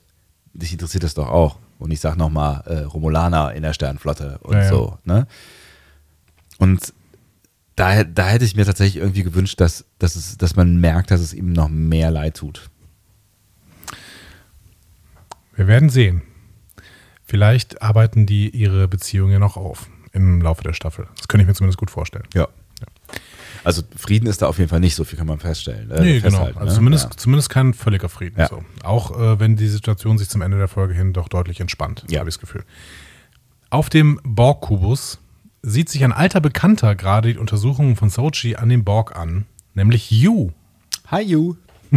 [0.53, 1.59] dich interessiert das doch auch.
[1.79, 4.69] Und ich sag nochmal, äh, Romulaner in der Sternflotte und Ja, ja.
[4.69, 4.99] so.
[5.05, 5.27] Ne?
[6.59, 6.93] Und
[7.75, 11.21] da, da hätte ich mir tatsächlich irgendwie gewünscht, dass, dass, es, dass man merkt, dass
[11.21, 12.69] es ihm noch mehr leid tut.
[15.57, 16.23] Wir werden sehen.
[17.33, 21.07] Vielleicht arbeiten die ihre Beziehung ja noch auf im Laufe der Staffel.
[21.17, 22.27] Das könnte ich mir zumindest gut vorstellen.
[22.35, 22.47] Ja.
[23.65, 25.91] Also Frieden ist da auf jeden Fall nicht, so viel kann man feststellen.
[25.91, 26.45] Äh, Nee, genau.
[26.45, 26.75] Also ne?
[26.75, 27.17] zumindest, Ja.
[27.17, 28.39] zumindest kein völliger Frieden.
[28.39, 28.49] Ja.
[28.49, 28.63] So.
[28.85, 32.19] Auch äh, wenn die Situation sich zum Ende der Folge hin doch deutlich entspannt, Ja.
[32.21, 32.65] habe ich das Gefühl.
[33.71, 35.19] Auf dem Borg-Kubus
[35.63, 40.11] sieht sich ein alter Bekannter gerade die Untersuchungen von Sochi an dem Borg an, nämlich
[40.11, 40.51] Yu.
[41.07, 41.57] Hi, you.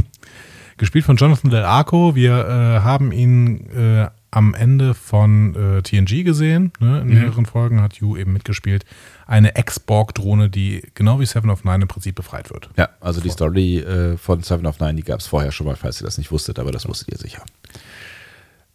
[0.78, 2.16] Gespielt von Jonathan Del Arco.
[2.16, 6.72] Wir äh, haben ihn äh, am Ende von äh, TNG gesehen.
[6.80, 7.02] Ne?
[7.02, 8.86] In mehreren Folgen hat Yu eben mitgespielt.
[9.28, 12.70] Eine Ex-Borg-Drohne, die genau wie Seven of Nine im Prinzip befreit wird.
[12.78, 15.76] Ja, also die Story äh, von Seven of Nine, die gab es vorher schon mal,
[15.76, 17.42] falls ihr das nicht wusstet, aber das wusstet ihr sicher.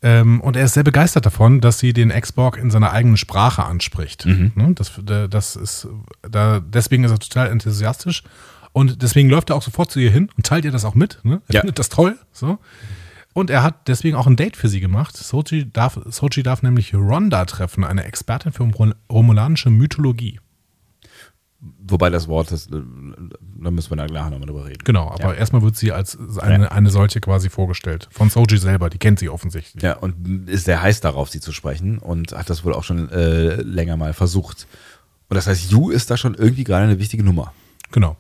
[0.03, 3.65] Ähm, und er ist sehr begeistert davon, dass sie den Ex-Borg in seiner eigenen Sprache
[3.65, 4.25] anspricht.
[4.25, 4.73] Ne?
[4.75, 5.87] Das, da- das ist,
[6.23, 8.23] da, deswegen ist er total enthusiastisch.
[8.73, 11.19] Und deswegen läuft er auch sofort zu ihr hin und teilt ihr das auch mit.
[11.23, 11.43] Ne?
[11.49, 11.61] Er Ja.
[11.61, 12.17] findet das toll.
[12.33, 12.59] So.
[13.33, 15.17] Und er hat deswegen auch ein Date für sie gemacht.
[15.17, 20.41] Sochi darf, Sochi darf nämlich Rhonda treffen, eine Expertin für Rom- romulanische Mythologie.
[21.87, 22.81] Wobei das Wort, das, äh,
[23.61, 24.83] da müssen wir nachher nochmal drüber reden.
[24.85, 25.33] Genau, aber Ja.
[25.35, 28.09] erstmal wird sie als eine, eine solche quasi vorgestellt.
[28.11, 29.83] Von Sochi selber, die kennt sie offensichtlich.
[29.83, 33.11] Ja, und ist sehr heiß darauf, sie zu sprechen und hat das wohl auch schon
[33.11, 34.67] äh, länger mal versucht.
[35.29, 37.53] Und das heißt, Yu ist da schon irgendwie gerade eine wichtige Nummer.
[37.93, 38.17] Genau.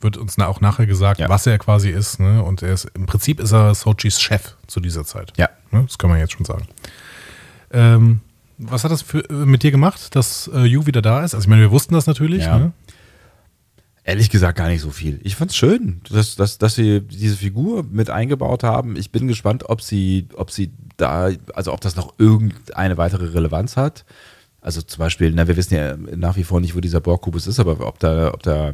[0.00, 1.28] Wird uns auch nachher gesagt, Ja.
[1.28, 2.20] was er quasi ist.
[2.20, 2.42] Ne?
[2.42, 5.32] Und er ist, im Prinzip ist er Sochis Chef zu dieser Zeit.
[5.36, 5.48] Ja.
[5.70, 5.82] Ne?
[5.86, 6.66] Das kann man jetzt schon sagen.
[7.70, 8.20] Ähm,
[8.58, 11.34] was hat das für, äh, mit dir gemacht, dass äh, Yu wieder da ist?
[11.34, 12.44] Also ich meine, wir wussten das natürlich.
[12.44, 12.58] Ja.
[12.58, 12.72] Ne?
[14.02, 15.20] Ehrlich gesagt gar nicht so viel.
[15.22, 18.96] Ich fand's schön, dass, dass, dass sie diese Figur mit eingebaut haben.
[18.96, 23.76] Ich bin gespannt, ob sie, ob sie da, also ob das noch irgendeine weitere Relevanz
[23.76, 24.04] hat.
[24.62, 27.60] Also zum Beispiel, na, wir wissen ja nach wie vor nicht, wo dieser Borg-Kubus ist,
[27.60, 28.72] aber ob da, ob da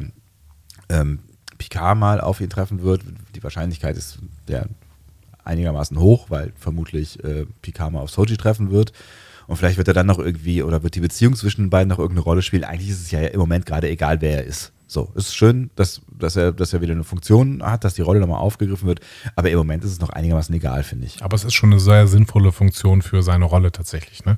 [0.89, 1.19] ähm,
[1.57, 3.01] Picard mal auf ihn treffen wird,
[3.35, 4.65] die Wahrscheinlichkeit ist ja
[5.43, 8.93] einigermaßen hoch, weil vermutlich äh, Picard mal auf Soji treffen wird.
[9.47, 11.99] Und vielleicht wird er dann noch irgendwie, oder wird die Beziehung zwischen den beiden noch
[11.99, 12.65] irgendeine Rolle spielen.
[12.65, 14.73] Eigentlich ist es ja im Moment gerade egal, wer er ist.
[14.87, 18.01] So, es ist schön, dass, dass, er, dass er wieder eine Funktion hat, dass die
[18.01, 19.01] Rolle nochmal aufgegriffen wird.
[19.35, 21.23] Aber im Moment ist es noch einigermaßen egal, finde ich.
[21.23, 24.25] Aber es ist schon eine sehr sinnvolle Funktion für seine Rolle tatsächlich.
[24.25, 24.37] Ne?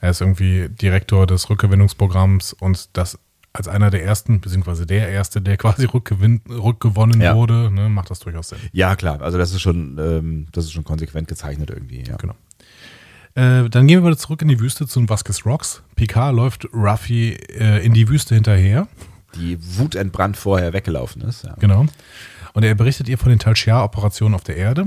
[0.00, 3.18] Er ist irgendwie Direktor des Rückgewinnungsprogramms und das
[3.52, 7.34] als einer der ersten, beziehungsweise der erste, der quasi rückgewinn, rückgewonnen Ja.
[7.36, 8.58] wurde, ne, macht das durchaus Sinn.
[8.72, 12.02] Ja, klar, also das ist schon, ähm, das ist schon konsequent gezeichnet irgendwie.
[12.04, 12.16] Ja.
[12.16, 12.34] Genau.
[13.34, 15.82] Äh, dann gehen wir wieder zurück in die Wüste zu den Vasquez Rocks.
[15.96, 18.88] Picard läuft Ruffy äh, in die Wüste hinterher.
[19.36, 21.44] Die wutentbrannt vorher weggelaufen ist.
[21.44, 21.54] Ja.
[21.58, 21.86] Genau.
[22.52, 24.86] Und er berichtet ihr von den Talchia-Operationen auf der Erde.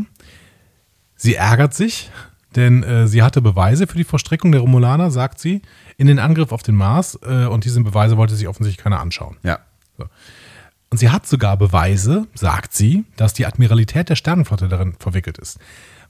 [1.15, 2.11] Sie ärgert sich,
[2.55, 5.61] denn äh, sie hatte Beweise für die Verstrickung der Romulaner, sagt sie,
[5.97, 9.37] in den Angriff auf den Mars äh, und diese Beweise wollte sich offensichtlich keiner anschauen.
[9.43, 9.59] Ja.
[10.89, 15.57] Und sie hat sogar Beweise, sagt sie, dass die Admiralität der Sternenflotte darin verwickelt ist.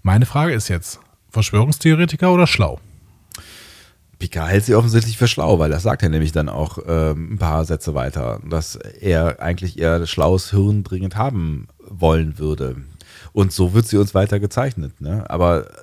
[0.01, 2.79] Meine Frage ist jetzt, Verschwörungstheoretiker oder schlau?
[4.19, 7.37] Picard hält sie offensichtlich für schlau, weil das sagt er nämlich dann auch ähm, ein
[7.37, 12.77] paar Sätze weiter, dass er eigentlich eher schlaues Hirn dringend haben wollen würde.
[13.33, 15.01] Und so wird sie uns weiter gezeichnet.
[15.01, 15.29] Ne?
[15.29, 15.73] Aber äh,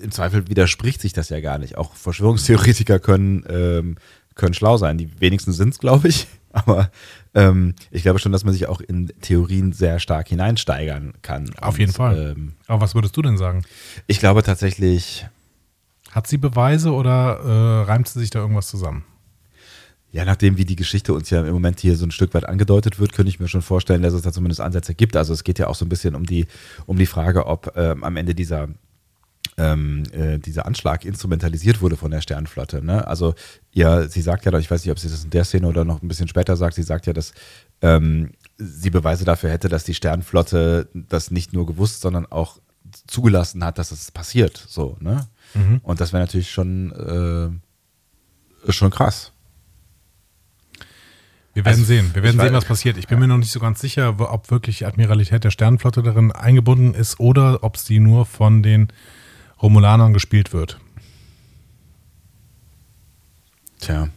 [0.00, 1.76] im Zweifel widerspricht sich das ja gar nicht.
[1.76, 3.96] Auch Verschwörungstheoretiker können, ähm,
[4.34, 4.98] können schlau sein.
[4.98, 6.26] Die wenigsten sind es, glaube ich.
[6.52, 6.90] Aber
[7.34, 11.50] ähm, ich glaube schon, dass man sich auch in Theorien sehr stark hineinsteigern kann.
[11.60, 12.34] Auf jeden Und, Fall.
[12.36, 13.62] Ähm, Aber was würdest du denn sagen?
[14.06, 15.26] ich glaube tatsächlich,
[16.12, 19.04] Hat sie Beweise oder äh, reimt sie sich da irgendwas zusammen?
[20.12, 22.98] Ja, nachdem wie die Geschichte uns ja im Moment hier so ein Stück weit angedeutet
[22.98, 25.14] wird, könnte ich mir schon vorstellen, dass es da zumindest Ansätze gibt.
[25.14, 26.46] Also es geht ja auch so ein bisschen um die,
[26.86, 28.68] um die Frage, ob ähm, am Ende dieser,
[29.56, 32.84] ähm, äh, dieser Anschlag instrumentalisiert wurde von der Sternflotte.
[32.84, 33.06] Ne?
[33.06, 33.34] Also
[33.72, 36.02] ja, sie sagt ja, ich weiß nicht, ob sie das in der Szene oder noch
[36.02, 37.32] ein bisschen später sagt, sie sagt ja, dass
[37.80, 42.58] ähm, sie Beweise dafür hätte, dass die Sternflotte das nicht nur gewusst, sondern auch
[43.06, 44.64] zugelassen hat, dass es passiert.
[44.68, 45.26] So, ne?
[45.82, 47.60] Und das wäre natürlich schon,
[48.66, 49.32] äh, schon krass.
[51.54, 52.10] Wir werden Also, sehen.
[52.12, 52.98] Wir werden sehen, was passiert.
[52.98, 56.30] Ich bin mir noch nicht so ganz sicher, ob wirklich die Admiralität der Sternenflotte darin
[56.30, 58.88] eingebunden ist oder ob sie nur von den
[59.62, 60.78] Romulanern gespielt wird.
[63.80, 64.08] Tja.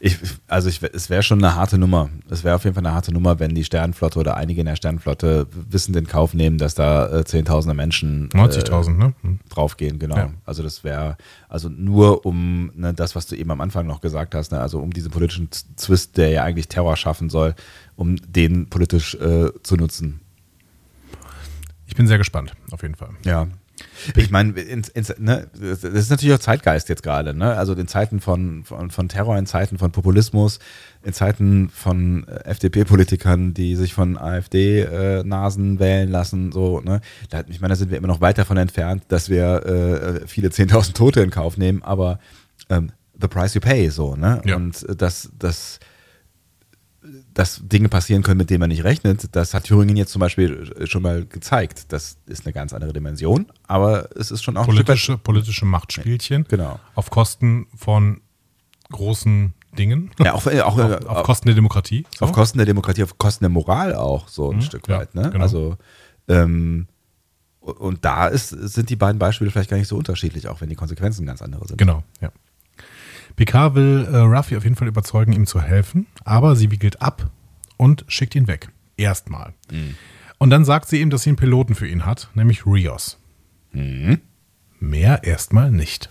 [0.00, 2.08] Ich, also ich, es wäre schon eine harte Nummer.
[2.30, 4.76] Es wäre auf jeden Fall eine harte Nummer, wenn die Sternenflotte oder einige in der
[4.76, 9.14] Sternenflotte wissend in Kauf nehmen, dass da äh, Zehntausende Menschen 90.000, ne?
[9.22, 9.34] Hm.
[9.34, 10.16] äh, draufgehen, genau.
[10.16, 10.30] Ja.
[10.44, 11.16] Also das wäre,
[11.48, 14.80] also nur um ne, das, was du eben am Anfang noch gesagt hast, ne, also
[14.80, 17.54] um diesen politischen Zwist, der ja eigentlich Terror schaffen soll,
[17.96, 20.20] um den politisch äh, zu nutzen.
[21.86, 23.10] Ich bin sehr gespannt, auf jeden Fall.
[23.24, 23.46] Ja.
[24.14, 27.56] Ich meine, ne, das ist natürlich auch Zeitgeist jetzt gerade, ne?
[27.56, 30.58] Also in Zeiten von, von, von Terror, in Zeiten von Populismus,
[31.02, 37.00] in Zeiten von äh, FDP-Politikern, die sich von AfD-Nasen wählen lassen, so, ne?
[37.30, 40.48] Da, ich meine, da sind wir immer noch weit davon entfernt, dass wir äh, viele
[40.48, 42.18] 10.000 Tote in Kauf nehmen, aber
[42.70, 44.40] ähm, the price you pay, so, ne?
[44.44, 44.56] Ja.
[44.56, 45.80] Und äh, das, das,
[47.36, 50.72] dass Dinge passieren können, mit denen man nicht rechnet, das hat Thüringen jetzt zum Beispiel
[50.86, 51.92] schon mal gezeigt.
[51.92, 55.66] Das ist eine ganz andere Dimension, aber es ist schon auch ein Stück Politische, politische
[55.66, 56.80] Machtspielchen Genau.
[56.94, 58.22] auf Kosten von
[58.90, 62.06] großen Dingen, ja, auch, äh, auch, auf, auf Kosten der Demokratie.
[62.18, 62.24] So.
[62.24, 65.14] auf Kosten der Demokratie, auf Kosten der Moral auch so ein Mhm, Stück ja, weit.
[65.14, 65.28] Ne?
[65.30, 65.44] genau.
[65.44, 65.76] Also
[66.28, 66.86] ähm,
[67.60, 70.74] und da ist, sind die beiden Beispiele vielleicht gar nicht so unterschiedlich, auch wenn die
[70.76, 71.76] Konsequenzen ganz andere sind.
[71.76, 72.30] Genau, ja.
[73.36, 77.30] Picard will äh, Ruffy auf jeden Fall überzeugen, ihm zu helfen, aber sie wiegelt ab
[77.76, 78.70] und schickt ihn weg.
[78.96, 79.52] Erstmal.
[80.38, 83.18] Und dann sagt sie ihm, dass sie einen Piloten für ihn hat, nämlich Rios.
[84.80, 86.08] Mehr erstmal nicht.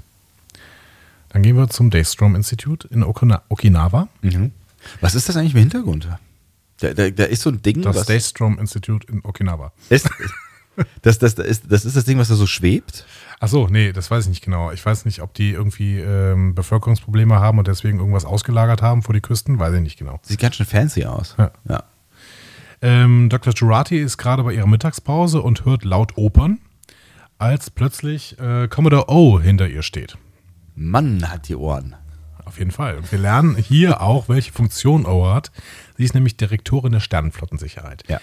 [1.29, 4.07] Dann gehen wir zum Daystrom Institute in Okina Okinawa.
[4.21, 4.51] Mhm.
[5.01, 6.07] Was ist das eigentlich im Hintergrund?
[6.79, 9.73] Da, da, da ist so ein Ding, Das Daystrom Institute in Okinawa.
[9.89, 10.09] ist,
[11.01, 13.05] das, das, das, ist, das ist das Ding, was da so schwebt.
[13.39, 14.71] Ach so, nee, das weiß ich nicht genau.
[14.71, 19.13] Ich weiß nicht, ob die irgendwie ähm, Bevölkerungsprobleme haben und deswegen irgendwas ausgelagert haben vor
[19.13, 19.59] die Küsten.
[19.59, 20.19] Weiß ich nicht genau.
[20.23, 21.35] Sieht ganz schön fancy aus.
[21.37, 21.51] Ja.
[21.67, 21.83] ja.
[22.81, 23.53] Ähm, Dr.
[23.53, 26.59] Jurati ist gerade bei ihrer Mittagspause und hört laut Opern,
[27.37, 30.17] als plötzlich äh, Commodore O hinter ihr steht.
[30.75, 31.95] Mann hat die Ohren.
[32.45, 32.97] Auf jeden Fall.
[32.97, 35.51] Und wir lernen hier auch, welche Funktion O hat.
[35.97, 38.03] Sie ist nämlich Direktorin der Sternenflottensicherheit.
[38.07, 38.21] Ja.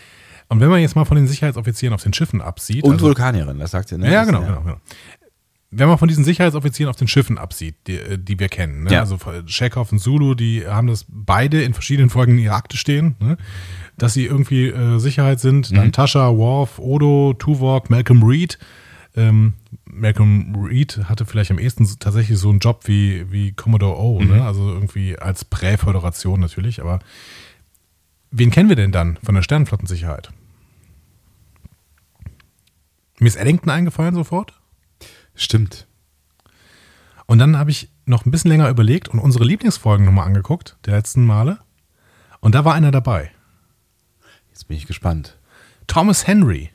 [0.53, 2.85] Und wenn man jetzt mal von den Sicherheitsoffizieren auf den Schiffen absieht.
[2.85, 3.97] Und also- Vulkanierin, das sagt sie.
[3.97, 4.13] Ne?
[4.13, 4.77] ja, genau, genau, genau.
[5.71, 8.93] Wenn man von diesen Sicherheitsoffizieren auf den Schiffen absieht, die, äh, die wir kennen, ne?
[8.93, 9.01] Ja.
[9.01, 13.15] also Chekhov und Zulu, die haben das beide in verschiedenen Folgen in ihrer Akte stehen,
[13.19, 13.39] ne?
[13.97, 15.75] dass sie irgendwie äh, Sicherheit sind.
[15.75, 18.59] Dann Tascha, Worf, Odo, Tuvok, Malcolm Reed.
[19.17, 19.55] Ähm,
[19.87, 24.45] Malcolm Reed hatte vielleicht am ehesten tatsächlich so einen Job wie, wie Commodore O, ne?
[24.45, 26.99] also irgendwie als Präföderation natürlich, aber
[28.31, 30.31] wen kennen wir denn dann von der Sternenflottensicherheit?
[33.23, 34.61] Mir ist Eddington eingefallen sofort.
[35.37, 35.87] Stimmt.
[37.27, 40.97] Und dann habe ich noch ein bisschen länger überlegt und unsere Lieblingsfolgen nochmal angeguckt, der
[40.97, 41.61] letzten Male.
[42.41, 43.31] Und da war einer dabei.
[44.49, 45.39] Jetzt bin ich gespannt.
[45.87, 46.71] Thomas Henry.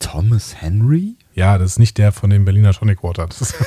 [0.00, 1.16] Thomas Henry?
[1.32, 3.28] Ja, das ist nicht der von dem Berliner Tonic Water.
[3.28, 3.54] Das, ist,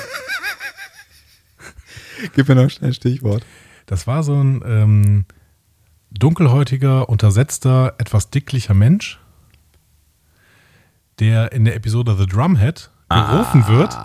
[2.34, 3.42] Gib mir noch schnell ein Stichwort.
[3.86, 5.24] das war so ein ähm,
[6.10, 9.18] dunkelhäutiger, untersetzter, etwas dicklicher Mensch,
[11.20, 13.96] der in der Episode The Drumhead gerufen wird.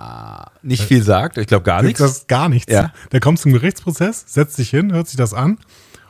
[0.63, 1.99] Nicht viel sagt, ich glaube gar nichts.
[1.99, 2.71] Das gar nichts.
[2.71, 2.93] Ja.
[3.11, 5.57] Der kommt zum Gerichtsprozess, setzt sich hin, hört sich das an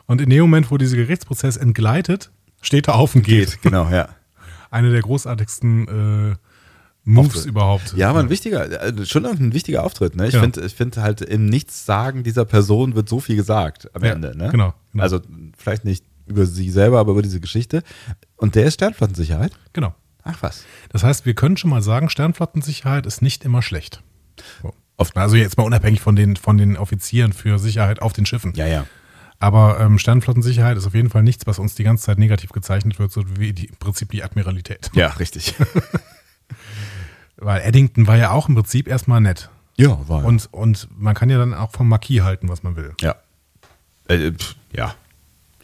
[0.06, 2.30] und in dem Moment, wo dieser Gerichtsprozess entgleitet,
[2.60, 3.52] steht er auf und geht.
[3.52, 4.08] Geht, genau, ja.
[4.70, 5.88] Eine der großartigsten
[6.32, 6.36] äh,
[7.04, 7.46] Moves Auftritt.
[7.46, 7.94] überhaupt.
[7.96, 10.14] Ja, aber ein wichtiger, äh, schon ein wichtiger Auftritt.
[10.16, 10.28] Ne?
[10.28, 10.40] Ich Ja.
[10.40, 14.36] finde find halt im Nichtsagen dieser Person wird so viel gesagt am Ja, Ende.
[14.36, 14.50] Ne?
[14.50, 15.02] genau, genau.
[15.02, 15.20] Also
[15.56, 17.82] vielleicht nicht über sie selber, aber über diese Geschichte.
[18.36, 19.52] Und der ist Sternflottensicherheit.
[19.72, 19.94] Genau.
[20.24, 20.64] Ach was.
[20.90, 24.02] Das heißt, wir können schon mal sagen, Sternflottensicherheit ist nicht immer schlecht.
[24.62, 24.72] So.
[25.14, 28.52] Also jetzt mal unabhängig von den, von den Offizieren für Sicherheit auf den Schiffen.
[28.54, 28.86] Ja, ja.
[29.40, 33.00] Aber ähm, Sternflottensicherheit ist auf jeden Fall nichts, was uns die ganze Zeit negativ gezeichnet
[33.00, 34.90] wird, so wie die, im Prinzip die Admiralität.
[34.94, 35.54] Ja, richtig.
[37.36, 39.50] Weil Eddington war ja auch im Prinzip erstmal nett.
[39.76, 40.28] ja, war ja.
[40.28, 42.94] Und, und man kann ja dann auch vom Marquis halten, was man will.
[43.00, 43.16] ja.
[44.08, 44.94] Äh, pff, ja.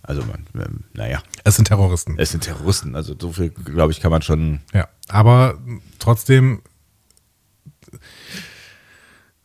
[0.08, 2.14] Also man, ähm, naja, Es sind Terroristen.
[2.18, 2.96] es sind Terroristen.
[2.96, 4.60] Also so viel, glaube ich, kann man schon.
[4.72, 4.88] Ja.
[5.08, 5.58] Aber
[5.98, 6.62] trotzdem,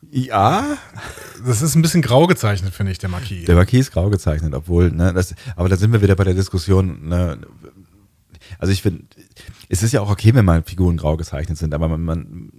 [0.09, 0.78] Ja,
[1.45, 3.45] das ist ein bisschen grau gezeichnet, finde ich, der Marquis.
[3.45, 6.34] Der Marquis ist grau gezeichnet, obwohl, ne, das, aber da sind wir wieder bei der
[6.34, 7.39] Diskussion, ne,
[8.59, 9.03] also ich finde,
[9.68, 12.51] es ist ja auch okay, wenn mal Figuren grau gezeichnet sind, aber man, man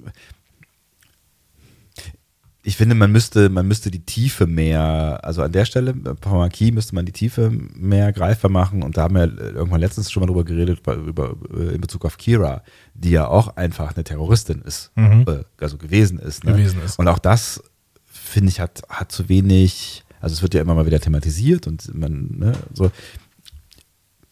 [2.67, 6.73] ich finde, man müsste, man müsste die Tiefe mehr, also an der Stelle, bei Marquis
[6.73, 10.27] müsste man die Tiefe mehr greifbar machen und da haben wir irgendwann letztens schon mal
[10.27, 12.63] drüber geredet, über, äh, in Bezug auf Kira,
[12.95, 15.27] die ja auch einfach eine Terroristin ist, Mhm.
[15.29, 16.45] äh, also gewesen ist.
[16.45, 16.53] Ne?
[16.53, 16.99] Gewesen ist.
[16.99, 17.63] Und auch das,
[18.07, 21.95] finde ich, hat, hat zu wenig, also es wird ja immer mal wieder thematisiert und
[21.95, 22.91] man, ne, so,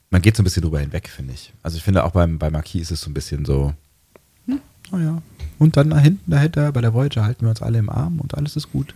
[0.09, 1.53] man geht so ein bisschen drüber hinweg, finde ich.
[1.63, 3.75] Also ich finde auch beim, bei Marquis ist es so ein bisschen so,
[4.93, 5.23] hm, oh ja.
[5.59, 8.35] Und dann da hinten, dahinter, bei der Voyager halten wir uns alle im Arm und
[8.37, 8.95] alles ist gut.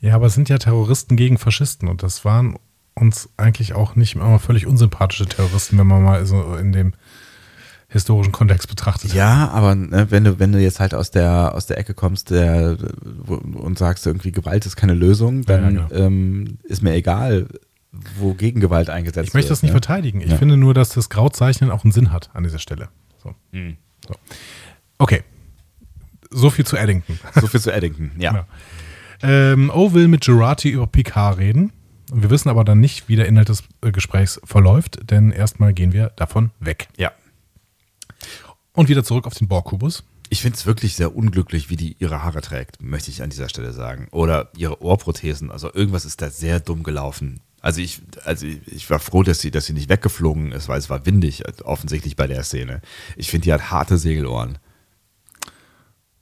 [0.00, 2.56] Ja, aber es sind ja Terroristen gegen Faschisten und das waren
[2.94, 6.94] uns eigentlich auch nicht immer völlig unsympathische Terroristen, wenn man mal so in dem
[7.88, 9.12] historischen Kontext betrachtet.
[9.14, 12.30] Ja, aber ne, wenn du, wenn du jetzt halt aus der, aus der Ecke kommst
[12.30, 12.76] der,
[13.26, 16.06] und sagst, irgendwie Gewalt ist keine Lösung, dann Ja, ja, genau.
[16.06, 17.48] ähm, ist mir egal,
[18.18, 19.58] wo Gegengewalt eingesetzt Ich möchte wird.
[19.58, 19.74] das nicht ne?
[19.74, 20.20] verteidigen.
[20.20, 20.36] Ich Ja.
[20.36, 22.88] finde nur, dass das Grauzeichnen auch einen Sinn hat an dieser Stelle.
[23.22, 23.34] So.
[23.52, 23.76] Hm.
[24.06, 24.14] So.
[25.00, 25.22] Okay.
[26.30, 27.18] So viel zu Eddington.
[27.34, 28.30] So viel zu Eddington, ja.
[28.30, 28.44] Genau.
[29.22, 31.72] Ähm, O will mit Girardi über Picard reden.
[32.12, 35.92] Wir wissen aber dann nicht, wie der Inhalt des äh, Gesprächs verläuft, denn erstmal gehen
[35.92, 36.88] wir davon weg.
[36.96, 37.10] ja.
[38.72, 40.04] Und wieder zurück auf den Borg-Kubus.
[40.28, 43.48] Ich finde es wirklich sehr unglücklich, wie die ihre Haare trägt, möchte ich an dieser
[43.48, 44.06] Stelle sagen.
[44.12, 45.50] Oder ihre Ohrprothesen.
[45.50, 47.40] Also irgendwas ist da sehr dumm gelaufen.
[47.60, 50.88] Also ich, also ich- war froh, dass sie, dass sie nicht weggeflogen ist, weil es
[50.88, 52.80] war windig, offensichtlich bei der Szene.
[53.16, 54.58] Ich finde, die hat harte Segelohren.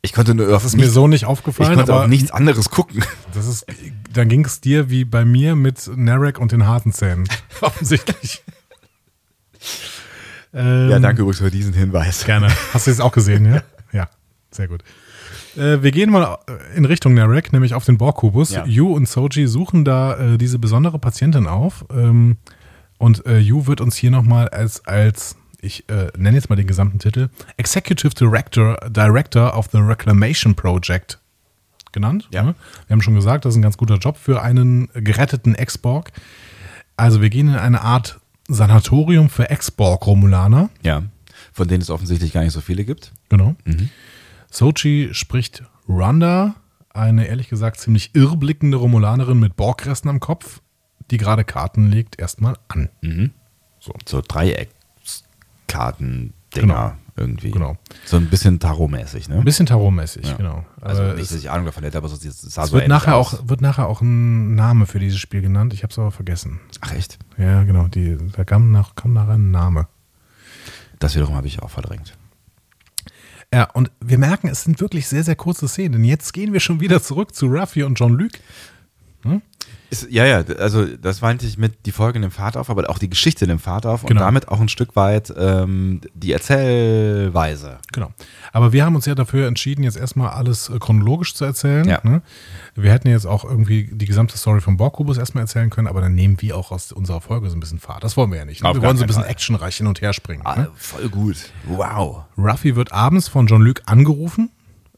[0.03, 2.71] Ich konnte nur Das ist mir so nicht aufgefallen, ich konnte aber auch nichts anderes
[2.71, 3.03] gucken.
[3.35, 3.67] das ist,
[4.13, 7.29] dann ging es dir wie bei mir mit Narek und den harten Zähnen.
[7.61, 8.43] Offensichtlich.
[10.55, 12.25] ähm, Ja, danke übrigens für diesen Hinweis.
[12.25, 12.49] Gerne.
[12.73, 13.63] Hast du es auch gesehen, ja?
[13.93, 14.09] Ja,
[14.51, 14.83] sehr gut.
[15.57, 16.39] Äh, wir gehen mal
[16.77, 18.51] in Richtung Narek, nämlich auf den Borg-Kubus.
[18.51, 18.67] Ja.
[18.67, 21.87] Yu und Soji suchen da äh, diese besondere Patientin auf.
[21.91, 22.37] Ähm,
[22.99, 26.67] und äh, Yu wird uns hier nochmal als, als ich äh, nenne jetzt mal den
[26.67, 31.19] gesamten Titel, Executive Director, Director of the Reclamation Project
[31.93, 32.29] genannt.
[32.33, 32.43] Ja.
[32.43, 32.55] Ne?
[32.87, 36.13] Wir haben schon gesagt, das ist ein ganz guter Job für einen geretteten Ex-Borg.
[36.97, 40.71] Also wir gehen in eine Art Sanatorium für Ex-Borg-Romulaner.
[40.83, 41.03] Ja,
[41.53, 43.13] von denen es offensichtlich gar nicht so viele gibt.
[43.29, 43.57] Genau.
[44.51, 46.55] Sochi spricht Randa,
[46.95, 50.61] eine ehrlich gesagt ziemlich irrblickende Romulanerin mit Borgresten am Kopf,
[51.11, 52.91] die gerade Karten legt, erstmal an.
[54.05, 54.21] So
[55.69, 56.93] Dreieckskarten-Dinger Genau.
[57.17, 57.51] irgendwie.
[57.51, 57.77] Genau.
[58.05, 59.37] So ein bisschen Tarot-mäßig, ne?
[59.37, 60.37] Ein bisschen tarotmäßig, Ja.
[60.37, 60.65] genau.
[60.81, 62.89] Also Aber nicht, dass ich Ahnung davon hätte, aber so, es sah es so wird,
[62.89, 63.35] nachher aus.
[63.35, 65.73] auch, wird nachher auch ein Name für dieses Spiel genannt.
[65.75, 66.61] Ich habe es aber vergessen.
[66.81, 67.19] Ach echt?
[67.37, 67.89] Ja, genau.
[67.89, 69.89] Die, da kam, nach, kam nachher ein Name.
[70.99, 72.17] Das wiederum habe ich auch verdrängt.
[73.53, 75.93] Ja, und wir merken, es sind wirklich sehr, sehr kurze Szenen.
[75.93, 78.33] Denn jetzt gehen wir schon wieder zurück zu Ruffy und Jean-Luc.
[79.91, 82.99] Ist, ja, ja, also das meinte ich mit die Folge nimmt Fahrt auf, aber auch
[82.99, 84.21] die Geschichte nimmt Fahrt auf und Genau.
[84.21, 87.79] damit auch ein Stück weit ähm, die Erzählweise.
[87.93, 88.13] Genau.
[88.53, 91.87] Aber wir haben uns ja dafür entschieden, jetzt erstmal alles äh, chronologisch zu erzählen.
[91.89, 92.01] Ja.
[92.03, 92.23] Ne?
[92.75, 96.15] Wir hätten jetzt auch irgendwie die gesamte Story vom Borg-Kubus erstmal erzählen können, aber dann
[96.15, 98.05] nehmen wir auch aus unserer Folge so ein bisschen Fahrt.
[98.05, 98.63] Das wollen wir ja nicht.
[98.63, 98.75] Ne?
[98.75, 99.31] Wir wollen so ein bisschen Fall.
[99.33, 100.43] actionreich hin und her springen.
[100.45, 100.69] Ah, Ne?
[100.75, 101.37] voll gut.
[101.67, 102.25] Wow.
[102.37, 104.51] Ruffy wird abends von Jean-Luc angerufen.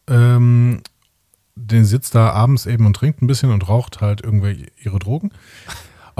[0.08, 0.82] Ähm,
[1.66, 5.30] den sitzt da abends eben und trinkt ein bisschen und raucht halt irgendwie ihre Drogen.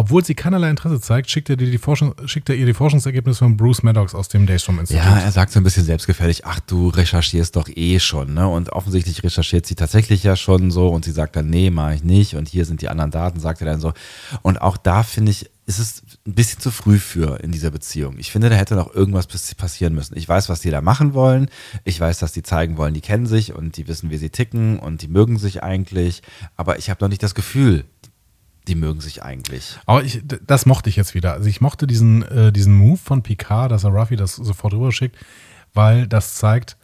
[0.01, 3.41] Obwohl sie keinerlei Interesse zeigt, schickt er, dir die Forschung, schickt er ihr die Forschungsergebnisse
[3.41, 5.05] von Bruce Maddox aus dem Daystrom Institut.
[5.05, 8.49] Ja, er sagt so ein bisschen selbstgefällig, ach, du recherchierst doch eh schon, ne?
[8.49, 12.03] Und offensichtlich recherchiert sie tatsächlich ja schon so und sie sagt dann, nee, mache ich
[12.03, 13.93] nicht und hier sind die anderen Daten, sagt er dann so.
[14.41, 18.17] Und auch da finde ich, ist es ein bisschen zu früh für in dieser Beziehung.
[18.19, 20.17] Ich finde, da hätte noch irgendwas pass- passieren müssen.
[20.17, 21.49] Ich weiß, was die da machen wollen.
[21.85, 24.81] Ich weiß, dass die zeigen wollen, die kennen sich und die wissen, wie sie ticken
[24.81, 26.23] und die mögen sich eigentlich.
[26.57, 27.85] Aber ich habe noch nicht das Gefühl,
[28.69, 29.79] die mögen sich eigentlich.
[29.87, 31.33] Aber ich, das mochte ich jetzt wieder.
[31.33, 35.17] Also ich mochte diesen, äh, diesen Move von Picard, dass er Ruffy das sofort rüberschickt,
[35.75, 36.77] weil das zeigt,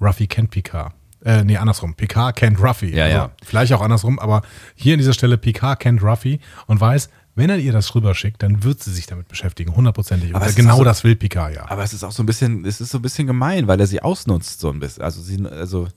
[0.00, 0.92] Ruffy kennt Picard.
[1.24, 1.94] Äh, nee, andersrum.
[1.94, 2.94] Picard kennt Ruffy.
[2.94, 3.30] Ja, ja.
[3.42, 4.42] Vielleicht auch andersrum, aber
[4.74, 8.64] hier an dieser Stelle Picard kennt Ruffy und weiß, wenn er ihr das rüberschickt, dann
[8.64, 10.34] wird sie sich damit beschäftigen, hundertprozentig.
[10.34, 11.70] Aber genau also- das will Picard ja.
[11.70, 13.86] Aber es ist auch so ein bisschen, es ist so ein bisschen gemein, weil er
[13.86, 15.02] sie ausnutzt so ein bisschen.
[15.04, 15.88] Also sie, also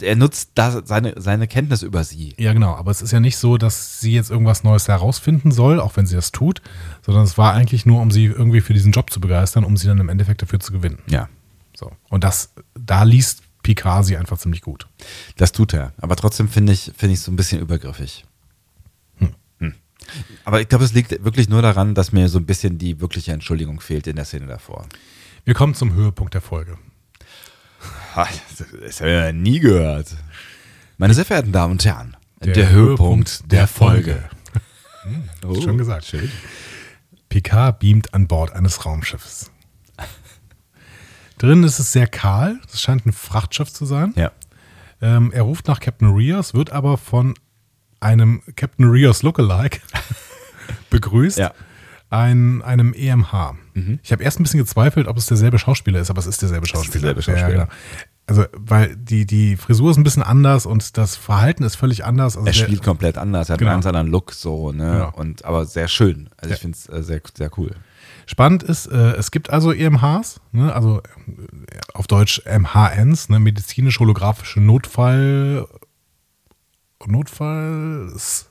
[0.00, 2.34] er nutzt da seine, seine Kenntnis über sie.
[2.38, 2.74] Ja, genau.
[2.74, 6.06] Aber es ist ja nicht so, dass sie jetzt irgendwas Neues herausfinden soll, auch wenn
[6.06, 6.62] sie das tut,
[7.04, 9.88] sondern es war eigentlich nur, um sie irgendwie für diesen Job zu begeistern, um sie
[9.88, 10.98] dann im Endeffekt dafür zu gewinnen.
[11.10, 11.28] Ja,
[11.76, 11.90] So.
[12.08, 14.86] Und das, da liest Picard sie einfach ziemlich gut.
[15.36, 15.92] das tut er.
[16.00, 18.24] Aber trotzdem finde ich, finde ich es so ein bisschen übergriffig.
[20.12, 20.24] Hm.
[20.44, 23.32] Aber ich glaube, es liegt wirklich nur daran, dass mir so ein bisschen die wirkliche
[23.32, 24.86] Entschuldigung fehlt in der Szene davor.
[25.44, 26.78] Wir kommen zum Höhepunkt der Folge.
[28.14, 30.16] Das habe ich ja nie gehört.
[30.96, 34.28] Meine sehr verehrten Damen und Herren, der, Höhepunkt der Folge.
[35.46, 36.14] Oh, Schon gesagt.
[37.28, 39.50] Picard beamt an Bord eines Raumschiffs.
[41.38, 42.58] Drin ist es sehr kahl.
[42.72, 44.12] Es scheint ein Frachtschiff zu sein.
[44.16, 44.32] Ja.
[45.00, 47.34] Ähm, er ruft nach Captain Rios, wird aber von
[48.00, 49.80] einem Captain Rios Lookalike
[50.90, 51.38] begrüßt.
[51.38, 51.52] Ja.
[52.10, 53.54] Ein, einem EMH.
[54.02, 56.66] Ich habe erst ein bisschen gezweifelt, ob es derselbe Schauspieler ist, aber es ist derselbe
[56.66, 57.12] Schauspieler.
[57.14, 57.48] derselbe Schauspieler.
[57.58, 57.72] Ja, genau.
[58.26, 62.36] Also, weil die, die Frisur ist ein bisschen anders und das Verhalten ist völlig anders.
[62.36, 63.72] Also Er der- spielt komplett anders, er hat Genau.
[63.72, 64.98] einen ganz anderen Look so, ne?
[64.98, 65.04] Ja.
[65.10, 66.30] Und aber sehr schön.
[66.38, 66.54] Also Ja.
[66.56, 67.72] ich finde es äh, sehr, sehr cool.
[68.26, 71.02] Spannend ist, äh, es gibt also EMHs, ne, also äh,
[71.94, 75.66] auf Deutsch MHNs, ne, medizinisch-holographische Notfall.
[77.06, 78.50] Notfalls.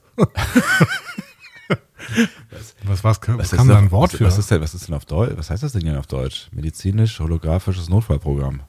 [2.84, 4.26] was, was, was Was kam da ein Wort was, für?
[4.26, 5.34] Was ist denn, was ist denn auf Deutsch?
[5.36, 6.50] Was heißt das denn hier auf Deutsch?
[6.54, 8.62] Medizinisch-holographisches Notfallprogramm.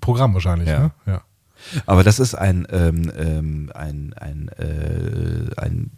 [0.00, 0.80] Programm wahrscheinlich, Ja.
[0.80, 0.90] ne?
[1.06, 1.22] Ja.
[1.86, 5.92] Aber das ist ein, ähm, ähm, ein, ein, äh, ein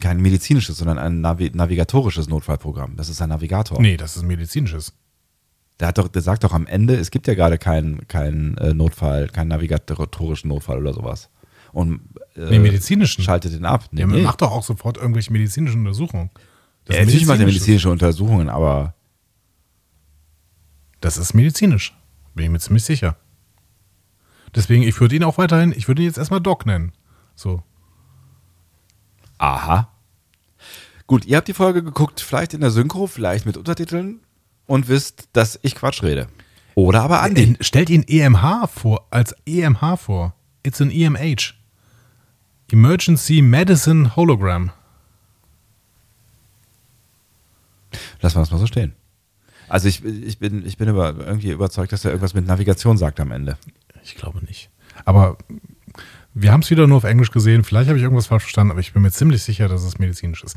[0.00, 2.96] kein medizinisches, sondern ein Navi navigatorisches Notfallprogramm.
[2.96, 3.80] Das ist ein Navigator.
[3.80, 4.92] Nee, das ist ein medizinisches.
[5.80, 8.74] Der, hat doch, der sagt doch am Ende, es gibt ja gerade keinen keinen äh,
[8.74, 11.30] Notfall, keinen navigatorischen Notfall oder sowas.
[11.74, 12.00] Und
[12.36, 13.22] äh, Nee, medizinischen.
[13.22, 13.88] schaltet den ab.
[13.90, 14.22] Nee, Der nee.
[14.22, 16.30] macht doch auch sofort irgendwelche medizinischen Untersuchungen.
[16.86, 18.94] Das ja, ist natürlich macht er medizinische Untersuchungen, aber
[21.00, 21.94] Das ist medizinisch.
[22.34, 23.16] Bin ich mir ziemlich sicher.
[24.54, 26.92] Deswegen, ich würde ihn auch weiterhin, ich würde ihn jetzt erstmal Doc nennen.
[27.34, 27.62] So.
[29.38, 29.88] aha.
[31.06, 34.20] Gut, ihr habt die Folge geguckt, vielleicht in der Synchro, vielleicht mit Untertiteln
[34.66, 36.28] und wisst, dass ich Quatsch rede.
[36.76, 37.56] Oder aber Andi.
[37.60, 40.34] Stellt ihn EMH vor, als EMH vor.
[40.62, 41.54] It's an EMH.
[42.70, 44.70] Emergency Medicine Hologram.
[48.20, 48.94] Lassen wir das mal so stehen.
[49.68, 53.20] Also ich, ich bin, ich bin über, irgendwie überzeugt, dass er irgendwas mit Navigation sagt
[53.20, 53.56] am Ende.
[54.02, 54.70] Ich glaube nicht.
[55.04, 55.38] Aber
[56.34, 57.64] wir haben es wieder nur auf Englisch gesehen.
[57.64, 60.42] Vielleicht habe ich irgendwas falsch verstanden, aber ich bin mir ziemlich sicher, dass es medizinisch
[60.42, 60.56] ist.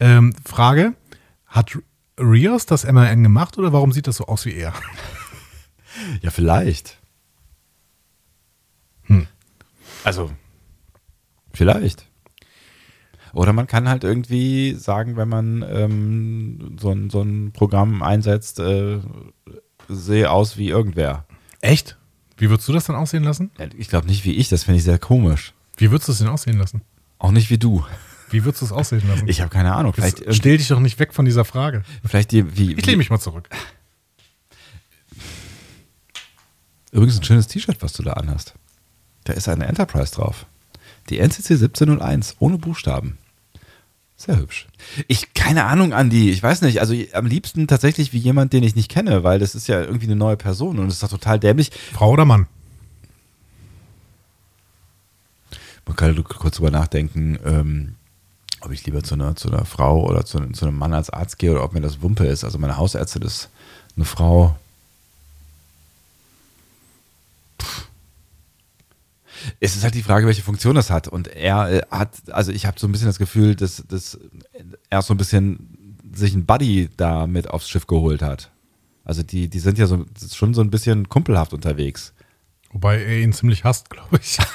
[0.00, 0.94] Ähm, Frage:
[1.46, 1.78] Hat
[2.18, 4.72] Rios das MRN gemacht oder warum sieht das so aus wie er?
[6.22, 6.96] Ja, vielleicht.
[9.04, 9.26] Hm.
[10.04, 10.30] Also,
[11.58, 12.06] vielleicht.
[13.34, 18.58] Oder man kann halt irgendwie sagen, wenn man ähm, so, ein, so ein Programm einsetzt,
[18.58, 19.00] äh,
[19.88, 21.26] sehe aus wie irgendwer.
[21.60, 21.98] Echt?
[22.38, 23.50] Wie würdest du das dann aussehen lassen?
[23.76, 25.52] Ich glaube nicht wie ich, das finde ich sehr komisch.
[25.76, 26.82] Wie würdest du es denn aussehen lassen?
[27.18, 27.84] Auch nicht wie du.
[28.30, 29.28] Wie würdest du es aussehen lassen?
[29.28, 29.92] Ich habe keine Ahnung.
[29.92, 31.82] Vielleicht, stell dich doch nicht weg von dieser Frage.
[32.04, 33.48] vielleicht die, wie, Ich lehne mich mal zurück.
[36.92, 38.54] Übrigens ein schönes T-Shirt, was du da anhast.
[39.24, 40.46] Da ist eine Enterprise drauf.
[41.08, 43.18] Die NCC 1701, ohne Buchstaben.
[44.16, 44.66] Sehr hübsch.
[45.06, 46.80] Ich, keine Ahnung, Andi, ich weiß nicht.
[46.80, 50.06] Also am liebsten tatsächlich wie jemand, den ich nicht kenne, weil das ist ja irgendwie
[50.06, 51.70] eine neue Person und es ist doch total dämlich.
[51.92, 52.46] Frau oder Mann?
[55.86, 57.94] Man kann kurz drüber nachdenken, ähm,
[58.60, 61.38] ob ich lieber zu einer, zu einer Frau oder zu, zu einem Mann als Arzt
[61.38, 62.42] gehe oder ob mir das Wumpe ist.
[62.42, 63.50] Also meine Hausärztin ist
[63.96, 64.56] eine Frau.
[69.60, 71.08] Es ist halt die Frage, welche Funktion das hat.
[71.08, 74.18] Und er äh, hat, also ich habe so ein bisschen das Gefühl, dass, dass
[74.90, 78.50] er so ein bisschen sich einen Buddy da mit aufs Schiff geholt hat.
[79.04, 82.14] Also die, die sind ja so schon so ein bisschen kumpelhaft unterwegs.
[82.70, 84.38] Wobei er ihn ziemlich hasst, glaube ich.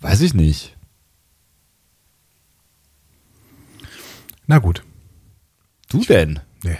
[0.00, 0.76] Weiß ich nicht.
[4.46, 4.84] Na gut.
[5.88, 6.40] Du denn?
[6.62, 6.78] Nee,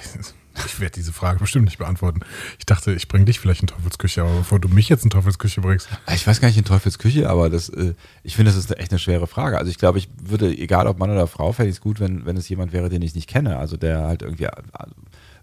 [0.67, 2.21] ich werde diese Frage bestimmt nicht beantworten.
[2.59, 5.61] Ich dachte, ich bringe dich vielleicht in Teufelsküche, aber bevor du mich jetzt in Teufelsküche
[5.61, 5.89] bringst.
[6.15, 8.81] Ich weiß gar nicht in Teufels Küche, aber das, äh, ich finde, das ist eine,
[8.81, 9.59] echt eine schwere Frage.
[9.59, 12.27] Also ich glaube, ich würde, egal ob Mann oder Frau, fände ich es gut, wenn,
[12.27, 13.57] wenn es jemand wäre, den ich nicht kenne.
[13.59, 14.51] Also der halt irgendwie, äh,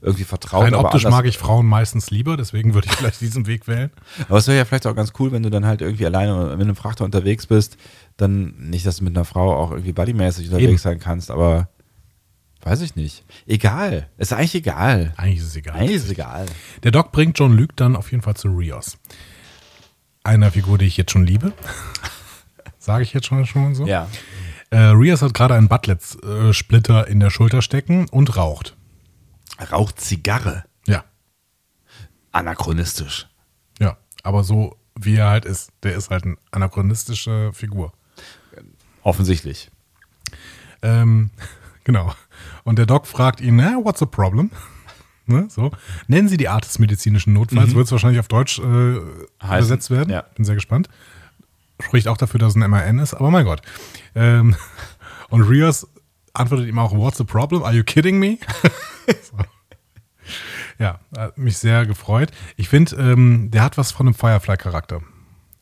[0.01, 0.63] irgendwie vertraut.
[0.63, 3.89] Rein optisch mag ich Frauen meistens lieber, deswegen würde ich vielleicht diesen Weg wählen.
[4.27, 6.61] Aber es wäre ja vielleicht auch ganz cool, wenn du dann halt irgendwie alleine mit
[6.61, 7.77] einem Frachter unterwegs bist.
[8.17, 10.77] Dann nicht, dass du mit einer Frau auch irgendwie buddymäßig unterwegs Eben.
[10.77, 11.69] sein kannst, aber
[12.65, 13.23] Weiß ich nicht.
[13.45, 14.09] Egal.
[14.17, 15.13] Ist eigentlich egal.
[15.17, 15.75] Eigentlich ist es egal.
[15.75, 16.47] Eigentlich ist es egal.
[16.81, 18.97] Der Doc bringt John Luke dann auf jeden Fall zu Rios.
[20.23, 21.53] Einer Figur, die ich jetzt schon liebe.
[22.79, 23.85] Sage ich jetzt schon, schon so.
[23.85, 24.09] Ja.
[24.71, 28.75] Äh, Rios hat gerade einen Butlet-Splitter in der Schulter stecken und raucht.
[29.71, 30.65] Raucht Zigarre.
[30.87, 31.05] Ja.
[32.31, 33.27] Anachronistisch.
[33.79, 33.97] Ja.
[34.23, 35.71] Aber so wie er halt ist.
[35.83, 37.93] Der ist halt eine anachronistische Figur.
[39.03, 39.69] Offensichtlich.
[40.81, 41.29] Ähm,
[41.83, 42.11] genau.
[42.65, 44.51] Und der Doc fragt ihn, na, what's the problem?
[45.27, 45.71] Ne, so.
[46.07, 47.73] Nennen Sie die Art des medizinischen Notfalls.
[47.73, 48.99] Wird es wahrscheinlich auf Deutsch äh,
[49.43, 50.11] übersetzt werden.
[50.11, 50.21] ja.
[50.35, 50.87] Bin sehr gespannt.
[51.81, 53.63] Spricht auch dafür, dass es ein MAN ist, aber mein Gott.
[54.13, 54.55] Ähm,
[55.29, 55.87] und Rios
[56.33, 57.63] antwortet ihm auch, what's the problem?
[57.63, 58.37] Are you kidding me?
[59.23, 59.37] so.
[60.77, 62.29] Ja, hat mich sehr gefreut.
[62.55, 65.01] Ich finde, ähm, der hat was von einem Firefly-Charakter.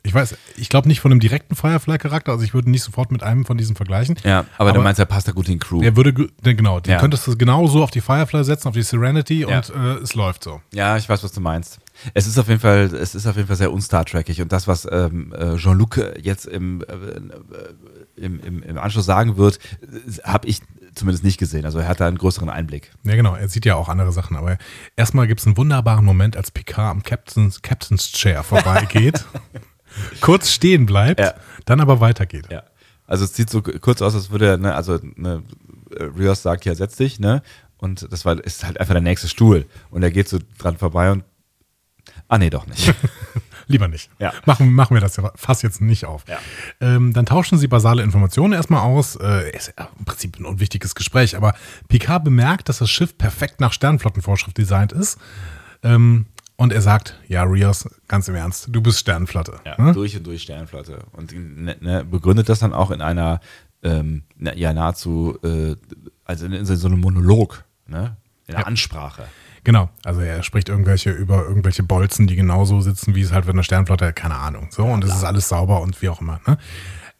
[0.05, 3.23] Ich weiß, ich glaube nicht von einem direkten Firefly-Charakter, also ich würde nicht sofort mit
[3.23, 4.15] einem von diesen vergleichen.
[4.25, 5.79] Ja, aber, Aber- du meinst, er passt da gut in Crew.
[5.81, 6.13] Der würde,
[6.43, 6.99] genau, den Ja.
[6.99, 9.47] könntest du genauso auf die Firefly setzen, auf die Serenity Ja.
[9.57, 10.61] und äh, es läuft so.
[10.73, 11.79] Ja, ich weiß, was du meinst.
[12.13, 14.67] Es ist auf jeden Fall, es ist auf jeden Fall sehr unstar trackig und das,
[14.67, 19.57] was ähm, äh, Jean-Luc jetzt im, äh, im, im, im Anschluss sagen wird,
[20.25, 20.59] habe ich
[20.95, 21.63] zumindest nicht gesehen.
[21.65, 22.91] Also er hat da einen größeren Einblick.
[23.03, 24.57] Ja, genau, er sieht ja auch andere Sachen, aber
[24.97, 29.23] erstmal gibt es einen wunderbaren Moment, als Picard am Captain's, Captain's Chair vorbeigeht,
[30.21, 31.33] kurz stehen bleibt, Ja.
[31.65, 32.47] dann aber weitergeht.
[32.51, 32.63] Ja.
[33.05, 35.43] Also es sieht so kurz aus, als würde ne, also ne,
[35.95, 37.41] äh, Rios sagt, ja, setz dich, ne?
[37.77, 39.65] Und das war, ist halt einfach der nächste Stuhl.
[39.89, 41.23] Und er geht so dran vorbei und
[42.27, 42.93] Ah nee, doch nicht.
[43.67, 44.09] Lieber nicht.
[44.19, 44.33] Ja.
[44.45, 46.23] Machen, machen wir das ja fast jetzt nicht auf.
[46.27, 46.39] Ja.
[46.81, 49.15] Ähm, dann tauschen sie basale Informationen erstmal aus.
[49.17, 51.53] Äh, ist ja im Prinzip ein unwichtiges Gespräch, aber
[51.89, 55.17] Picard bemerkt, dass das Schiff perfekt nach Sternflottenvorschrift designt ist.
[55.83, 56.25] Ähm,
[56.55, 59.59] und er sagt, ja, Rios, ganz im Ernst, du bist Sternflotte.
[59.65, 59.93] Ja, Ne?
[59.93, 60.99] durch und durch Sternflotte.
[61.11, 63.39] Und ne, ne, begründet das dann auch in einer,
[63.83, 64.23] ähm,
[64.55, 65.75] ja, nahezu, äh,
[66.25, 68.15] also in, in so einem Monolog, ne?
[68.47, 68.67] In einer Ja.
[68.67, 69.23] Ansprache.
[69.65, 73.55] Genau, also er spricht irgendwelche über irgendwelche Bolzen, die genauso sitzen, wie es halt mit
[73.55, 74.67] einer Sternflotte, keine Ahnung.
[74.71, 76.41] So, und es ist alles sauber und wie auch immer.
[76.45, 76.57] Ne?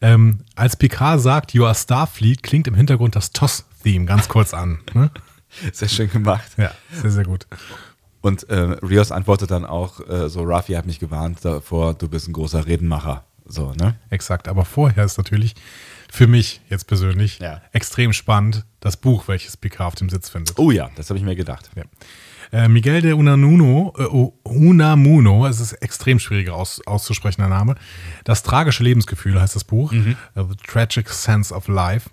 [0.02, 4.80] Ähm, als Picard sagt, You are Starfleet, klingt im Hintergrund das TOS-Theme ganz kurz an.
[4.92, 5.10] Ne?
[5.72, 6.50] Sehr schön gemacht.
[6.58, 7.46] Ja, sehr, sehr gut.
[8.24, 12.26] Und äh, Rios antwortet dann auch äh, so, Rafi hat mich gewarnt davor, du bist
[12.26, 13.24] ein großer Redenmacher.
[13.46, 13.96] So, ne?
[14.08, 14.48] Exakt.
[14.48, 15.54] Aber vorher ist natürlich
[16.10, 17.60] für mich jetzt persönlich Ja.
[17.72, 20.58] extrem spannend das Buch, welches Picard auf dem Sitz findet.
[20.58, 21.68] Oh ja, das habe ich mir gedacht.
[21.76, 21.82] Ja.
[22.50, 27.74] Äh, Miguel de Unamuno, äh, Unamuno, es ist extrem schwieriger aus, auszusprechender Name.
[28.24, 29.92] Das tragische Lebensgefühl heißt das Buch.
[29.92, 30.16] Mhm.
[30.34, 32.08] äh, The Tragic Sense of Life.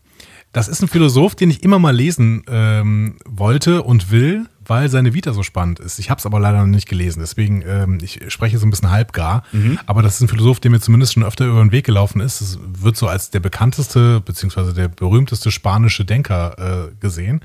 [0.51, 5.13] Das ist ein Philosoph, den ich immer mal lesen ähm, wollte und will, weil seine
[5.13, 5.99] Vita so spannend ist.
[5.99, 8.91] Ich habe es aber leider noch nicht gelesen, deswegen ähm, ich spreche so ein bisschen
[8.91, 9.43] halbgar.
[9.51, 9.79] Mhm.
[9.85, 12.41] Aber das ist ein Philosoph, der mir zumindest schon öfter über den Weg gelaufen ist.
[12.41, 17.41] Es wird so als der bekannteste beziehungsweise der berühmteste spanische Denker äh, gesehen.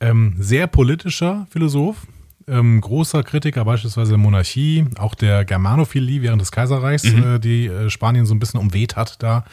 [0.00, 1.96] Ähm, sehr politischer Philosoph,
[2.48, 7.88] ähm, großer Kritiker beispielsweise der Monarchie, auch der Germanophilie während des Kaiserreichs, äh, die äh,
[7.88, 9.44] Spanien so ein bisschen umweht hat da.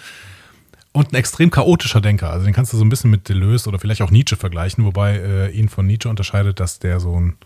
[0.92, 2.32] Und ein extrem chaotischer Denker.
[2.32, 5.18] Also den kannst du so ein bisschen mit Deleuze oder vielleicht auch Nietzsche vergleichen, wobei
[5.18, 7.38] äh, ihn von Nietzsche unterscheidet, dass der so einen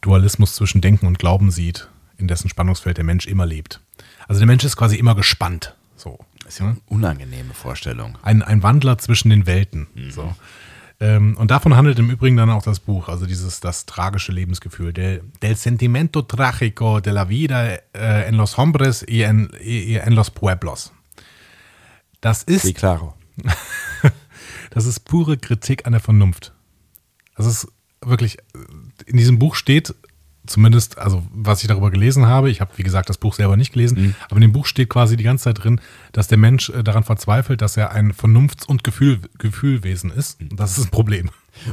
[0.00, 1.88] Dualismus zwischen Denken und Glauben sieht,
[2.18, 3.80] in dessen Spannungsfeld der Mensch immer lebt.
[4.28, 5.74] Also der Mensch ist quasi immer gespannt.
[5.96, 6.18] So.
[6.44, 8.18] Das ist ja eine unangenehme Vorstellung.
[8.22, 9.86] Ein, ein Wandler zwischen den Welten.
[10.10, 10.34] So.
[11.00, 14.92] Ähm, und davon handelt im Übrigen dann auch das Buch, also dieses das tragische Lebensgefühl,
[14.92, 20.14] del, del sentimento trágico de la vida äh, en los hombres y en, y en
[20.14, 20.92] los pueblos.
[22.24, 23.12] Das ist, Sí, claro.
[24.70, 26.52] das ist pure Kritik an der Vernunft.
[27.36, 27.68] Das ist
[28.00, 28.38] wirklich,
[29.04, 29.94] in diesem Buch steht,
[30.46, 33.74] zumindest, also was ich darüber gelesen habe, ich habe, wie gesagt, das Buch selber nicht
[33.74, 35.80] gelesen, aber in dem Buch steht quasi die ganze Zeit drin,
[36.12, 40.40] dass der Mensch äh, daran verzweifelt, dass er ein Vernunfts- und Gefühl, Gefühlwesen ist.
[40.40, 41.28] Und das ist ein Problem.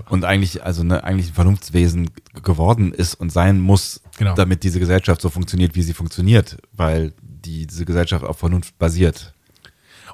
[0.09, 2.09] Und eigentlich, also ne, eigentlich ein Vernunftswesen
[2.43, 4.35] geworden ist und sein muss, Genau.
[4.35, 9.33] damit diese Gesellschaft so funktioniert, wie sie funktioniert, weil die, diese Gesellschaft auf Vernunft basiert.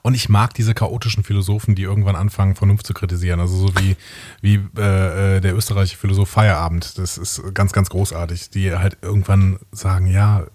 [0.08, 3.42] Und ich mag diese chaotischen Philosophen, die irgendwann anfangen, Vernunft zu kritisieren.
[3.42, 3.98] Also so wie,
[4.40, 6.98] wie äh, äh, der österreichische Philosoph Feierabend.
[6.98, 8.50] Das ist ganz, ganz großartig.
[8.52, 10.46] Die halt irgendwann sagen, ja,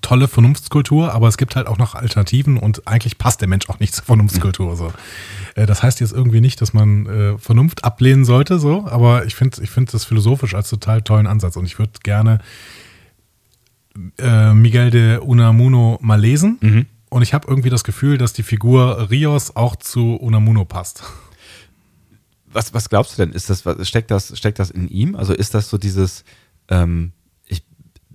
[0.00, 3.78] tolle Vernunftskultur, aber es gibt halt auch noch Alternativen und eigentlich passt der Mensch auch
[3.78, 4.74] nicht zur Vernunftskultur.
[4.74, 4.90] So.
[5.54, 9.34] Äh, das heißt jetzt irgendwie nicht, dass man äh, Vernunft ablehnen sollte, so, aber ich
[9.34, 12.38] finde ich find das philosophisch als total tollen Ansatz und ich würde gerne
[14.18, 16.86] äh, Miguel de Unamuno mal lesen.
[17.12, 21.02] Und ich habe irgendwie das Gefühl, dass die Figur Rios auch zu Unamuno passt.
[22.46, 23.34] Was, was glaubst du denn?
[23.34, 25.14] Ist das, was, steckt das, steckt das in ihm?
[25.14, 26.24] Also ist das so dieses,
[26.68, 27.12] ähm,
[27.46, 27.66] ich,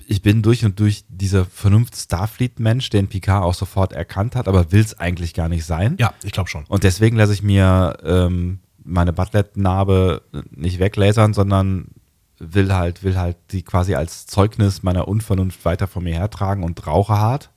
[0.07, 4.81] ich bin durch und durch dieser Vernunft-Starfleet-Mensch, den Picard auch sofort erkannt hat, aber will
[4.81, 5.95] es eigentlich gar nicht sein?
[5.99, 6.63] Ja, ich glaube schon.
[6.67, 11.89] Und deswegen lasse ich mir ähm, meine Butlet-Narbe nicht weglasern, sondern
[12.39, 16.87] will halt, will halt die quasi als Zeugnis meiner Unvernunft weiter vor mir hertragen und
[16.87, 17.51] rauche hart.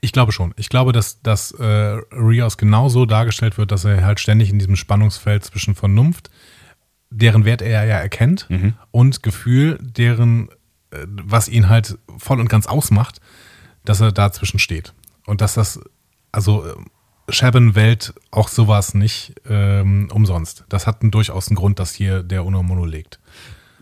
[0.00, 0.54] Ich glaube schon.
[0.56, 4.76] Ich glaube, dass, dass äh, Rios genauso dargestellt wird, dass er halt ständig in diesem
[4.76, 6.30] Spannungsfeld zwischen Vernunft,
[7.10, 8.46] deren Wert er ja erkennt,
[8.90, 10.48] und Gefühl, deren,
[10.90, 13.20] äh, was ihn halt voll und ganz ausmacht,
[13.84, 14.94] dass er dazwischen steht.
[15.26, 15.80] Und dass das,
[16.30, 16.74] also äh,
[17.28, 20.64] Shaban wählt auch sowas nicht ähm, umsonst.
[20.68, 23.20] Das hat einen, durchaus einen Grund, dass hier der Unamuno legt.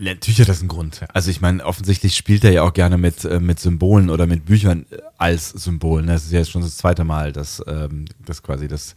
[0.01, 1.03] Ja, Natürlich hat das einen Grund.
[1.13, 4.47] Also ich meine, offensichtlich spielt er ja auch gerne mit, äh, mit Symbolen oder mit
[4.47, 6.03] Büchern äh, als Symbol.
[6.03, 6.13] ne?
[6.13, 8.95] Das ist ja jetzt schon das zweite Mal, dass, ähm, dass quasi das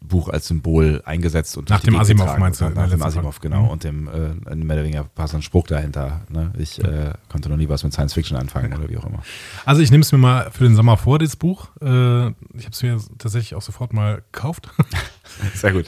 [0.00, 3.40] Buch als Symbol eingesetzt und Nach dem Asimov getragen meinst du, der Nach dem Asimov,
[3.40, 3.64] genau.
[3.64, 3.68] Mhm.
[3.70, 6.20] Und dem äh, mehr oder weniger passt ein Spruch dahinter.
[6.28, 6.52] Ne?
[6.58, 9.22] Ich äh, konnte noch nie was mit Science Fiction anfangen oder wie auch immer.
[9.64, 11.70] Also ich nehme es mir mal für den Sommer vor, das Buch.
[11.80, 14.68] Äh, ich habe es mir tatsächlich auch sofort mal gekauft
[15.54, 15.86] Sehr gut.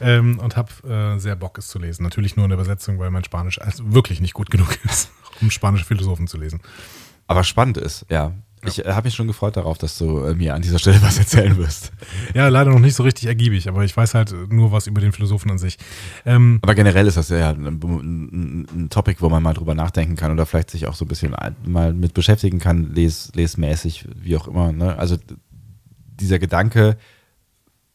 [0.00, 2.02] Ähm, und habe äh, sehr Bock, es zu lesen.
[2.02, 5.10] Natürlich nur in der Übersetzung, weil mein Spanisch also wirklich nicht gut genug ist,
[5.40, 6.60] um spanische Philosophen zu lesen.
[7.26, 8.32] Aber spannend ist, ja.
[8.64, 11.18] Ich äh, habe mich schon gefreut darauf, dass du äh, mir an dieser Stelle was
[11.18, 11.92] erzählen wirst.
[12.34, 15.12] Ja, leider noch nicht so richtig ergiebig, aber ich weiß halt nur was über den
[15.12, 15.78] Philosophen an sich.
[16.26, 20.16] Ähm, Aber generell ist das ja ein, ein, ein Topic, wo man mal drüber nachdenken
[20.16, 21.34] kann oder vielleicht sich auch so ein bisschen
[21.64, 24.72] mal mit beschäftigen kann, les, lesmäßig, wie auch immer.
[24.72, 24.98] Ne?
[24.98, 25.16] Also
[26.20, 26.98] dieser Gedanke,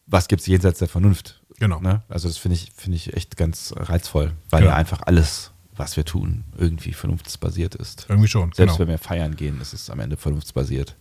[0.07, 1.42] was gibt es jenseits der Vernunft?
[1.59, 1.79] Genau.
[1.79, 2.01] Ne?
[2.09, 4.71] Also das finde ich, finde ich echt ganz reizvoll, weil Genau.
[4.71, 8.05] ja einfach alles, was wir tun, irgendwie vernunftsbasiert ist.
[8.09, 8.51] irgendwie schon.
[8.53, 8.79] Selbst genau.
[8.79, 10.95] wenn wir feiern gehen, ist es am Ende vernunftsbasiert.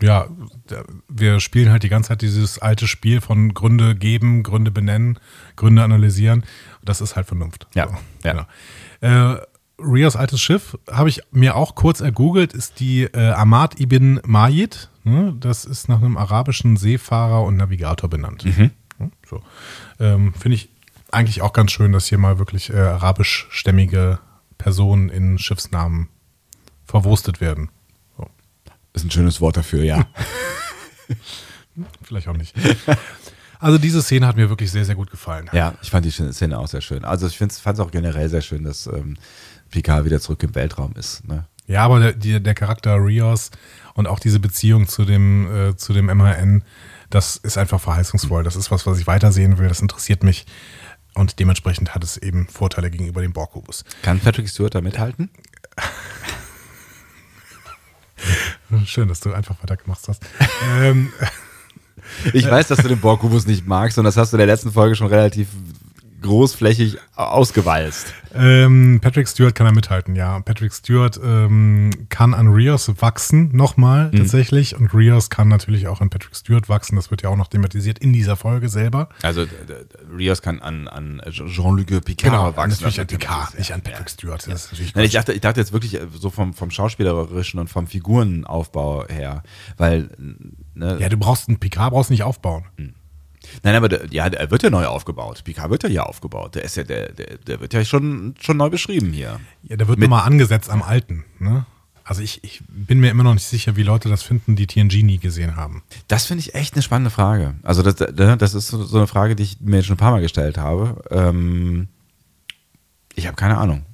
[0.00, 0.28] Ja,
[1.08, 5.18] wir spielen halt die ganze Zeit dieses alte Spiel von Gründe geben, Gründe benennen,
[5.56, 6.44] Gründe analysieren.
[6.84, 7.66] Das ist halt Vernunft.
[7.74, 7.88] Ja,
[8.22, 8.46] ja.
[9.00, 9.34] Genau.
[9.34, 9.40] Äh,
[9.80, 14.88] Rios altes Schiff habe ich mir auch kurz ergoogelt, ist die äh, Ahmad ibn Majid.
[15.04, 15.34] Ne?
[15.38, 18.44] Das ist nach einem arabischen Seefahrer und Navigator benannt.
[18.44, 18.70] Mhm.
[19.28, 19.42] So.
[19.98, 20.70] Ähm, Finde ich
[21.10, 24.18] eigentlich auch ganz schön, dass hier mal wirklich äh, arabischstämmige
[24.58, 26.08] Personen in Schiffsnamen
[26.84, 27.70] verwurstet werden.
[28.16, 28.28] So.
[28.92, 30.06] Ist ein schönes Wort dafür, ja.
[32.02, 32.54] Vielleicht auch nicht.
[33.60, 35.50] Also diese Szene hat mir wirklich sehr, sehr gut gefallen.
[35.52, 37.04] Ja, ich fand die Szene auch sehr schön.
[37.04, 39.16] Also ich fand es auch generell sehr schön, dass ähm,
[39.70, 41.26] Picard wieder zurück im Weltraum ist.
[41.26, 41.44] Ne?
[41.66, 43.50] Ja, aber der, der Charakter Rios
[43.94, 46.62] und auch diese Beziehung zu dem, äh, zu dem MHN,
[47.10, 48.44] das ist einfach verheißungsvoll.
[48.44, 49.68] Das ist was, was ich weitersehen will.
[49.68, 50.46] Das interessiert mich.
[51.14, 53.84] Und dementsprechend hat es eben Vorteile gegenüber dem Borg-Kubus.
[54.02, 55.30] Kann Patrick Stewart da mithalten?
[58.84, 60.22] Schön, dass du einfach weitergemacht hast.
[60.80, 61.12] ähm,
[62.32, 64.72] Ich weiß, dass du den Borg-Kubus nicht magst und das hast du in der letzten
[64.72, 65.48] Folge schon relativ
[66.20, 68.12] großflächig ausgewalzt.
[68.34, 70.40] ähm, Patrick Stewart kann da mithalten, ja.
[70.40, 74.76] Patrick Stewart ähm, kann an Rios wachsen, nochmal tatsächlich.
[74.76, 76.96] Und Rios kann natürlich auch an Patrick Stewart wachsen.
[76.96, 79.08] Das wird ja auch noch thematisiert in dieser Folge selber.
[79.22, 79.46] Also
[80.16, 82.70] Rios kann an, an Jean-Luc Picard wachsen.
[82.70, 84.46] natürlich an Picard, nicht an Patrick Stewart.
[84.46, 87.86] Natürlich Nein, ich, dachte, ich dachte jetzt wirklich äh, so vom, vom Schauspielerischen und vom
[87.86, 89.42] Figurenaufbau her,
[89.76, 90.10] weil
[90.74, 92.64] ne, Ja, du brauchst einen Picard, brauchst nicht aufbauen.
[93.62, 95.42] Nein, aber der, ja, er wird ja neu aufgebaut.
[95.44, 96.54] Picard wird ja hier aufgebaut.
[96.54, 99.40] Der ist ja, der, der, der wird ja schon, schon neu beschrieben hier.
[99.62, 101.24] Ja, der wird Mit- nochmal angesetzt am Alten.
[101.38, 101.66] Ne?
[102.04, 105.02] Also ich, ich bin mir immer noch nicht sicher, wie Leute das finden, die TNG
[105.02, 105.82] nie gesehen haben.
[106.08, 107.56] Das finde ich echt eine spannende Frage.
[107.62, 110.22] Also das, das ist so so eine Frage, die ich mir schon ein paar Mal
[110.22, 111.02] gestellt habe.
[111.10, 111.88] Ähm,
[113.14, 113.84] ich habe keine Ahnung.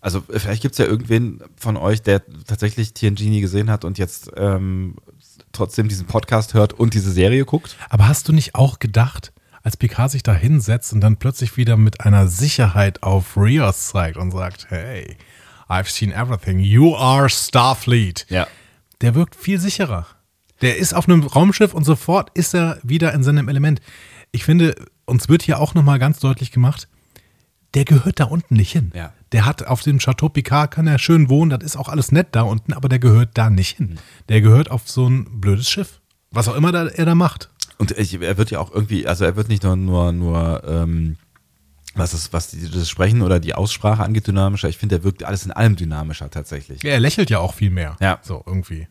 [0.00, 3.96] Also vielleicht gibt es ja irgendwen von euch, der tatsächlich TNG nie gesehen hat und
[3.98, 4.96] jetzt ähm,
[5.54, 7.76] trotzdem diesen Podcast hört und diese Serie guckt.
[7.88, 9.32] Aber hast du nicht auch gedacht,
[9.62, 14.18] als Picard sich da hinsetzt und dann plötzlich wieder mit einer Sicherheit auf Rios zeigt
[14.18, 15.16] und sagt, hey,
[15.68, 18.26] I've seen everything, you are Starfleet.
[18.28, 18.46] Ja.
[19.00, 20.06] Der wirkt viel sicherer.
[20.60, 23.80] Der ist auf einem Raumschiff und sofort ist er wieder in seinem Element.
[24.32, 24.74] Ich finde,
[25.06, 26.88] uns wird hier auch nochmal ganz deutlich gemacht,
[27.74, 28.92] der gehört da unten nicht hin.
[28.94, 29.12] Ja.
[29.34, 32.28] Der hat auf dem Chateau Picard, kann er schön wohnen, das ist auch alles nett
[32.30, 33.98] da unten, aber der gehört da nicht hin.
[34.28, 36.00] Der gehört auf so ein blödes Schiff.
[36.30, 37.50] Was auch immer da, er da macht.
[37.76, 41.16] Und er wird ja auch irgendwie, also er wird nicht nur, nur, nur ähm,
[41.96, 44.68] was, das, was das Sprechen oder die Aussprache angeht, dynamischer.
[44.68, 46.84] Ich finde, er wirkt alles in allem dynamischer tatsächlich.
[46.84, 47.96] Ja, er lächelt ja auch viel mehr.
[48.00, 48.20] Ja.
[48.22, 48.86] So, irgendwie.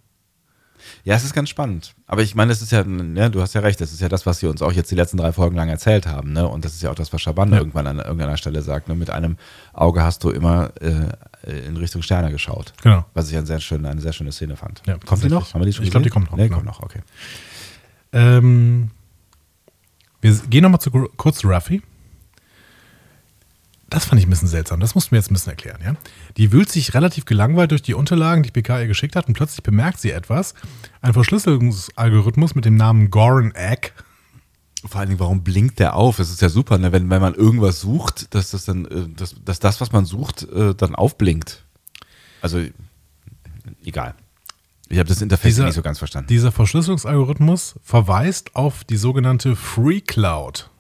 [1.04, 1.94] Ja, es ist ganz spannend.
[2.08, 2.84] Aber ich meine, es ist ja,
[3.16, 4.96] ja, du hast ja recht, das ist ja das, was sie uns auch jetzt die
[4.96, 6.48] letzten drei Folgen lang erzählt haben, ne?
[6.48, 7.58] Und das ist ja auch das, was Schaban Ja.
[7.60, 8.96] irgendwann an irgendeiner Stelle sagt, ne?
[8.96, 9.38] Mit einem
[9.74, 12.74] Auge hast du immer äh, in Richtung Sterne geschaut.
[12.84, 13.06] Genau.
[13.14, 14.82] Was ich eine sehr schöne, eine sehr schöne Szene fand.
[14.86, 15.54] Ja, kommt die noch?
[15.54, 16.56] Haben wir die schon Ich glaub, die kommt noch, Nee, genau.
[16.58, 17.00] kommt noch, okay.
[18.14, 18.92] Ähm,
[20.22, 21.82] wir gehen nochmal zu, kurz zu Ruffy.
[23.94, 24.80] Das fand ich ein bisschen seltsam.
[24.80, 25.96] Das mussten wir jetzt ein bisschen erklären, ja.
[26.38, 29.62] Die wühlt sich relativ gelangweilt durch die Unterlagen, die PK ihr geschickt hat, und plötzlich
[29.62, 30.56] bemerkt sie etwas.
[31.02, 33.92] Ein Verschlüsselungsalgorithmus mit dem Namen Goran Egg.
[34.84, 36.18] Vor allen Dingen, warum blinkt der auf?
[36.18, 36.92] Es ist ja super, ne?
[36.92, 40.42] wenn, wenn man irgendwas sucht, dass das dann, äh, dass, dass das, was man sucht,
[40.42, 41.64] äh, dann aufblinkt.
[42.42, 42.62] Also,
[43.86, 44.16] egal.
[44.90, 46.30] Ich habe das Interface Dieser- nicht so ganz verstanden.
[46.30, 50.72] Dieser Verschlüsselungsalgorithmus verweist auf die sogenannte Free Cloud.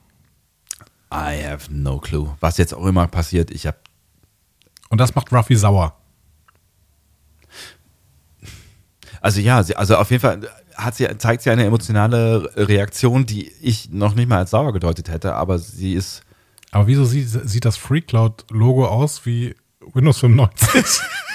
[1.14, 2.36] I have no clue.
[2.40, 3.78] Was jetzt auch immer passiert, ich habe
[4.90, 5.96] Und das macht Ruffy sauer.
[9.22, 10.42] Also ja, sie, also auf jeden Fall
[10.76, 15.10] hat sie, zeigt sie eine emotionale Reaktion, die ich noch nicht mal als sauer gedeutet
[15.10, 16.24] hätte, aber sie ist.
[16.72, 19.56] Aber wieso sieht, sieht das Free Cloud-Logo aus wie
[19.94, 21.02] Windows 95?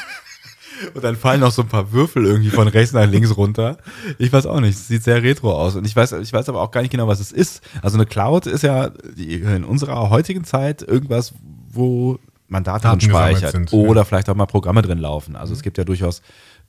[0.95, 3.79] Und dann fallen noch so ein paar Würfel irgendwie von rechts nach links runter.
[4.19, 5.77] Ich weiß auch nicht, es sieht sehr retro aus.
[5.77, 7.63] Und ich weiß, ich weiß aber auch gar nicht genau, was es ist.
[7.83, 11.35] Also eine Cloud ist ja in unserer heutigen Zeit irgendwas,
[11.71, 12.19] wo
[12.49, 14.05] man Daten, Daten speichert sind, oder ja.
[14.05, 15.37] vielleicht auch mal Programme drin laufen.
[15.37, 16.23] Also es gibt ja durchaus,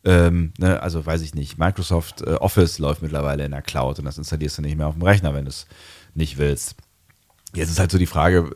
[0.04, 4.06] ähm, ne, also weiß ich nicht, Microsoft äh, Office läuft mittlerweile in der Cloud und
[4.06, 5.68] das installierst du nicht mehr auf dem Rechner, wenn du es
[6.14, 6.76] nicht willst.
[7.54, 8.56] Jetzt ist halt so die Frage,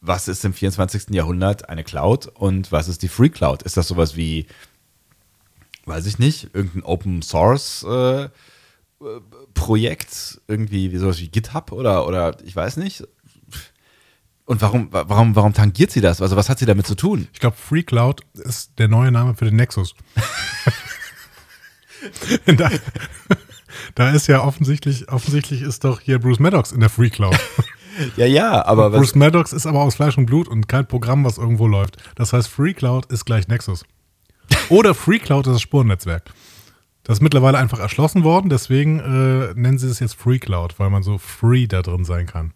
[0.00, 1.10] was ist im 24.
[1.10, 3.62] Jahrhundert eine Cloud und was ist die Free Cloud?
[3.62, 4.46] Ist das sowas wie,
[5.86, 8.28] weiß ich nicht, irgendein Open Source äh,
[9.54, 13.04] Projekt, irgendwie wie sowas wie GitHub oder, oder ich weiß nicht.
[14.46, 16.20] Und warum, warum, warum tangiert sie das?
[16.20, 17.28] Also was hat sie damit zu tun?
[17.32, 19.94] Ich glaube, Free Cloud ist der neue Name für den Nexus.
[22.46, 22.70] da,
[23.94, 27.38] da ist ja offensichtlich, offensichtlich ist doch hier Bruce Maddox in der Free Cloud.
[28.16, 31.24] Ja, ja, aber was, Bruce Maddox ist aber aus Fleisch und Blut und kein Programm,
[31.24, 31.96] was irgendwo läuft.
[32.16, 33.84] Das heißt, Free Cloud ist gleich Nexus.
[34.68, 36.24] Oder Free Cloud ist das Spurennetzwerk.
[37.04, 40.88] Das ist mittlerweile einfach erschlossen worden, deswegen äh, nennen sie es jetzt Free Cloud, weil
[40.88, 42.54] man so free da drin sein kann.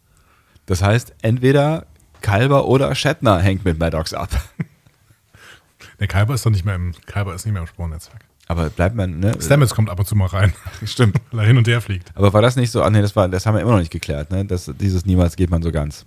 [0.67, 1.87] das heißt, entweder
[2.23, 4.31] Kalber oder Shatner hängt mit Maddox ab.
[6.01, 8.25] Der Kyber ist doch nicht mehr im, Kyber ist nicht mehr im Spurennetzwerk.
[8.47, 9.37] Aber bleibt man, ne?
[9.41, 10.55] Stamets kommt ab und zu mal rein,
[10.85, 11.17] Stimmt.
[11.33, 12.11] weil er hin und her fliegt.
[12.15, 12.83] Aber war das nicht so?
[12.83, 14.45] Ah, nee, das, war, das haben wir immer noch nicht geklärt, ne?
[14.45, 16.07] Das, dieses niemals geht man so ganz.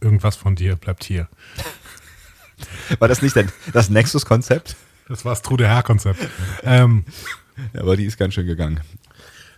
[0.00, 1.28] Irgendwas von dir bleibt hier.
[2.98, 3.34] War das nicht
[3.72, 4.76] das Nexus-Konzept?
[5.08, 6.18] Das war das True der Herr-Konzept.
[6.64, 7.04] ähm,
[7.72, 8.80] Ja, aber die ist ganz schön gegangen.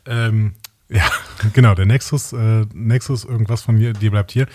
[0.07, 0.55] ähm,
[0.89, 1.05] ja,
[1.53, 4.47] genau, der Nexus, äh, Nexus, irgendwas von mir, dir bleibt hier.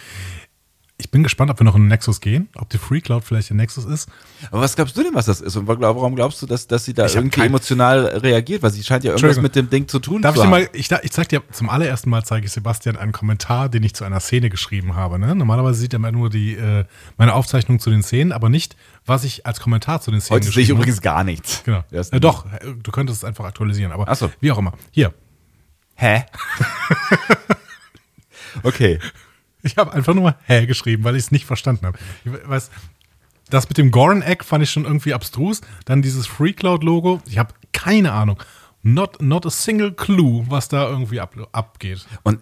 [0.97, 3.49] Ich bin gespannt, ob wir noch in den Nexus gehen, ob die Free Cloud vielleicht
[3.49, 4.07] der Nexus ist.
[4.51, 5.55] Aber was glaubst du denn, was das ist?
[5.55, 8.61] Und warum glaubst du, dass, dass sie da Ich irgendwie emotional reagiert?
[8.61, 10.61] Weil sie scheint ja irgendwas mit dem Ding zu tun Darf zu ich dir haben.
[10.61, 13.95] mal, ich, ich zeig dir, zum allerersten Mal zeige ich Sebastian einen Kommentar, den ich
[13.95, 15.17] zu einer Szene geschrieben habe.
[15.17, 15.33] Ne?
[15.33, 16.85] Normalerweise sieht er immer nur die, äh,
[17.17, 20.45] meine Aufzeichnung zu den Szenen, aber nicht, was ich als Kommentar zu den Szenen Heute
[20.45, 20.83] sehe ich geschrieben habe.
[20.83, 21.63] übrigens gar nichts.
[21.63, 21.83] Genau.
[21.91, 22.45] Äh, doch,
[22.83, 24.31] du könntest es einfach aktualisieren, aber so.
[24.39, 24.73] wie auch immer.
[24.91, 25.13] Hier,
[26.01, 26.25] Hä?
[28.63, 28.99] okay.
[29.61, 31.99] ich habe einfach nur hä geschrieben, weil ich es nicht verstanden habe.
[32.25, 32.71] Ich weiß,
[33.51, 35.61] das mit dem Goran-Egg fand ich schon irgendwie abstrus.
[35.85, 38.41] Dann dieses Free Cloud-Logo, ich habe keine Ahnung.
[38.81, 42.03] Not, not a single clue, was da irgendwie ab, abgeht.
[42.23, 42.39] Und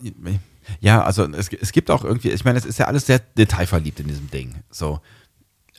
[0.80, 4.00] ja, also es, es gibt auch irgendwie, ich meine, es ist ja alles sehr detailverliebt
[4.00, 4.56] in diesem Ding.
[4.70, 5.02] So.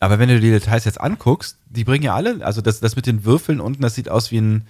[0.01, 3.07] Aber wenn du die Details jetzt anguckst, die bringen ja alle, also das, das mit
[3.07, 4.67] den Würfeln unten, das sieht aus wie ein,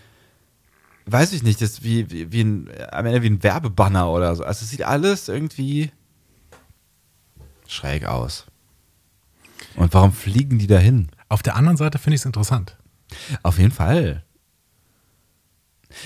[1.07, 4.43] weiß ich nicht, das wie, wie, wie ein, am Ende wie ein Werbebanner oder so.
[4.43, 5.93] Also es sieht alles irgendwie
[7.69, 8.47] schräg aus.
[9.77, 11.11] Und warum fliegen die da hin?
[11.28, 12.77] Auf der anderen Seite finde ich es interessant.
[13.44, 14.24] Auf jeden Fall.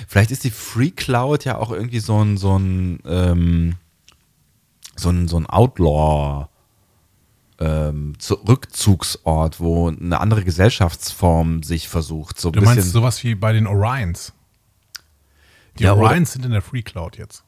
[0.06, 3.76] Vielleicht ist die Free Cloud ja auch irgendwie so ein, so ein, ähm,
[4.96, 6.48] so ein, so ein Outlaw
[7.60, 12.38] ähm, zu- Rückzugsort, wo eine andere Gesellschaftsform sich versucht.
[12.40, 14.32] So Du bisschen, meinst sowas wie bei den Orions.
[15.78, 17.44] Die Ja, Orions sind in der Free Cloud jetzt.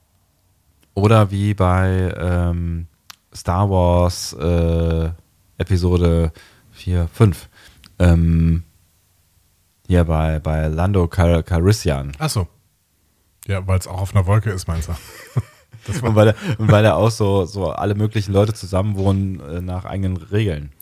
[0.95, 2.87] Oder wie bei ähm,
[3.35, 5.11] Star Wars äh,
[5.59, 6.33] Episode
[6.73, 7.49] 4, 5.
[7.99, 8.63] Ähm,
[9.87, 12.13] hier bei, bei Lando Cal Calrissian.
[12.19, 12.49] Achso.
[13.47, 14.93] Ja, weil es auch auf einer Wolke ist, meinst du?
[16.03, 19.85] Und weil, er, und weil er auch so, so alle möglichen Leute zusammenwohnen äh, nach
[19.85, 20.73] eigenen Regeln.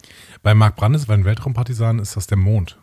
[0.43, 2.79] bei Mark Brandes, bei den Weltraumpartisanen, ist das der Mond.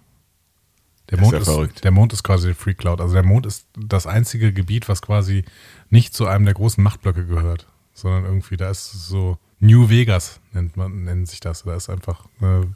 [1.10, 3.02] Der Das ist Mond, ja ist, der Mond ist quasi die Free Cloud.
[3.02, 5.44] Also der Mond ist das einzige Gebiet, was quasi
[5.90, 10.78] nicht zu einem der großen Machtblöcke gehört, sondern irgendwie, da ist so New Vegas, nennt
[10.78, 11.64] man, nennt sich das.
[11.64, 12.68] Da ist einfach eine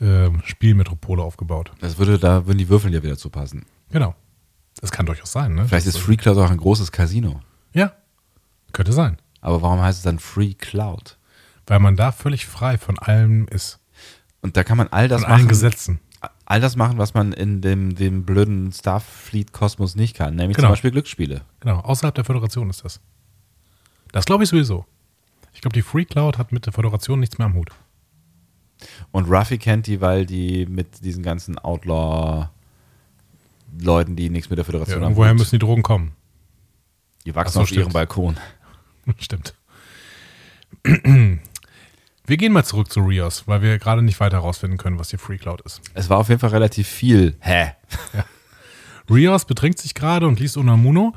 [0.00, 1.72] äh, Spielmetropole aufgebaut.
[1.80, 3.66] Das würde, da würden die Würfel ja wieder zu passen.
[3.90, 4.14] Genau.
[4.80, 5.68] Das kann durchaus sein, ne?
[5.68, 7.40] Vielleicht Das ist Free Cloud auch ein großes Casino.
[7.74, 7.92] Ja,
[8.72, 9.18] könnte sein.
[9.40, 11.16] Aber warum heißt es dann Free Cloud?
[11.66, 13.78] Weil man da völlig frei von allem ist.
[14.42, 16.00] Und da kann man all das Von allen machen, Gesetzen.
[16.46, 20.68] all das machen, was man in dem, dem blöden Starfleet-Kosmos nicht kann, nämlich Genau.
[20.68, 21.42] zum Beispiel Glücksspiele.
[21.60, 23.00] Genau, außerhalb der Föderation ist das.
[24.12, 24.86] Das glaube ich sowieso.
[25.52, 27.70] Ich glaube, die Free Cloud hat mit der Föderation nichts mehr am Hut.
[29.12, 34.66] Und Ruffy kennt die, weil die mit diesen ganzen Outlaw-Leuten, die nichts mit der Ja,
[34.66, 36.12] Föderation haben, irgendwoher müssen die Drogen kommen.
[37.26, 37.92] die wachsen Ach so, auf ihrem stimmt.
[37.94, 38.36] Balkon.
[39.18, 39.54] Stimmt.
[40.82, 45.18] Wir gehen mal zurück zu Rios, weil wir gerade nicht weiter herausfinden können, was die
[45.18, 45.80] Free Cloud ist.
[45.94, 47.36] Es war auf jeden Fall relativ viel.
[47.40, 47.72] Hä?
[49.10, 51.14] Rios betrinkt sich gerade und liest Unamuno.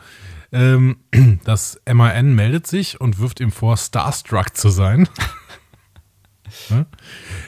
[0.51, 0.97] Ähm,
[1.43, 5.07] das MAN meldet sich und wirft ihm vor, Starstruck zu sein.
[6.69, 6.85] ne?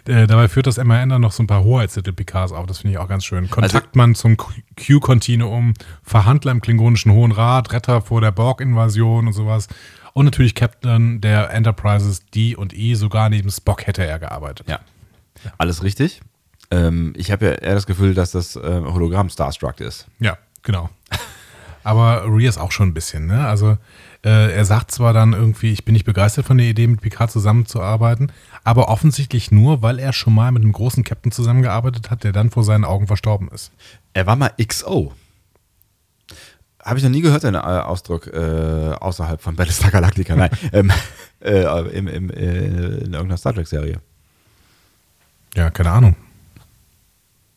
[0.07, 2.65] äh, dabei führt das MAN dann noch so ein paar Hoheitstitel Picards auf.
[2.65, 3.49] Das finde ich auch ganz schön.
[3.49, 5.73] Kontaktmann zum Q-Kontinuum,
[6.03, 9.67] Verhandler im Klingonischen Hohen Rat, Retter vor der Borg-Invasion und sowas.
[10.15, 14.65] Und natürlich Captain der Enterprises D und E, sogar neben Spock hätte er gearbeitet.
[14.69, 14.79] Ja.
[15.57, 16.21] Alles richtig.
[16.71, 20.07] Ähm, ich habe ja eher das Gefühl, dass das äh, Hologramm Starstruck ist.
[20.19, 20.89] Ja, genau.
[21.83, 23.45] Aber Rias auch schon ein bisschen, ne?
[23.45, 23.77] Also
[24.23, 27.29] äh, er sagt zwar dann irgendwie, ich bin nicht begeistert von der Idee, mit Picard
[27.29, 28.31] zusammenzuarbeiten,
[28.63, 32.51] aber offensichtlich nur, weil er schon mal mit einem großen Captain zusammengearbeitet hat, der dann
[32.51, 33.73] vor seinen Augen verstorben ist.
[34.13, 35.11] Er war mal XO.
[36.85, 40.35] Habe ich noch nie gehört, den äh, Ausdruck äh, außerhalb von Battlestar Galactica.
[40.35, 40.91] Nein, ähm,
[41.41, 43.99] äh, im, im, äh, in irgendeiner Star Trek-Serie.
[45.55, 46.15] Ja, keine Ahnung.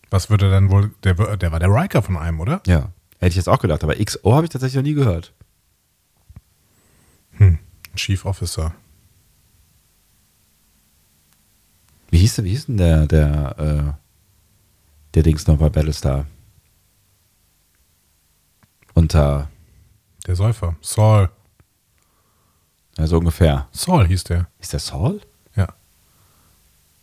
[0.09, 2.63] Was würde dann wohl, der, der war der Riker von einem, oder?
[2.67, 5.35] Ja, hätte ich jetzt auch gedacht, aber XO habe ich tatsächlich noch nie gehört.
[7.33, 7.59] Hm,
[7.97, 8.73] Chief Officer.
[12.11, 13.93] Wie hieß, der, wie hieß denn der, der, äh,
[15.15, 16.25] der Dings noch bei Battlestar?
[18.99, 19.49] Unter.
[20.27, 20.75] Der Säufer.
[20.81, 21.31] Saul.
[22.97, 23.69] Ja, so ungefähr.
[23.71, 24.49] Saul hieß der.
[24.59, 25.21] Ist der Saul?
[25.55, 25.69] Ja.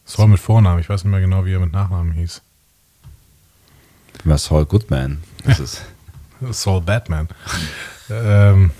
[0.03, 0.81] Saul mit Vornamen.
[0.81, 2.41] Ich weiß nicht mehr genau, wie er mit Nachnamen hieß.
[4.25, 5.23] War Saul Goodman.
[5.45, 5.85] Das ist.
[6.51, 7.29] Saul Batman.
[8.09, 8.71] ähm,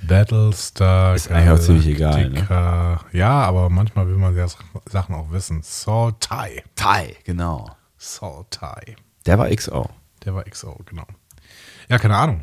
[0.00, 1.16] Battlestar.
[1.16, 3.00] Ist eigentlich auch ziemlich egal, ne?
[3.10, 4.46] Ja, aber manchmal will man ja
[4.86, 5.60] Sachen auch wissen.
[5.64, 6.62] Saul Tai.
[6.76, 7.68] Tai, genau.
[7.98, 8.94] Saul Tai.
[9.26, 9.90] Der war XO.
[10.24, 11.04] Der war XO, genau.
[11.92, 12.42] Ja, keine Ahnung.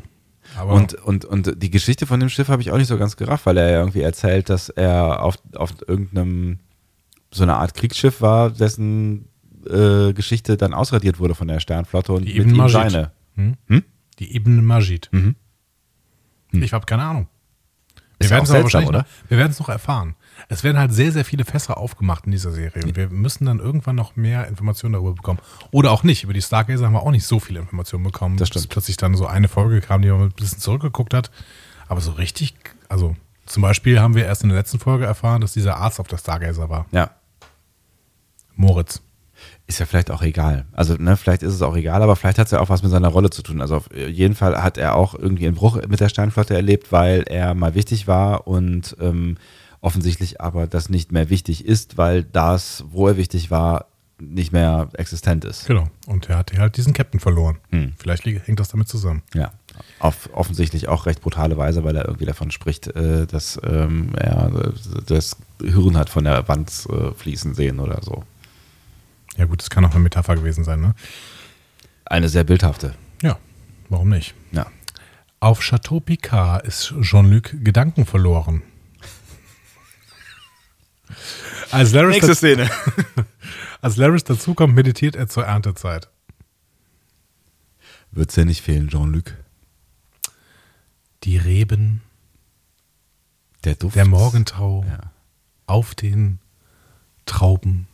[0.56, 3.16] Aber und, und, und die Geschichte von dem Schiff habe ich auch nicht so ganz
[3.16, 6.60] gerafft, weil er irgendwie erzählt, dass er auf, auf irgendeinem
[7.32, 9.28] so eine Art Kriegsschiff war, dessen
[9.66, 13.10] äh, Geschichte dann ausradiert wurde von der Sternflotte und die mit ihm seine.
[13.34, 13.56] Hm?
[13.66, 13.82] Hm?
[14.20, 15.08] Die Ibn Majid.
[15.10, 15.34] Mhm.
[16.50, 16.62] Hm.
[16.62, 17.26] Ich habe keine Ahnung.
[18.20, 18.50] Wir werden es
[19.28, 20.14] wir noch erfahren.
[20.48, 23.58] Es werden halt sehr, sehr viele Fässer aufgemacht in dieser Serie und wir müssen dann
[23.58, 25.38] irgendwann noch mehr Informationen darüber bekommen.
[25.70, 26.24] Oder auch nicht.
[26.24, 28.36] Über die Stargazer haben wir auch nicht so viele Informationen bekommen.
[28.36, 28.64] Das stimmt.
[28.64, 31.30] Bis plötzlich dann so eine Folge kam, die man ein bisschen zurückgeguckt hat.
[31.88, 32.54] Aber so richtig,
[32.88, 36.06] also zum Beispiel haben wir erst in der letzten Folge erfahren, dass dieser Arzt auf
[36.06, 36.86] der Stargazer war.
[36.92, 37.10] Ja.
[38.54, 39.02] Moritz.
[39.66, 40.66] Ist ja vielleicht auch egal.
[40.72, 42.90] Also, ne, vielleicht ist es auch egal, aber vielleicht hat es ja auch was mit
[42.90, 43.60] seiner Rolle zu tun.
[43.60, 47.22] Also auf jeden Fall hat er auch irgendwie einen Bruch mit der Sternflotte erlebt, weil
[47.22, 49.36] er mal wichtig war und ähm,
[49.80, 53.86] offensichtlich aber das nicht mehr wichtig ist, weil das, wo er wichtig war,
[54.20, 55.66] nicht mehr existent ist.
[55.66, 55.88] Genau.
[56.06, 57.58] Und er hat halt diesen Captain verloren.
[57.70, 57.94] Hm.
[57.96, 59.22] Vielleicht hängt das damit zusammen.
[59.34, 59.52] Ja.
[59.98, 64.72] Auf offensichtlich auch recht brutale Weise, weil er irgendwie davon spricht, äh, dass ähm, er
[65.06, 68.24] das Hirn hat von der Wand äh, fließen sehen oder so.
[69.36, 70.94] Ja, gut, das kann auch eine Metapher gewesen sein, ne?
[72.04, 72.94] Eine sehr bildhafte.
[73.22, 73.38] Ja,
[73.88, 74.34] warum nicht?
[74.52, 74.66] Ja.
[75.38, 78.62] Auf Chateau Picard ist Jean-Luc Gedanken verloren.
[81.70, 82.70] Als Laris Nächste Szene.
[83.80, 86.08] Als Laris dazukommt, meditiert er zur Erntezeit.
[88.12, 89.34] Wird's ja nicht fehlen, Jean-Luc?
[91.24, 92.02] Die Reben.
[93.64, 93.96] Der Duft.
[93.96, 94.84] Der Morgentau.
[94.88, 95.12] Ja.
[95.66, 96.38] Auf den
[97.26, 97.86] Trauben.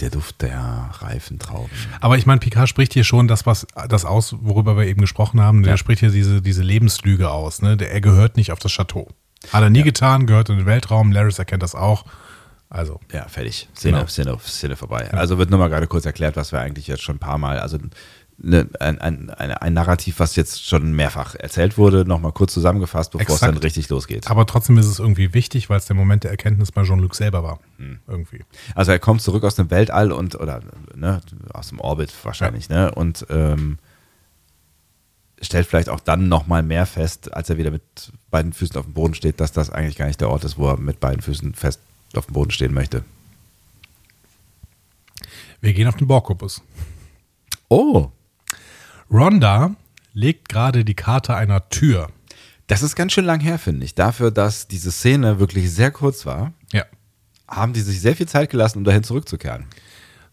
[0.00, 1.70] Der Duft der reifen Trauben.
[2.00, 5.40] Aber ich meine, Picard spricht hier schon das, was, das aus, worüber wir eben gesprochen
[5.40, 5.62] haben.
[5.62, 5.76] Der ja.
[5.76, 7.62] spricht hier diese, diese Lebenslüge aus.
[7.62, 7.76] Ne?
[7.76, 9.08] Der, er gehört nicht auf das Chateau.
[9.52, 9.84] Hat er nie ja.
[9.84, 11.12] getan, gehört in den Weltraum.
[11.12, 12.04] Laris erkennt das auch.
[12.70, 13.00] Also.
[13.12, 13.68] Ja, fertig.
[13.74, 14.08] Szene, genau.
[14.08, 15.08] Szene, Szene vorbei.
[15.10, 15.18] Ja.
[15.18, 17.58] Also wird nur mal gerade kurz erklärt, was wir eigentlich jetzt schon ein paar Mal,
[17.60, 17.78] also
[18.36, 23.12] ne, ein, ein, ein, ein, Narrativ, was jetzt schon mehrfach erzählt wurde, nochmal kurz zusammengefasst,
[23.12, 23.42] bevor Exakt.
[23.42, 24.30] es dann richtig losgeht.
[24.30, 27.42] Aber trotzdem ist es irgendwie wichtig, weil es der Moment der Erkenntnis bei Jean-Luc selber
[27.42, 27.60] war.
[27.78, 28.00] Hm.
[28.06, 28.44] Irgendwie.
[28.74, 30.60] Also er kommt zurück aus dem Weltall und, oder
[30.94, 31.20] ne,
[31.52, 32.86] aus dem Orbit wahrscheinlich, ja.
[32.86, 32.94] ne?
[32.94, 33.78] Und ähm,
[35.42, 37.82] stellt vielleicht auch dann nochmal mehr fest, als er wieder mit
[38.30, 40.68] beiden Füßen auf dem Boden steht, dass das eigentlich gar nicht der Ort ist, wo
[40.68, 41.80] er mit beiden Füßen fest
[42.14, 43.04] auf dem Boden stehen möchte.
[45.60, 46.62] Wir gehen auf den Borgkubus.
[47.68, 48.10] Oh.
[49.10, 49.74] Rhonda
[50.12, 52.10] legt gerade die Karte einer Tür.
[52.66, 53.94] Das ist ganz schön lang her, finde ich.
[53.94, 56.84] Dafür, dass diese Szene wirklich sehr kurz war, ja.
[57.48, 59.66] haben die sich sehr viel Zeit gelassen, um dahin zurückzukehren.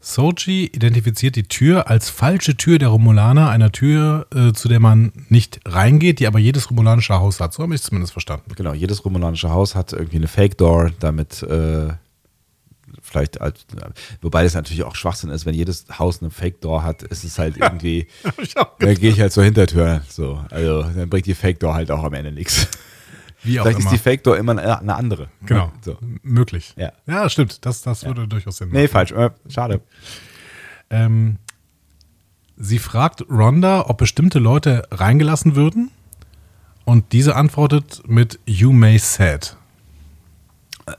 [0.05, 5.11] Soji identifiziert die Tür als falsche Tür der Romulaner, einer Tür, äh, zu der man
[5.29, 7.55] nicht reingeht, die aber jedes romulanische Haus hat.
[7.55, 8.53] So habe ich es zumindest verstanden.
[8.55, 11.87] Genau, jedes romulanische Haus hat irgendwie eine Fake Door, damit äh,
[13.01, 13.65] vielleicht, als,
[14.21, 17.39] wobei das natürlich auch Schwachsinn ist, wenn jedes Haus eine Fake Door hat, ist es
[17.39, 18.05] halt irgendwie,
[18.77, 20.03] da gehe ich halt zur Hintertür.
[20.07, 22.67] So, also dann bringt die Fake Door halt auch am Ende nichts.
[23.45, 23.91] Wie auch Vielleicht immer.
[23.91, 25.29] ist die Fake Door immer eine, andere.
[25.45, 25.71] Genau.
[25.81, 25.97] So.
[26.23, 26.73] Möglich.
[26.77, 26.91] Ja.
[27.05, 27.65] ja stimmt.
[27.65, 28.81] Das, das würde durchaus Sinn machen.
[28.81, 29.11] Nee, falsch.
[29.11, 29.81] Äh, schade.
[30.89, 31.37] Ähm,
[32.57, 35.91] sie fragt Rhonda, ob bestimmte Leute reingelassen würden.
[36.85, 39.57] Und diese antwortet mit You may said.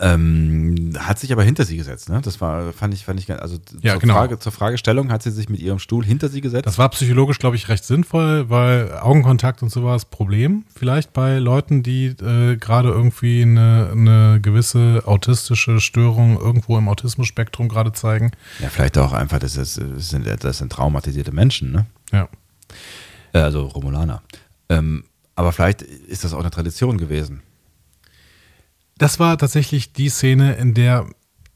[0.01, 2.21] Ähm, hat sich aber hinter sie gesetzt, ne?
[2.21, 4.15] Das war, fand ich, fand ich, ganz- also Ja, zur, genau.
[4.15, 6.67] Frage, zur Fragestellung hat sie sich mit ihrem Stuhl hinter sie gesetzt.
[6.67, 11.85] Das war psychologisch, glaube ich, recht sinnvoll, weil Augenkontakt und sowas Problem vielleicht bei Leuten,
[11.85, 18.33] die äh, gerade irgendwie eine, eine gewisse autistische Störung irgendwo im Autismus-Spektrum gerade zeigen.
[18.59, 21.87] ja, vielleicht auch einfach, das, ist, das, sind, das sind traumatisierte Menschen, ne?
[22.13, 22.29] Ja.
[23.33, 24.23] Äh, Also Romulaner.
[24.69, 25.05] Ähm,
[25.37, 27.43] aber vielleicht ist das auch eine Tradition gewesen.
[28.99, 31.07] Das war tatsächlich die Szene, in der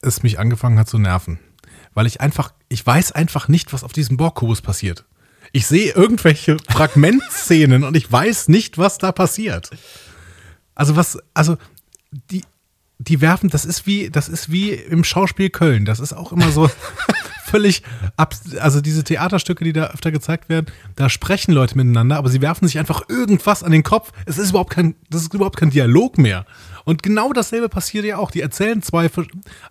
[0.01, 1.39] es mich angefangen hat zu nerven.
[1.93, 5.05] Weil ich einfach, ich weiß einfach nicht, was auf diesem Borgkubus passiert.
[5.51, 9.69] Ich sehe irgendwelche Fragmentszenen und ich weiß nicht, was da passiert.
[10.75, 11.57] Also was, also
[12.11, 12.43] die,
[12.99, 15.85] die werfen, das ist wie, das ist wie im Schauspiel Köln.
[15.85, 16.69] Das ist auch immer so
[17.45, 17.83] völlig
[18.15, 22.41] ab, also diese Theaterstücke, die da öfter gezeigt werden, da sprechen Leute miteinander, aber sie
[22.41, 24.11] werfen sich einfach irgendwas an den Kopf.
[24.25, 26.45] Es ist überhaupt kein, das ist überhaupt kein Dialog mehr.
[26.85, 28.31] Und genau dasselbe passiert ja auch.
[28.31, 29.09] Die erzählen zwei,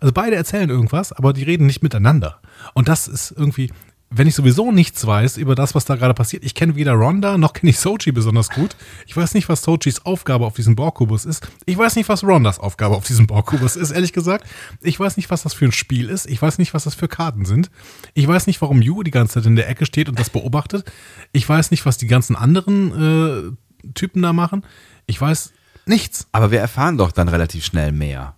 [0.01, 2.41] also beide erzählen irgendwas, aber die reden nicht miteinander.
[2.75, 3.71] Und das ist irgendwie,
[4.13, 7.39] wenn ich sowieso nichts weiß über das, was da gerade passiert, ich kenne weder Ronda
[7.39, 8.75] noch kenne ich Sochi besonders gut.
[9.07, 11.47] Ich weiß nicht, was Sochis Aufgabe auf diesem Borgkubus ist.
[11.65, 14.49] Ich weiß nicht, was Rondas Aufgabe auf diesem Borgkubus ist, ehrlich gesagt.
[14.83, 16.27] Ich weiß nicht, was das für ein Spiel ist.
[16.27, 17.71] Ich weiß nicht, was das für Karten sind.
[18.15, 20.91] Ich weiß nicht, warum Yu die ganze Zeit in der Ecke steht und das beobachtet.
[21.31, 23.55] Ich weiß nicht, was die ganzen anderen
[23.87, 24.65] äh, Typen da machen.
[25.07, 25.53] Ich weiß
[25.91, 26.27] nichts.
[26.33, 28.35] Aber wir erfahren doch dann relativ schnell mehr.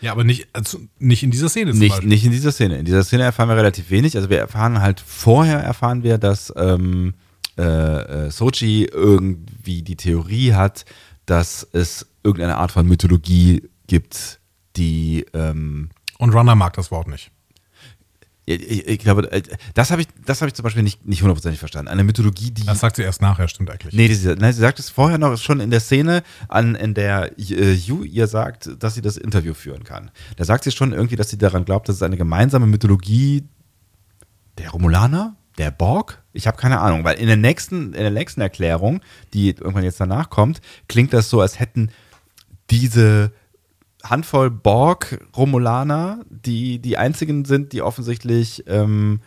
[0.00, 2.08] Ja, aber nicht, also nicht in dieser Szene zum Nicht, Beispiel.
[2.08, 2.78] nicht in dieser Szene.
[2.78, 4.16] In dieser Szene erfahren wir relativ wenig.
[4.16, 7.14] Also wir erfahren halt, vorher erfahren wir, dass ähm,
[7.56, 7.62] äh,
[8.26, 10.84] äh, Sochi irgendwie die Theorie hat,
[11.26, 14.40] dass es irgendeine Art von Mythologie gibt,
[14.76, 17.30] die ähm, Und Runner mag das Wort nicht.
[18.46, 19.42] Ich, ich, glaube, äh,
[19.72, 21.88] das habe ich, das habe ich zum Beispiel nicht, nicht hundertprozentig verstanden.
[21.88, 23.94] Eine Mythologie, die Das sagt sie erst nachher, stimmt eigentlich.
[23.94, 27.38] Nee, sie, nein, sie sagt es vorher noch schon in der Szene, an, in der
[27.38, 30.10] äh, Yu ihr sagt, dass sie das Interview führen kann.
[30.36, 33.48] Da sagt sie schon irgendwie, dass sie daran glaubt, dass es eine gemeinsame Mythologie
[34.58, 38.40] der Romulaner, der Borg, ich habe keine Ahnung, weil in der nächsten, in der nächsten
[38.40, 39.00] Erklärung,
[39.32, 41.90] die irgendwann jetzt danach kommt, klingt das so, als hätten
[42.70, 43.32] diese
[44.04, 49.20] Handvoll Borg-Romulaner, die die einzigen sind, die offensichtlich ähm,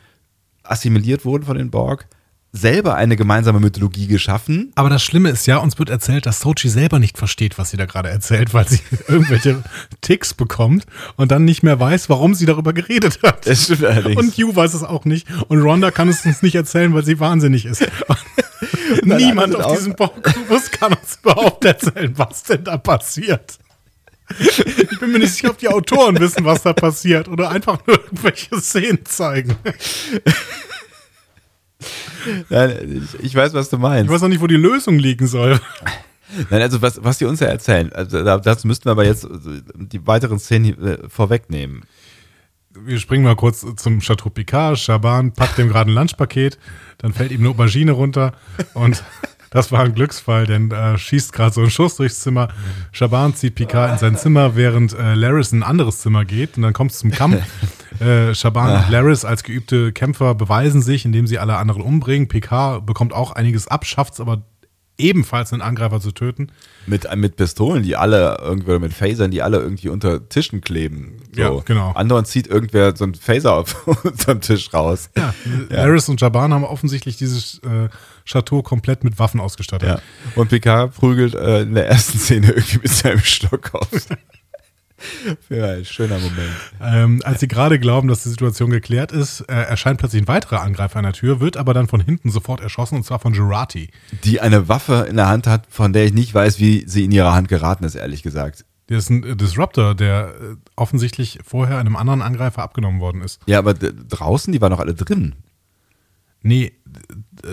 [0.64, 2.08] assimiliert wurden von den Borg,
[2.52, 4.72] selber eine gemeinsame Mythologie geschaffen.
[4.76, 7.78] Aber das Schlimme ist ja, uns wird erzählt, dass Sochi selber nicht versteht, was sie
[7.78, 9.64] da gerade erzählt, weil sie irgendwelche
[10.02, 10.86] Ticks bekommt
[11.16, 13.46] und dann nicht mehr weiß, warum sie darüber geredet hat.
[13.48, 14.18] Das stimmt allerdings.
[14.18, 15.28] Und Yu weiß es auch nicht.
[15.48, 17.86] Und Rhonda kann es uns nicht erzählen, weil sie wahnsinnig ist.
[19.04, 23.60] Niemand auf diesem Borgkubus kann uns überhaupt erzählen, was denn da passiert.
[24.92, 27.98] Ich bin mir nicht sicher, ob die Autoren wissen, was da passiert oder einfach nur
[28.04, 29.56] irgendwelche Szenen zeigen.
[32.50, 34.06] Nein, ich, ich weiß, was du meinst.
[34.06, 35.60] Ich weiß auch nicht, wo die Lösung liegen soll.
[36.50, 39.24] Nein, also was, was die uns ja erzählen, also da- dazu müssten wir aber jetzt
[39.24, 39.30] äh,
[39.76, 41.84] die weiteren Szenen äh, vorwegnehmen.
[42.74, 44.78] wir springen mal kurz zum Chateau Picard.
[44.78, 46.58] Schaban packt dem gerade ein Lunchpaket,
[46.98, 48.34] dann fällt ihm eine Aubergine runter
[48.74, 49.04] und
[49.50, 52.50] das war ein Glücksfall, denn äh, schießt gerade so ein Schuss durchs Zimmer.
[52.92, 56.64] Schaban zieht Picard in sein Zimmer, während äh, Laris in ein anderes Zimmer geht und
[56.64, 57.42] dann kommt es zum Kampf.
[58.00, 62.28] Äh, Schaban und Laris als geübte Kämpfer beweisen sich, indem sie alle anderen umbringen.
[62.28, 64.44] Picard bekommt auch einiges ab, schafft es aber
[64.98, 66.52] ebenfalls einen Angreifer zu töten.
[66.86, 70.62] Mit, äh, mit Pistolen, die alle irgendwie, oder mit Phasern, die alle irgendwie unter Tischen
[70.62, 71.18] kleben.
[71.34, 71.42] So.
[71.42, 71.92] Ja, genau.
[71.94, 75.10] Andauernd zieht irgendwer so einen Phaser auf unterm Tisch raus.
[75.16, 75.34] Ja,
[75.70, 77.90] Laris und Schaban haben offensichtlich dieses äh,
[78.28, 79.90] Chateau komplett mit Waffen ausgestattet.
[79.90, 80.02] Ja.
[80.36, 83.90] Und Picard prügelt äh, in der ersten Szene irgendwie mit seinem Stock auf.
[85.50, 86.52] ja, ein schöner Moment.
[86.82, 90.62] Ähm, als sie gerade glauben, dass die Situation geklärt ist, äh, erscheint plötzlich ein weiterer
[90.62, 93.90] Angreifer an der Tür, wird aber dann von hinten sofort erschossen und zwar von Gerati.
[94.24, 97.12] Die eine Waffe in der Hand hat, von der ich nicht weiß, wie sie in
[97.12, 98.66] ihrer Hand geraten ist, ehrlich gesagt.
[98.90, 103.40] Der ist ein äh, Disruptor, der äh, offensichtlich vorher einem anderen Angreifer abgenommen worden ist.
[103.46, 105.36] Ja, aber draußen, die waren noch alle drin.
[106.42, 106.74] Nee,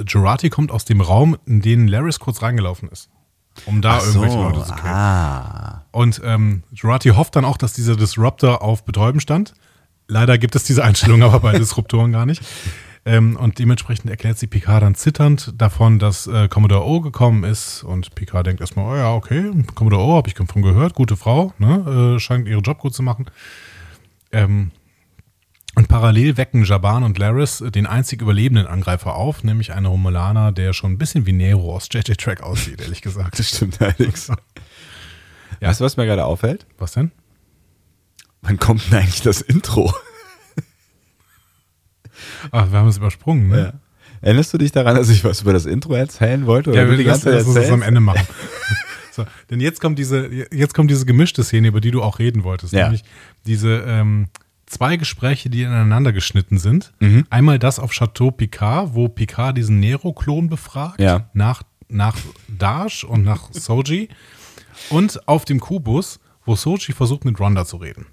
[0.04, 3.08] Gerati kommt aus dem Raum, in den Laris kurz reingelaufen ist.
[3.66, 4.86] Um da Ach irgendwelche Leute zu killen.
[4.94, 5.84] ah.
[5.92, 9.54] Und ähm, Gerati hofft dann auch, dass dieser Disruptor auf Betäuben stand.
[10.08, 12.42] Leider gibt es diese Einstellung aber bei Disruptoren gar nicht.
[13.06, 17.82] Ähm, und dementsprechend erklärt sie Picard dann zitternd davon, dass äh, Commodore O gekommen ist.
[17.84, 21.52] Und Picard denkt erstmal, oh ja, okay, Commodore O, habe ich davon gehört, gute Frau,
[21.58, 22.14] ne?
[22.16, 23.26] äh, scheint ihren Job gut zu machen.
[24.32, 24.70] Ähm,
[25.76, 30.72] Und parallel wecken Jaban und Laris den einzig überlebenden Angreifer auf, nämlich einen Romulaner, der
[30.72, 33.38] schon ein bisschen wie Nero aus JJ Track aussieht, ehrlich gesagt.
[33.38, 34.28] Das stimmt allerdings.
[35.60, 36.66] Weißt du, was mir gerade auffällt?
[36.78, 37.10] Was denn?
[38.42, 39.92] Wann kommt denn eigentlich das Intro?
[42.52, 43.58] Ach, wir haben es übersprungen, ne?
[43.58, 43.72] Ja.
[44.20, 46.70] Erinnerst du dich daran, dass ich was über das Intro erzählen wollte?
[46.70, 47.82] Oder Ja, wir die lassen ganze Zeit das am?
[47.82, 48.26] Ende machen.
[49.12, 52.44] so, denn jetzt kommt diese, jetzt kommt diese gemischte Szene, über die du auch reden
[52.44, 52.84] wolltest, Ja.
[52.84, 53.02] nämlich
[53.46, 54.28] diese ähm,
[54.74, 56.92] zwei Gespräche, die ineinander geschnitten sind.
[57.00, 57.26] Mhm.
[57.30, 61.28] Einmal das auf Chateau Picard, wo Picard diesen Nero-Klon befragt, Ja.
[61.32, 62.16] nach, nach
[62.48, 64.08] Dash und nach Soji.
[64.90, 68.06] Und auf dem Kubus, wo Soji versucht, mit Ronda zu reden.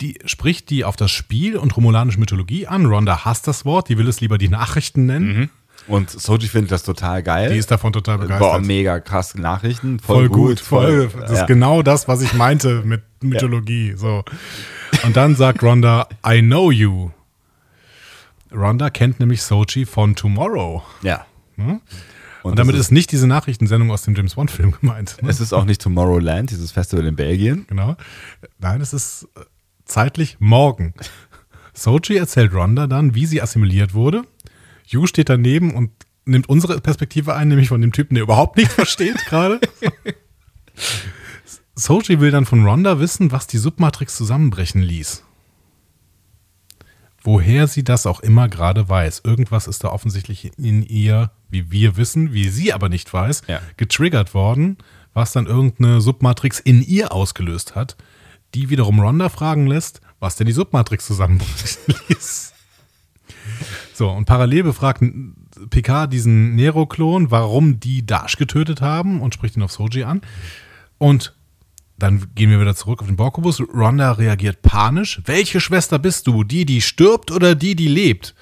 [0.00, 2.84] Die spricht die auf das Spiel und romulanische Mythologie an.
[2.86, 5.50] Ronda hasst das Wort, die will es lieber die Nachrichten nennen.
[5.86, 7.52] Und Soji findet das total geil.
[7.52, 8.40] Die ist davon total begeistert.
[8.52, 10.00] Boah, mega krass Nachrichten.
[10.00, 11.10] Voll, Voll gut, voll.
[11.20, 11.40] Das ja.
[11.42, 13.92] ist genau das, was ich meinte mit Mythologie.
[13.96, 14.24] So.
[15.04, 17.10] Und dann sagt Rhonda, I know you.
[18.52, 20.82] Rhonda kennt nämlich Sochi von Tomorrow.
[21.02, 21.26] Ja.
[21.56, 21.80] Hm?
[22.42, 25.16] Und, Und damit das ist nicht diese Nachrichtensendung aus dem James Bond-Film gemeint.
[25.22, 25.28] ne?
[25.28, 27.66] es ist auch nicht Tomorrowland, dieses Festival in Belgien.
[27.68, 27.96] Genau.
[28.58, 29.40] Nein, es ist äh,
[29.84, 30.94] zeitlich morgen.
[31.74, 34.22] Sochi erzählt Rhonda dann, wie sie assimiliert wurde.
[34.86, 35.90] Yu steht daneben und
[36.24, 39.60] nimmt unsere Perspektive ein, nämlich von dem Typen, der überhaupt nichts versteht gerade.
[41.76, 45.22] Sochi will dann von Rhonda wissen, was die Submatrix zusammenbrechen ließ.
[47.22, 49.22] Woher sie das auch immer gerade weiß.
[49.24, 53.60] Irgendwas ist da offensichtlich in ihr, wie wir wissen, wie sie aber nicht weiß, Ja.
[53.76, 54.76] getriggert worden,
[55.14, 57.96] was dann irgendeine Submatrix in ihr ausgelöst hat,
[58.54, 62.52] die wiederum Rhonda fragen lässt, was denn die Submatrix zusammenbrechen ließ.
[63.94, 65.02] So, und parallel befragt
[65.70, 70.20] Picard diesen Nero-Klon, warum die Dash getötet haben und spricht ihn auf Soji an.
[70.98, 71.34] Und
[71.98, 73.60] dann gehen wir wieder zurück auf den Borkobus.
[73.60, 75.20] Rhonda reagiert panisch.
[75.24, 76.42] Welche Schwester bist du?
[76.42, 78.34] Die, die stirbt oder die, die lebt?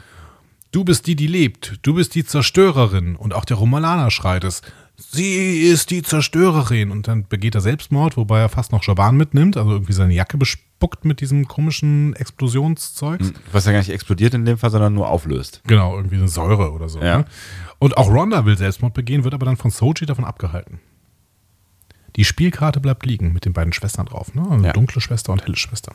[0.70, 1.78] Du bist die, die lebt.
[1.82, 3.14] Du bist die Zerstörerin.
[3.14, 4.62] Und auch der Romulaner schreit es.
[4.96, 6.90] Sie ist die Zerstörerin.
[6.90, 10.38] Und dann begeht er Selbstmord, wobei er fast noch Schaban mitnimmt, also irgendwie seine Jacke
[10.38, 13.34] bespuckt mit diesem komischen Explosionszeugs.
[13.52, 15.60] Was ja gar nicht explodiert in dem Fall, sondern nur auflöst.
[15.66, 17.00] Genau, irgendwie eine Säure oder so.
[17.00, 17.18] Ja.
[17.18, 17.24] Ne?
[17.78, 20.80] Und auch Rhonda will Selbstmord begehen, wird aber dann von Soji davon abgehalten.
[22.16, 24.34] Die Spielkarte bleibt liegen mit den beiden Schwestern drauf.
[24.34, 24.46] Ne?
[24.50, 24.72] Also Ja.
[24.72, 25.94] dunkle Schwester und helle Schwester.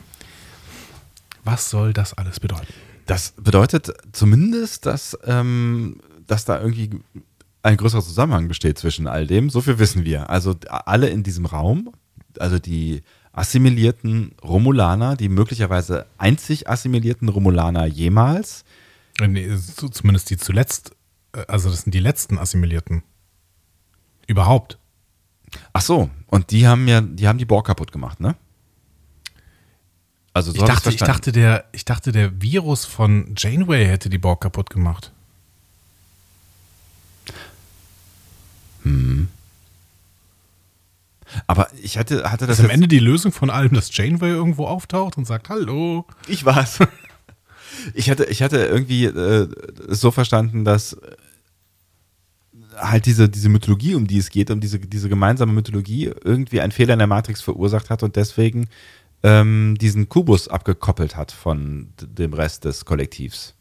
[1.44, 2.66] Was soll das alles bedeuten?
[3.06, 6.90] Das bedeutet zumindest, dass, ähm, dass da irgendwie
[7.62, 9.48] ein größerer Zusammenhang besteht zwischen all dem.
[9.50, 10.28] So viel wissen wir.
[10.30, 11.92] Also alle in diesem Raum,
[12.38, 18.64] also die assimilierten Romulaner, die möglicherweise einzig assimilierten Romulaner jemals,
[19.20, 19.50] Nee,
[19.90, 20.92] zumindest die zuletzt,
[21.34, 23.02] äh, also das sind die letzten Assimilierten.
[24.28, 24.78] Überhaupt.
[25.72, 28.36] Ach so, und die haben ja, die haben die Borg kaputt gemacht, ne?
[30.34, 31.12] Also so Ich dachte, ich, verstanden.
[31.12, 35.12] dachte, der, ich dachte, der Virus von Janeway hätte die Borg kaputt gemacht.
[41.46, 44.66] Aber ich hatte, hatte das Ist am Ende die Lösung von allem, dass Janeway irgendwo
[44.66, 46.06] auftaucht und sagt, hallo.
[46.26, 46.78] Ich war's.
[47.94, 49.46] Ich hatte, ich hatte irgendwie äh,
[49.86, 50.96] so verstanden, dass
[52.80, 56.72] halt diese, diese Mythologie, um die es geht, um diese, diese gemeinsame Mythologie, irgendwie einen
[56.72, 58.68] Fehler in der Matrix verursacht hat und deswegen
[59.22, 63.54] ähm, diesen Kubus abgekoppelt hat von dem Rest des Kollektivs.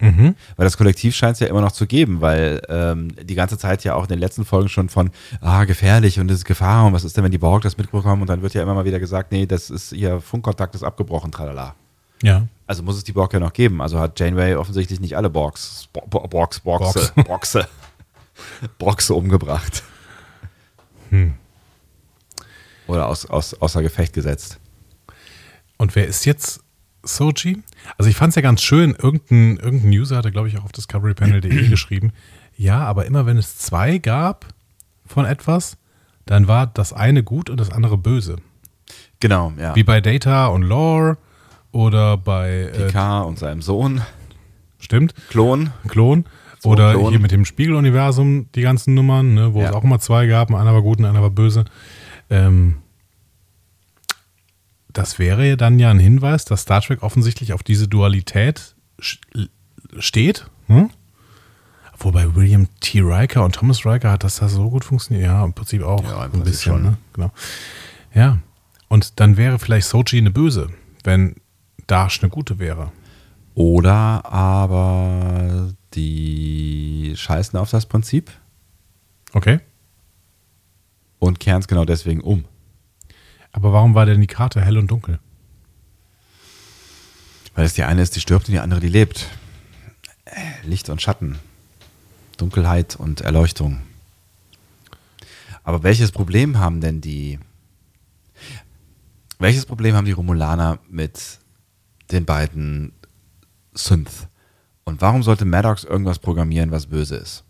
[0.00, 0.36] Mhm.
[0.56, 3.82] Weil das Kollektiv scheint es ja immer noch zu geben, weil ähm, die ganze Zeit
[3.82, 5.10] ja auch in den letzten Folgen schon von,
[5.40, 8.22] ah, gefährlich und das ist Gefahr und was ist denn, wenn die Borg das mitbekommen
[8.22, 11.32] und dann wird ja immer mal wieder gesagt, nee, das ist, ihr Funkkontakt ist abgebrochen,
[11.32, 11.74] tralala.
[12.22, 12.46] Ja.
[12.66, 13.80] Also muss es die Borg ja noch geben.
[13.80, 17.66] Also hat Janeway offensichtlich nicht alle Borgs, Bo Bo Borgs, Borgse, Borgse,
[18.78, 19.82] Borgse umgebracht.
[21.10, 21.34] Hm.
[22.86, 24.58] Oder aus, aus, außer Gefecht gesetzt.
[25.76, 26.60] Und wer ist jetzt
[27.02, 27.62] Soji?
[27.96, 30.72] Also ich fand es ja ganz schön, irgendein, irgendein User hatte, glaube ich, auch auf
[30.72, 32.12] discoverypanel.de geschrieben,
[32.56, 34.46] ja, aber immer wenn es zwei gab
[35.06, 35.76] von etwas,
[36.26, 38.36] dann war das eine gut und das andere böse.
[39.20, 39.74] Genau, ja.
[39.76, 41.18] Wie bei Data und Lore
[41.72, 44.02] oder bei äh, Picard und seinem Sohn,
[44.78, 45.70] stimmt, Klon.
[45.86, 46.24] Klon.
[46.60, 47.10] So, Oder Klon.
[47.10, 49.68] hier mit dem Spiegeluniversum die ganzen Nummern, ne, wo Ja.
[49.68, 51.64] es auch immer zwei gab, einer war gut und einer war böse.
[52.30, 52.78] Ähm,
[54.92, 58.74] das wäre ja dann ja ein Hinweis, dass Star Trek offensichtlich auf diese Dualität
[59.98, 60.46] steht.
[60.66, 60.90] Hm?
[61.98, 63.00] Wobei William T.
[63.00, 65.26] Riker und Thomas Riker hat das da so gut funktioniert.
[65.26, 66.72] Ja, im Prinzip auch Ja, im ein Prinzip bisschen.
[66.72, 66.82] schon.
[66.82, 66.96] Ne?
[67.12, 67.30] Genau.
[68.14, 68.38] Ja,
[68.88, 70.68] und dann wäre vielleicht Sochi eine Böse,
[71.04, 71.34] wenn
[71.86, 72.90] Dash eine gute wäre.
[73.54, 78.30] Oder aber die scheißen auf das Prinzip
[79.32, 79.60] Okay.
[81.18, 82.44] und kehren es genau deswegen um.
[83.52, 85.18] Aber warum war denn die Karte hell und dunkel?
[87.54, 89.26] Weil es die eine ist, die stirbt und die andere, die lebt.
[90.62, 91.38] Licht und Schatten.
[92.36, 93.80] Dunkelheit und Erleuchtung.
[95.64, 97.38] Aber welches Problem haben denn die.
[99.40, 101.40] Welches Problem haben die Romulaner mit
[102.12, 102.92] den beiden
[103.74, 104.27] Synth?
[104.88, 107.44] Und warum sollte Maddox irgendwas programmieren, was böse ist?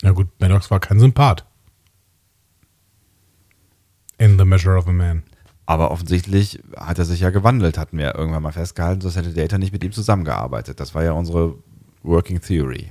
[0.00, 1.44] Na gut, Maddox war kein Sympath.
[4.16, 5.22] In The Measure of a Man.
[5.66, 9.58] Aber offensichtlich hat er sich ja gewandelt, hatten wir irgendwann mal festgehalten, sonst hätte Data
[9.58, 10.80] nicht mit ihm zusammengearbeitet.
[10.80, 11.56] Das war ja unsere
[12.02, 12.90] Working Theory.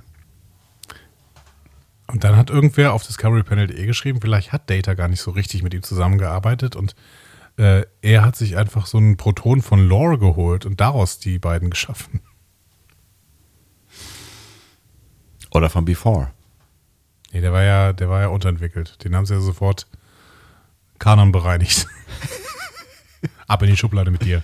[2.06, 5.74] Und dann hat irgendwer auf discoverypanel.de geschrieben, vielleicht hat Data gar nicht so richtig mit
[5.74, 6.94] ihm zusammengearbeitet und
[7.58, 11.72] äh, er hat sich einfach so einen Proton von Lore geholt und daraus die beiden
[11.72, 12.22] geschaffen.
[15.52, 16.32] Oder von Before.
[17.32, 19.04] Nee, der war ja, der war ja unterentwickelt.
[19.04, 19.88] Den haben sie ja sofort
[21.00, 21.88] Kanon bereinigt.
[23.48, 24.44] Ab in die Schublade mit dir.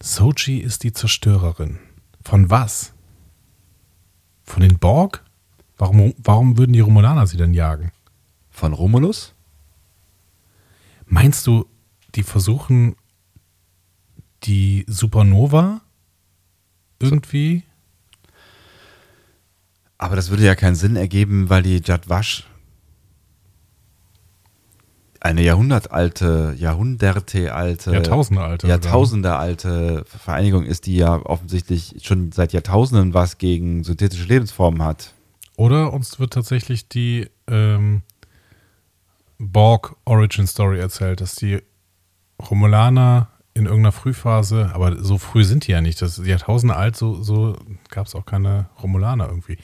[0.00, 1.78] Sochi ist die Zerstörerin.
[2.22, 2.92] Von was?
[4.44, 5.24] Von den Borg?
[5.76, 7.92] Warum, warum würden die Romulaner sie denn jagen?
[8.50, 9.34] Von Romulus?
[11.06, 11.66] Meinst du,
[12.14, 12.96] die versuchen
[14.44, 15.80] die Supernova
[17.00, 17.62] irgendwie?
[19.98, 22.46] Aber das würde ja keinen Sinn ergeben, weil die Jadwash
[25.24, 33.84] eine jahrhundertalte, jahrhundertealte, Jahrtausende-alte Jahrtausende-alte Vereinigung ist, die ja offensichtlich schon seit Jahrtausenden was gegen
[33.84, 35.14] synthetische Lebensformen hat.
[35.56, 38.02] Oder uns wird tatsächlich die ähm,
[39.38, 41.62] Borg Origin Story erzählt, dass die
[42.50, 46.96] Romulaner in irgendeiner Frühphase, aber so früh sind die ja nicht, das ist Jahrtausende alt,
[46.96, 47.56] so, so
[47.88, 49.58] gab es auch keine Romulaner irgendwie.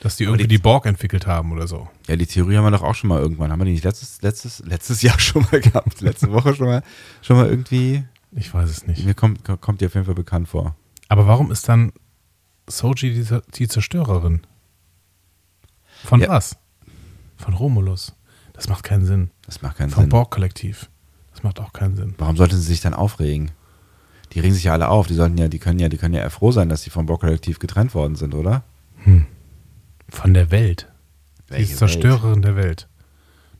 [0.00, 1.88] Dass die Aber irgendwie die- die Borg entwickelt haben oder so.
[2.06, 3.50] Ja, die Theorie haben wir doch auch schon mal irgendwann.
[3.50, 6.02] Haben wir die nicht letztes, letztes, letztes Jahr schon mal gehabt?
[6.02, 6.82] Letzte Woche schon mal,
[7.22, 8.04] schon mal irgendwie?
[8.32, 9.06] Ich weiß es nicht.
[9.06, 10.76] Mir kommt, kommt die auf jeden Fall bekannt vor.
[11.08, 11.92] Aber warum ist dann
[12.68, 14.42] Soji die, die Zerstörerin?
[16.04, 16.28] Von Ja.
[16.28, 16.58] was?
[17.38, 18.14] Von Romulus.
[18.52, 19.30] Das macht keinen Sinn.
[19.46, 20.10] Das macht keinen Vom Sinn.
[20.10, 20.90] Borg-Kollektiv.
[21.44, 22.14] Macht auch keinen Sinn.
[22.16, 23.50] Warum sollten sie sich dann aufregen?
[24.32, 25.08] Die regen sich ja alle auf.
[25.08, 27.04] Die sollten ja, die können ja, die können ja eher froh sein, dass sie vom
[27.04, 28.64] Borg-Kollektiv getrennt worden sind, oder?
[30.08, 30.90] Von der Welt.
[31.48, 32.88] Die Welche ist Zerstörerin der Welt.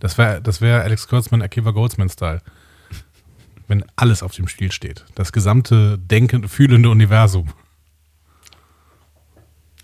[0.00, 2.40] Das wäre das wär Alex Kurtzman, Akiva Goldsman-Style.
[3.68, 5.04] Wenn alles auf dem Spiel steht.
[5.14, 7.48] Das gesamte denkende, fühlende Universum.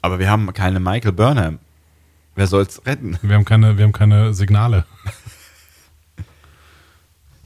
[0.01, 1.59] Aber wir haben keine Michael Burnham.
[2.35, 3.19] Wer soll's retten?
[3.21, 4.87] Wir haben keine, wir haben keine Signale.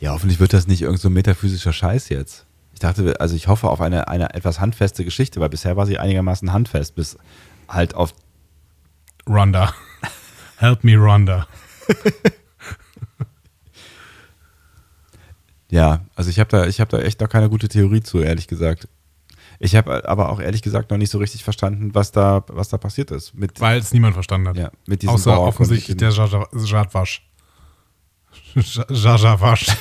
[0.05, 2.44] Ja, hoffentlich wird das nicht irgend so ein metaphysischer Scheiß jetzt.
[2.74, 5.98] Ich dachte, also ich hoffe auf eine, eine etwas handfeste Geschichte, weil bisher war sie
[5.98, 7.16] einigermaßen handfest, bis
[7.68, 8.12] halt auf.
[9.26, 9.72] Rhonda.
[10.59, 11.47] Help me, Rhonda.
[15.70, 18.47] Ja, also ich habe da, ich habe da echt noch keine gute Theorie zu, ehrlich
[18.47, 18.86] gesagt.
[19.59, 22.76] Ich habe aber auch ehrlich gesagt noch nicht so richtig verstanden, was da, was da
[22.78, 24.56] passiert ist mit, Weil es niemand verstanden hat.
[24.56, 26.14] ja, mit diesem Außer und offensichtlich der dem-
[28.55, 29.05] Jadwasch.
[29.05, 29.66] Jajavasch.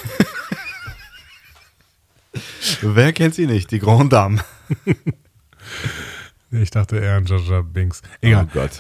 [2.82, 3.72] Wer kennt sie nicht?
[3.72, 4.44] Die Grande Dame.
[6.52, 8.04] Ich dachte eher an Jaja Binks.
[8.22, 8.48] Egal.
[8.48, 8.80] Oh Gott.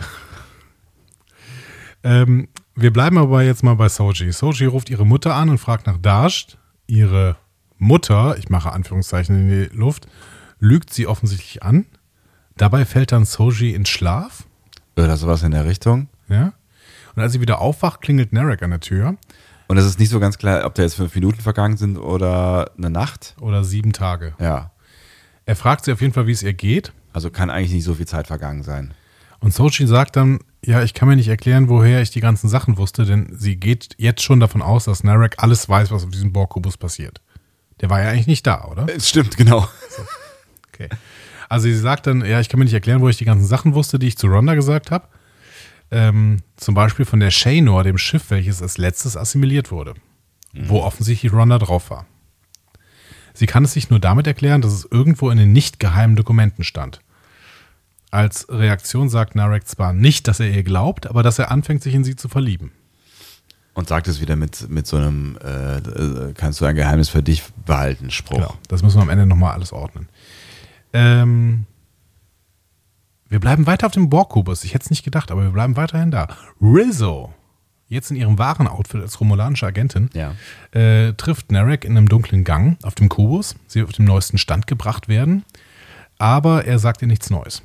[2.03, 4.31] Ähm, wir bleiben aber jetzt mal bei Soji.
[4.31, 6.59] Soji ruft ihre Mutter an und fragt nach Dasht.
[6.85, 7.35] Ihre
[7.79, 10.07] Mutter, ich mache Anführungszeichen in die Luft,
[10.59, 11.85] lügt sie offensichtlich an.
[12.57, 14.43] Dabei fällt dann Soji in Schlaf.
[14.95, 16.09] Oder sowas in der Richtung.
[16.29, 16.53] Ja.
[17.15, 19.17] Und als sie wieder aufwacht, klingelt Narek an der Tür.
[19.67, 22.71] Und es ist nicht so ganz klar, ob da jetzt fünf Minuten vergangen sind oder
[22.77, 23.35] eine Nacht.
[23.39, 24.33] Oder sieben Tage.
[24.39, 24.71] Ja.
[25.45, 26.93] Er fragt sie auf jeden Fall, wie es ihr geht.
[27.11, 28.93] Also kann eigentlich nicht so viel Zeit vergangen sein.
[29.39, 32.77] Und Sochi sagt dann, ja, ich kann mir nicht erklären, woher ich die ganzen Sachen
[32.77, 36.31] wusste, denn sie geht jetzt schon davon aus, dass Narek alles weiß, was auf diesem
[36.31, 37.21] Borg-Kubus passiert.
[37.81, 38.87] Der war ja eigentlich nicht da, oder?
[38.95, 39.67] Es stimmt, genau.
[40.73, 40.87] Okay.
[41.49, 43.75] Also sie sagt dann, ja, ich kann mir nicht erklären, wo ich die ganzen Sachen
[43.75, 45.07] wusste, die ich zu Rhonda gesagt habe.
[45.93, 49.93] Ähm, zum Beispiel von der Shaynor, dem Schiff, welches als letztes assimiliert wurde,
[50.53, 52.07] wo offensichtlich Rhonda drauf war.
[53.35, 56.63] Sie kann es sich nur damit erklären, dass es irgendwo in den nicht geheimen Dokumenten
[56.63, 56.99] stand.
[58.09, 61.93] Als Reaktion sagt Narek zwar nicht, dass er ihr glaubt, aber dass er anfängt, sich
[61.93, 62.71] in sie zu verlieben.
[63.75, 67.23] Und sagt es wieder mit, mit so einem, äh, äh, kannst du ein Geheimnis für
[67.23, 68.37] dich behalten, Spruch.
[68.37, 70.09] Genau, das müssen wir am Ende nochmal alles ordnen.
[70.91, 71.65] Ähm,
[73.33, 74.63] wir bleiben weiter auf dem Borg-Kubus.
[74.63, 76.27] Ich hätte es nicht gedacht, aber wir bleiben weiterhin da.
[76.61, 77.33] Rizzo,
[77.87, 80.35] jetzt in ihrem wahren Outfit als romulanische Agentin, Ja.
[80.71, 83.55] äh, trifft Narek in einem dunklen Gang auf dem Kubus.
[83.65, 85.43] Sie wird auf dem neuesten Stand gebracht werden,
[86.19, 87.63] aber er sagt ihr nichts Neues.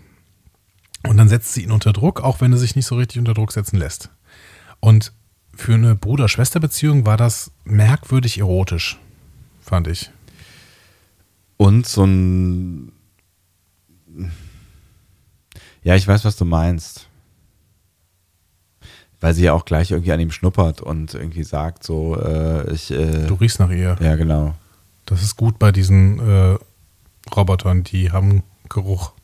[1.07, 3.35] Und dann setzt sie ihn unter Druck, auch wenn er sich nicht so richtig unter
[3.35, 4.09] Druck setzen lässt.
[4.81, 5.13] Und
[5.55, 8.99] für eine Bruder-Schwester-Beziehung war das merkwürdig erotisch,
[9.61, 10.11] fand ich.
[11.59, 12.93] Und so ein.
[15.83, 17.09] Ja, ich weiß, was du meinst.
[19.21, 22.91] Weil sie ja auch gleich irgendwie an ihm schnuppert und irgendwie sagt, so, äh, ich.
[22.91, 23.97] Äh, Du riechst nach ihr.
[24.01, 24.55] ja, genau.
[25.07, 26.59] Das ist gut bei diesen äh,
[27.35, 29.13] Robotern, die haben Geruch.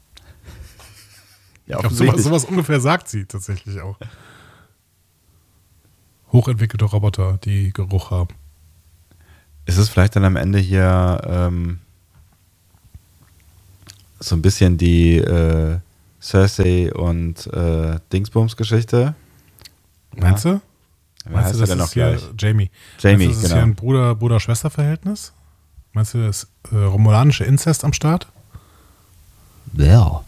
[1.67, 3.99] Ja, Ich glaube, sowas, sowas ungefähr sagt sie tatsächlich auch.
[6.31, 8.35] Hochentwickelte Roboter, die Geruch haben.
[9.65, 11.79] Ist es vielleicht dann am Ende hier ähm,
[14.21, 15.79] so ein bisschen die äh,
[16.25, 19.15] Cersei und äh, Dingsbums-Geschichte?
[20.17, 20.61] Meinst du?
[21.25, 22.23] Wer Meinst heißt du, das denn noch ist hier gleich?
[22.39, 22.71] Jamie?
[22.99, 23.55] Jamie, Meinst du, das ist genau.
[23.55, 25.33] hier ein Bruder- Bruder-Schwester-Verhältnis?
[25.93, 28.27] Meinst du, das äh, romulanische Inzest am Start?
[29.75, 30.25] Ja.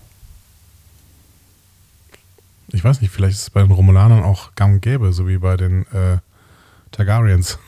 [2.73, 5.39] Ich weiß nicht, vielleicht ist es bei den Romulanern auch gang und gäbe, so wie
[5.39, 6.18] bei den äh,
[6.90, 7.59] Targaryens.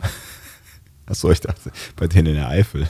[1.06, 2.88] Achso, ich dachte, bei denen in der Eifel.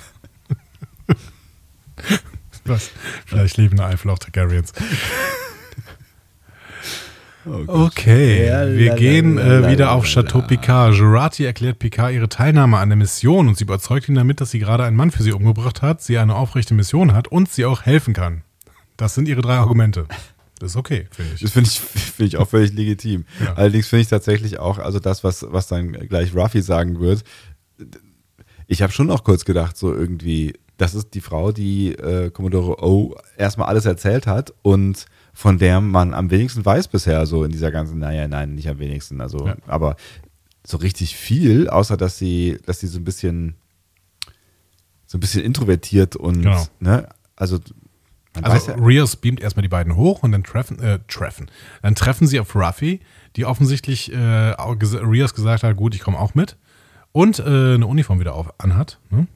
[2.70, 2.90] Was?
[3.26, 4.72] Vielleicht leben Eifel auch Targaryens.
[7.47, 10.42] Oh Okay, Ja, wir la, gehen la, äh, wieder auf Chateau.
[10.42, 10.94] Picard.
[10.94, 14.59] Jurati erklärt Picard ihre Teilnahme an der Mission und sie überzeugt ihn damit, dass sie
[14.59, 17.82] gerade einen Mann für sie umgebracht hat, sie eine aufrechte Mission hat und sie auch
[17.82, 18.42] helfen kann.
[18.97, 20.06] Das sind ihre drei Argumente.
[20.60, 21.40] Das ist okay, finde ich.
[21.40, 23.24] Das finde ich, find ich auch völlig legitim.
[23.42, 23.55] Ja.
[23.55, 27.24] Allerdings finde ich tatsächlich auch, also das, was, was dann gleich Ruffy sagen wird,
[28.66, 32.82] ich habe schon auch kurz gedacht, so irgendwie, das ist die Frau, die äh, Commodore
[32.82, 35.05] O erstmal alles erzählt hat und
[35.35, 38.78] von der man am wenigsten weiß bisher, so in dieser ganzen, naja, nein, nicht am
[38.78, 39.57] wenigsten, also, Ja.
[39.66, 39.97] aber
[40.66, 43.57] so richtig viel, außer dass sie, dass sie so ein bisschen,
[45.07, 46.65] so ein bisschen introvertiert und, Genau.
[46.81, 47.59] ne, also,
[48.43, 51.51] Also ja, Rios beamt erstmal die beiden hoch und dann treffen, äh, treffen.
[51.82, 53.01] Dann treffen sie auf Ruffy,
[53.36, 56.57] die offensichtlich äh, Rios gesagt hat, gut, ich komme auch mit.
[57.12, 58.98] Und äh, eine Uniform wieder auf, anhat.
[59.11, 59.27] Ne?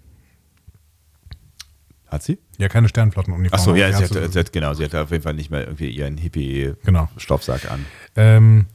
[2.14, 2.38] Hat sie?
[2.58, 3.58] Ja, keine Sternflottenuniform.
[3.60, 5.60] Achso, ja, Die sie hat sie hat, genau, sie hat auf jeden Fall nicht mehr
[5.66, 6.22] irgendwie ihren Genau.
[6.22, 7.84] Hippie-Stoffsack an.
[8.16, 8.66] Ähm,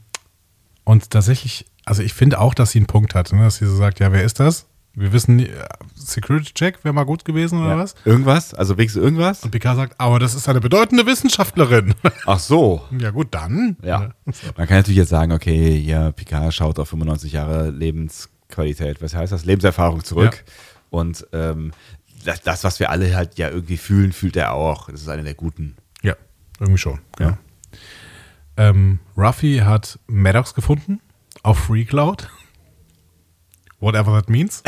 [0.84, 3.42] und tatsächlich, also ich finde auch, dass sie einen Punkt hat, ne?
[3.42, 4.66] dass sie so sagt, ja, wer ist das?
[4.94, 5.46] Wir wissen,
[5.94, 7.78] Security-Check wäre mal gut gewesen oder Ja.
[7.78, 7.94] was?
[8.04, 8.54] Irgendwas?
[8.54, 9.42] Also wenigstens irgendwas?
[9.44, 11.94] Und Picard sagt, aber das ist eine bedeutende Wissenschaftlerin.
[12.26, 12.82] Ach so.
[12.98, 13.76] ja gut, dann.
[13.82, 14.10] Ja.
[14.56, 19.32] Man kann natürlich jetzt sagen, okay, ja, Picard schaut auf 95 Jahre Lebensqualität, was heißt
[19.32, 19.44] das?
[19.44, 20.44] Lebenserfahrung zurück.
[20.90, 21.70] Und ähm,
[22.24, 24.88] das, das, was wir alle halt ja irgendwie fühlen, fühlt er auch.
[24.90, 25.76] Das ist eine der guten.
[26.02, 26.14] Ja,
[26.58, 27.00] irgendwie schon.
[27.16, 27.30] Genau.
[27.30, 27.38] Ja.
[28.56, 31.00] Ähm, Ruffy hat Maddox gefunden
[31.42, 32.28] auf Free Cloud.
[33.80, 34.62] Whatever that means.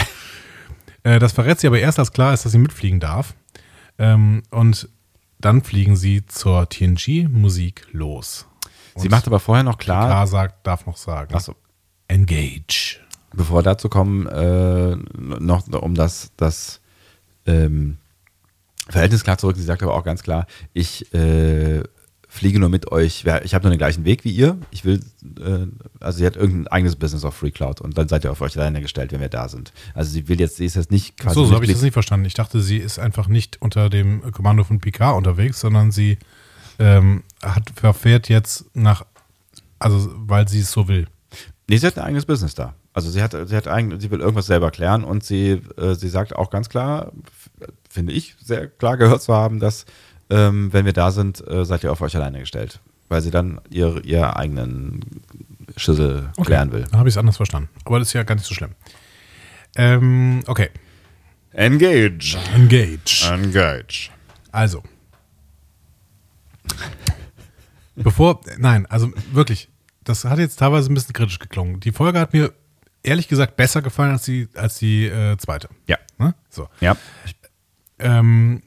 [1.03, 3.35] äh, das verrät sie aber erst, als klar ist, dass sie mitfliegen darf.
[3.99, 4.89] Ähm, und
[5.39, 8.47] dann fliegen sie zur TNG-Musik los.
[8.97, 11.35] Sie macht aber vorher noch klar, K sagt, darf noch sagen.
[11.35, 11.57] Achso.
[12.09, 13.01] Engage.
[13.33, 16.82] bevor wir dazu kommen, äh, noch um das, das
[17.47, 17.99] ähm,
[18.89, 19.57] Verhältnis klar zurück.
[19.57, 21.83] Sie sagt aber auch ganz klar, ich äh,
[22.33, 24.57] fliege nur mit euch, ich habe nur den gleichen Weg wie ihr.
[24.71, 25.01] Ich will,
[25.39, 25.67] äh,
[26.01, 28.57] also sie hat irgendein eigenes Business auf Free Cloud und dann seid ihr auf euch
[28.59, 29.73] alleine gestellt, wenn wir da sind.
[29.95, 31.35] Also sie will jetzt, sie ist jetzt nicht quasi.
[31.35, 32.25] So, so habe ich das nicht verstanden.
[32.27, 36.19] Ich dachte, sie ist einfach nicht unter dem Kommando von Picard unterwegs, sondern sie
[36.79, 39.05] ähm, hat, verfährt jetzt nach,
[39.79, 41.07] also weil sie es so will.
[41.69, 42.75] Nee, sie hat ein eigenes Business da.
[42.95, 46.09] Also sie hat, sie hat eigen, sie will irgendwas selber klären und sie, äh, sie
[46.09, 47.13] sagt auch ganz klar,
[47.89, 49.87] finde ich, sehr klar gehört zu haben, dass
[50.31, 52.81] ähm, wenn wir da sind, äh, seid ihr auf euch alleine gestellt.
[53.09, 55.23] Weil sie dann ihr, ihr eigenen
[55.77, 56.85] Schüssel klären will.
[56.91, 57.69] Dann habe ich es anders verstanden.
[57.85, 58.71] Aber das ist ja gar nicht so schlimm.
[59.77, 60.71] Ähm, okay.
[61.53, 62.39] Engage.
[62.55, 63.31] Engage.
[63.31, 64.11] Engage.
[64.51, 64.83] Also.
[67.95, 69.69] Bevor, nein, also wirklich,
[70.05, 71.81] das hat jetzt teilweise ein bisschen kritisch geklungen.
[71.81, 72.53] Die Folge hat mir
[73.03, 75.69] ehrlich gesagt besser gefallen als die, als die äh, zweite.
[75.87, 75.99] Ja.
[76.19, 76.35] Ne?
[76.51, 76.69] So.
[76.81, 76.97] Ja.
[77.99, 78.63] ähm,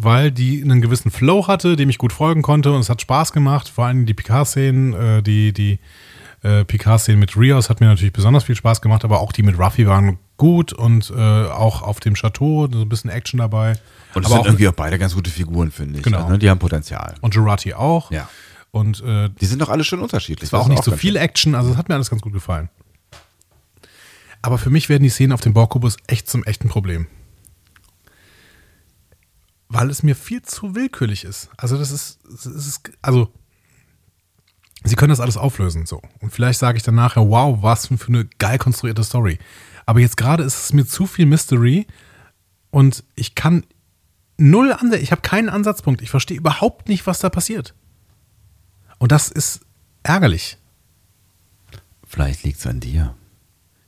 [0.00, 3.32] weil die einen gewissen Flow hatte, dem ich gut folgen konnte und es hat Spaß
[3.32, 3.68] gemacht.
[3.68, 5.80] Vor allem die Picard-Szenen, äh, die, die
[6.42, 9.58] äh, Picard-Szenen mit Rios hat mir natürlich besonders viel Spaß gemacht, aber auch die mit
[9.58, 13.72] Ruffy waren gut und äh, auch auf dem Chateau so ein bisschen Action dabei.
[14.14, 16.04] Und es aber sind auch, irgendwie auch beide ganz gute Figuren, finde ich.
[16.04, 16.18] Genau.
[16.18, 17.16] Also, ne, die haben Potenzial.
[17.20, 18.12] und Jurati auch.
[18.12, 18.28] Ja.
[18.70, 20.46] Und äh, Die sind doch alle schön unterschiedlich.
[20.46, 21.16] es war auch nicht so viel.
[21.16, 22.68] Action, also es hat mir alles ganz gut gefallen.
[24.48, 27.06] Aber für mich werden die Szenen auf dem Borkubus echt zum echten Problem.
[29.68, 31.50] Weil es mir viel zu willkürlich ist.
[31.58, 33.30] Also das ist, es ist also
[34.84, 36.00] sie können das alles auflösen so.
[36.20, 39.38] Und vielleicht sage ich dann nachher, wow, was für eine geil konstruierte Story.
[39.84, 41.86] Aber jetzt gerade ist es mir zu viel Mystery
[42.70, 43.66] und ich kann
[44.38, 46.00] null an ich habe keinen Ansatzpunkt.
[46.00, 47.74] Ich verstehe überhaupt nicht, was da passiert.
[48.96, 49.60] Und das ist
[50.04, 50.56] ärgerlich.
[52.06, 53.14] Vielleicht liegt es an dir.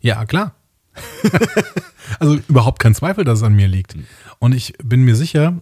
[0.01, 0.55] Ja, klar.
[2.19, 3.95] Also überhaupt kein Zweifel, dass es an mir liegt.
[3.95, 4.05] Hm.
[4.41, 5.55] Und ich bin mir sicher,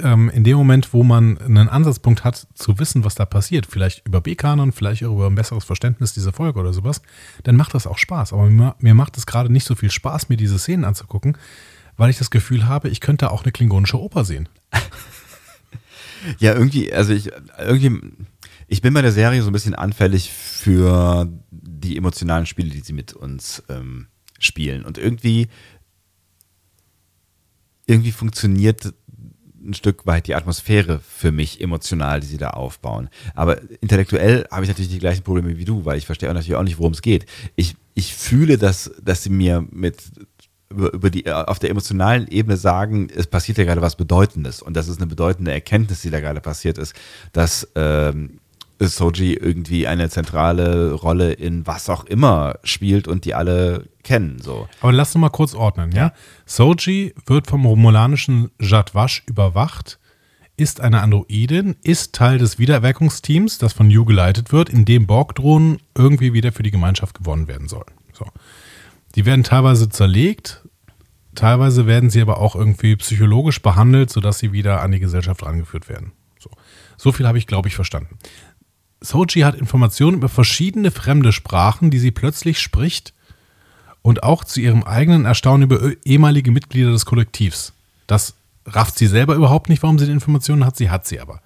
[0.00, 4.06] ähm, in dem Moment, wo man einen Ansatzpunkt hat, zu wissen, was da passiert, vielleicht
[4.06, 7.02] über B-Kanon, vielleicht auch über ein besseres Verständnis dieser Folge oder sowas,
[7.42, 8.32] dann macht das auch Spaß.
[8.32, 11.36] Aber mir, mir macht es gerade nicht so viel Spaß, mir diese Szenen anzugucken,
[11.96, 14.48] weil ich das Gefühl habe, ich könnte auch eine klingonische Oper sehen.
[16.40, 18.00] Ja, irgendwie, also ich, irgendwie,
[18.68, 22.92] ich bin bei der Serie so ein bisschen anfällig für die emotionalen Spiele, die sie
[22.92, 24.08] mit uns ähm,
[24.38, 24.84] spielen.
[24.84, 25.48] Und irgendwie,
[27.86, 28.92] irgendwie funktioniert
[29.60, 33.08] ein Stück weit die Atmosphäre für mich emotional, die sie da aufbauen.
[33.34, 36.62] Aber intellektuell habe ich natürlich die gleichen Probleme wie du, weil ich verstehe natürlich auch
[36.62, 37.26] nicht, worum es geht.
[37.56, 39.96] Ich, ich fühle, dass, dass sie mir mit
[40.70, 44.88] über, die, auf der emotionalen Ebene sagen, es passiert ja gerade was Bedeutendes und das
[44.88, 46.94] ist eine bedeutende Erkenntnis, die da gerade passiert ist,
[47.32, 48.38] dass ähm,
[48.80, 54.40] Soji irgendwie eine zentrale Rolle in was auch immer spielt und die alle kennen.
[54.40, 54.68] So.
[54.80, 56.12] Aber lass uns mal kurz ordnen, ja?
[56.46, 59.98] Soji wird vom romulanischen Jadwash überwacht,
[60.56, 65.78] ist eine Androidin, ist Teil des Wiedererweckungsteams, das von Yu geleitet wird, in dem Borg-Drohnen
[65.96, 67.90] irgendwie wieder für die Gemeinschaft gewonnen werden sollen.
[68.12, 68.26] So.
[69.14, 70.62] Die werden teilweise zerlegt,
[71.34, 75.88] teilweise werden sie aber auch irgendwie psychologisch behandelt, sodass sie wieder an die Gesellschaft rangeführt
[75.88, 76.12] werden.
[76.38, 76.50] So,
[76.96, 78.18] so viel habe ich, glaube ich, verstanden.
[79.00, 83.14] Soji hat Informationen über verschiedene fremde Sprachen, die sie plötzlich spricht
[84.02, 87.74] und auch zu ihrem eigenen Erstaunen über ehemalige Mitglieder des Kollektivs.
[88.06, 88.34] Das
[88.66, 90.76] rafft sie selber überhaupt nicht, warum sie die Informationen hat.
[90.76, 91.40] Sie hat sie aber.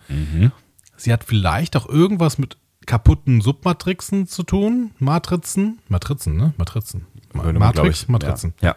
[0.96, 2.56] Sie hat vielleicht auch irgendwas mit
[2.86, 4.92] kaputten Submatrixen zu tun.
[4.98, 5.78] Matrizen.
[5.88, 6.54] Matrizen, ne?
[6.56, 7.06] Matrizen.
[7.32, 8.54] Matrix, ich, Matrizen.
[8.60, 8.68] Ja.
[8.68, 8.76] ja.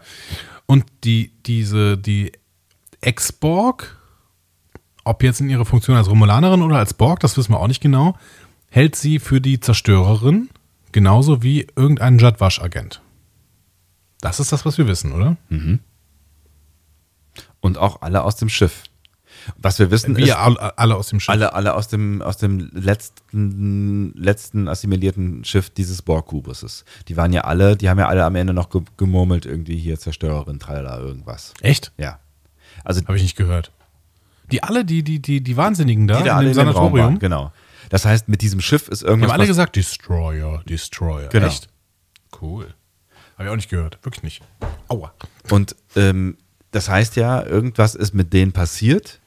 [0.66, 2.32] Und die, diese, die
[3.00, 3.98] Ex-Borg,
[5.04, 7.80] ob jetzt in ihrer Funktion als Romulanerin oder als Borg, das wissen wir auch nicht
[7.80, 8.16] genau,
[8.76, 10.50] hält sie für die Zerstörerin,
[10.92, 13.00] genauso wie irgendein Jadwash-Agent.
[14.20, 15.38] Das ist das, was wir wissen, oder?
[17.60, 18.84] Und auch alle aus dem Schiff.
[19.56, 21.30] Was wir wissen ist, Wir alle, alle aus dem Schiff.
[21.30, 26.84] alle, alle aus dem, aus dem letzten, letzten assimilierten Schiff dieses Borg-Kubuses.
[27.08, 29.98] Die waren ja alle, die haben ja alle am Ende noch ge gemurmelt, irgendwie hier
[29.98, 31.54] Zerstörerin, tralala, irgendwas.
[31.62, 31.92] Echt?
[31.96, 32.18] Ja.
[32.84, 33.72] Also Habe ich nicht gehört.
[34.52, 37.18] Die alle, die, die, die, die Wahnsinnigen da die da in alle dem Sanatorium, waren,
[37.18, 37.52] genau.
[37.90, 39.30] Das heißt, mit diesem Schiff ist irgendwas.
[39.30, 41.28] haben alle gesagt, Destroyer, Destroyer.
[41.28, 41.46] Genau.
[41.46, 41.68] Echt?
[42.40, 42.74] Cool.
[43.34, 43.98] Habe ich auch nicht gehört.
[44.02, 44.42] Wirklich nicht.
[44.88, 45.12] Aua.
[45.50, 46.38] Und ähm,
[46.70, 49.20] das heißt ja, irgendwas ist mit denen passiert.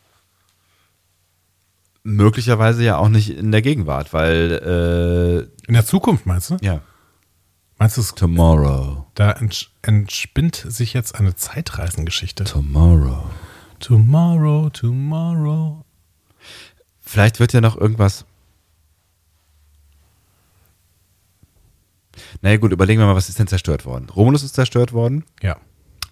[2.04, 6.56] Möglicherweise ja auch nicht in der Gegenwart, weil, In der Zukunft, meinst du?
[6.56, 6.82] äh, ja,
[7.78, 12.46] Meinst du, es- tomorrow, da ents entspinnt sich jetzt eine Zeitreisengeschichte?
[12.46, 13.30] tomorrow.
[13.80, 15.86] Tomorrow, tomorrow.
[17.00, 18.26] Vielleicht wird ja noch irgendwas.
[22.42, 24.08] Naja, gut, überlegen wir mal, was ist denn zerstört worden?
[24.10, 25.58] Romulus ist zerstört worden Ja.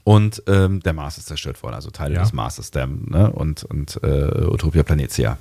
[0.04, 2.22] und ähm, der Mars ist zerstört worden, also Teile Ja.
[2.22, 3.32] des Marses der, ne?
[3.32, 5.38] und, und äh, Utopia Planetia.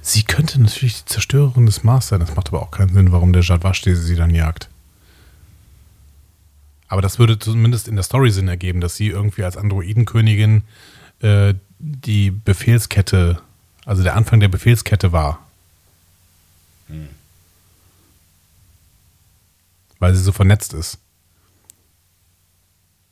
[0.00, 2.20] Sie könnte natürlich die Zerstörerin des Mars sein.
[2.20, 4.68] Das macht aber auch keinen Sinn, warum der Jadwash sie sie dann jagt.
[6.88, 10.62] Aber das würde zumindest in der Story Sinn ergeben, dass sie irgendwie als Androidenkönigin
[11.20, 13.40] äh, die Befehlskette,
[13.86, 15.38] also der Anfang der Befehlskette war.
[20.02, 20.98] Weil sie so vernetzt ist.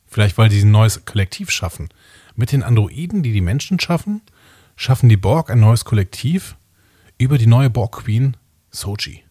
[0.07, 1.87] Vielleicht, weil sie ein neues Kollektiv schaffen.
[2.35, 4.21] Mit den Androiden, die die Menschen schaffen,
[4.75, 6.57] schaffen die Borg ein neues Kollektiv
[7.17, 8.35] über die neue Borg Queen
[8.71, 9.23] Soji.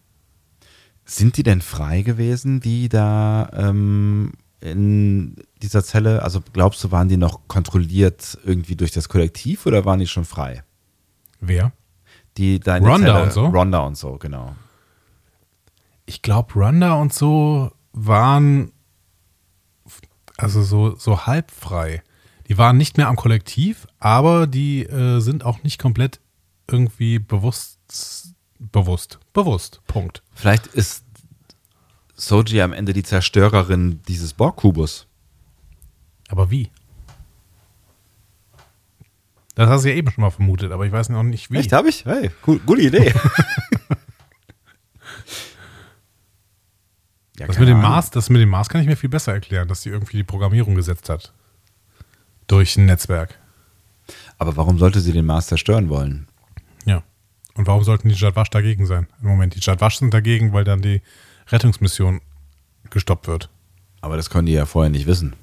[1.05, 6.23] Sind die denn frei gewesen, die da ähm, in dieser Zelle?
[6.23, 10.25] Also glaubst du, waren die noch kontrolliert irgendwie durch das Kollektiv oder waren die schon
[10.25, 10.63] frei?
[11.39, 11.73] Wer?
[12.37, 13.45] Die da in Rhonda Zelle, und so?
[13.45, 14.55] Rhonda und so, genau.
[16.05, 18.71] Ich glaube, Randa und so waren
[20.41, 22.01] also so, so halb frei.
[22.47, 26.19] Die waren nicht mehr am Kollektiv, aber die äh, sind auch nicht komplett
[26.67, 27.79] irgendwie bewusst,
[28.59, 29.81] bewusst, bewusst.
[29.87, 30.23] Punkt.
[30.33, 31.05] Vielleicht ist
[32.15, 35.07] Soji am Ende die Zerstörerin dieses Borg-Kubus.
[36.29, 36.69] Aber wie?
[39.55, 41.57] Das hast du ja eben schon mal vermutet, aber ich weiß noch nicht wie.
[41.57, 42.05] Echt, habe ich?
[42.05, 43.13] Hey, cool, gute Idee.
[47.41, 47.89] ja, Das mit, dem Ahnung.
[47.89, 50.23] Mars, das mit dem Mars kann ich mir viel besser erklären, dass die irgendwie die
[50.23, 51.33] Programmierung gesetzt hat.
[52.47, 53.39] Durch ein Netzwerk.
[54.37, 56.27] Aber warum sollte sie den Mars zerstören wollen?
[56.85, 57.03] Ja.
[57.55, 59.07] Und warum sollten die Jadwash dagegen sein?
[59.21, 61.01] Im Moment, die Jadwash sind dagegen, weil dann die
[61.47, 62.21] Rettungsmission
[62.89, 63.49] gestoppt wird.
[64.01, 65.33] Aber das können die ja vorher nicht wissen.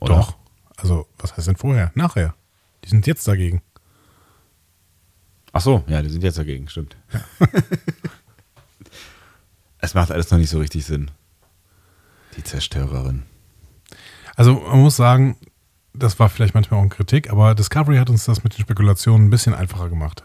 [0.00, 0.16] Oder?
[0.16, 0.36] Doch.
[0.76, 1.90] Also, was heißt denn vorher?
[1.94, 2.34] Nachher.
[2.84, 3.62] Die sind jetzt dagegen.
[5.52, 6.96] Ach so, ja, die sind jetzt dagegen, stimmt.
[9.86, 11.10] es macht alles noch nicht so richtig Sinn.
[12.36, 13.22] Die Zerstörerin.
[14.34, 15.36] Also man muss sagen,
[15.94, 19.26] das war vielleicht manchmal auch eine Kritik, aber Discovery hat uns das mit den Spekulationen
[19.26, 20.24] ein bisschen einfacher gemacht.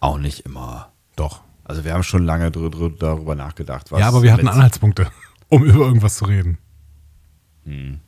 [0.00, 0.92] Auch nicht immer.
[1.16, 1.42] Doch.
[1.64, 3.90] Also wir haben schon lange darüber nachgedacht.
[3.90, 5.10] ja, aber wir hatten Anhaltspunkte,
[5.48, 6.58] um über irgendwas zu reden.
[7.64, 8.00] Hm.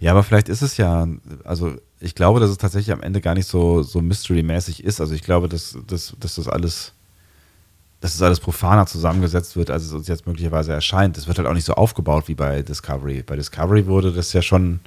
[0.00, 1.06] Ja, aber vielleicht ist es ja,
[1.44, 5.00] also ich glaube, dass es tatsächlich am Ende gar nicht so, so mystery-mäßig ist.
[5.00, 6.92] Also ich glaube, dass, dass, dass das alles,
[8.02, 11.16] dass das alles profaner zusammengesetzt wird, als es uns jetzt möglicherweise erscheint.
[11.16, 13.22] Es wird halt auch nicht so aufgebaut wie bei Discovery.
[13.22, 14.80] Bei Discovery wurde das ja schon,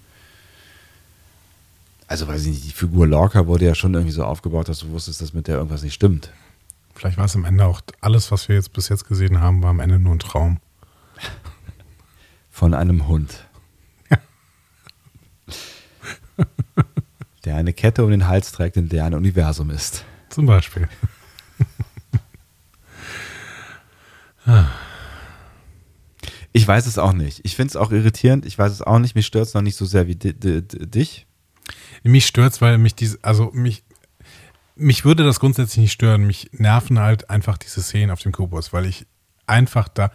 [2.08, 4.90] also weiß ich nicht, die Figur Lorca wurde ja schon irgendwie so aufgebaut, dass du
[4.90, 6.34] wusstest, dass mit der irgendwas nicht stimmt.
[6.94, 9.70] Vielleicht war es am Ende auch, alles, was wir jetzt bis jetzt gesehen haben, war
[9.70, 10.58] am Ende nur ein Traum.
[12.52, 13.48] Von einem Hund.
[17.46, 20.04] der eine Kette um den Hals trägt, in der ein Universum ist.
[20.28, 20.90] Zum Beispiel.
[26.54, 27.42] Ich weiß es auch nicht.
[27.44, 28.46] Ich finde es auch irritierend.
[28.46, 29.16] Ich weiß es auch nicht.
[29.16, 31.28] Mich stört es noch nicht so sehr wie dich.
[32.04, 33.84] Mich stört es, weil mich diese, also mich,
[34.76, 36.26] mich würde das grundsätzlich nicht stören.
[36.28, 39.06] Mich nerven halt einfach diese Szenen auf dem Kubus, weil ich
[39.48, 40.12] einfach da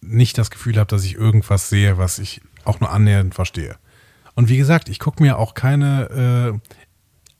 [0.00, 3.76] nicht das Gefühl habe, dass ich irgendwas sehe, was ich auch nur annähernd verstehe.
[4.34, 6.70] Und wie gesagt, ich gucke mir auch keine, äh,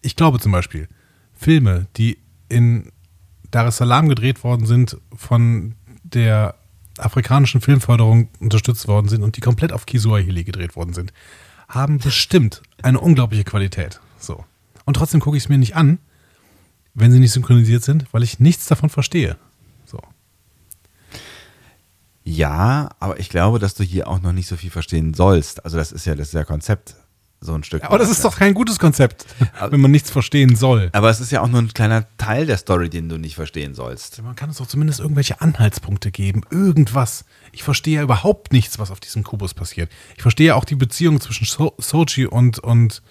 [0.02, 0.88] ich glaube zum Beispiel,
[1.34, 2.18] Filme, die
[2.48, 2.90] in
[3.50, 5.74] Dar es Salaam gedreht worden sind, von
[6.14, 6.54] der
[6.98, 11.12] afrikanischen Filmförderung unterstützt worden sind und die komplett auf Kiswahili gedreht worden sind,
[11.68, 14.00] haben bestimmt eine unglaubliche Qualität.
[14.18, 14.44] So.
[14.84, 15.98] Und trotzdem gucke ich es mir nicht an,
[16.94, 19.36] wenn sie nicht synchronisiert sind, weil ich nichts davon verstehe.
[19.84, 20.00] So.
[22.24, 25.64] Ja, aber ich glaube, dass du hier auch noch nicht so viel verstehen sollst.
[25.64, 26.96] Also das ist ja das ist ja Konzept
[27.40, 27.82] so ein Stück.
[27.82, 29.26] Ja, aber das ist doch kein gutes Konzept,
[29.70, 30.90] wenn man nichts verstehen soll.
[30.92, 33.74] Aber es ist ja auch nur ein kleiner Teil der Story, den du nicht verstehen
[33.74, 34.22] sollst.
[34.22, 37.24] Man kann es doch zumindest irgendwelche Anhaltspunkte geben, irgendwas.
[37.52, 39.90] Ich verstehe ja überhaupt nichts, was auf diesem Kubus passiert.
[40.16, 43.02] Ich verstehe ja auch die Beziehung zwischen so Sochi und, und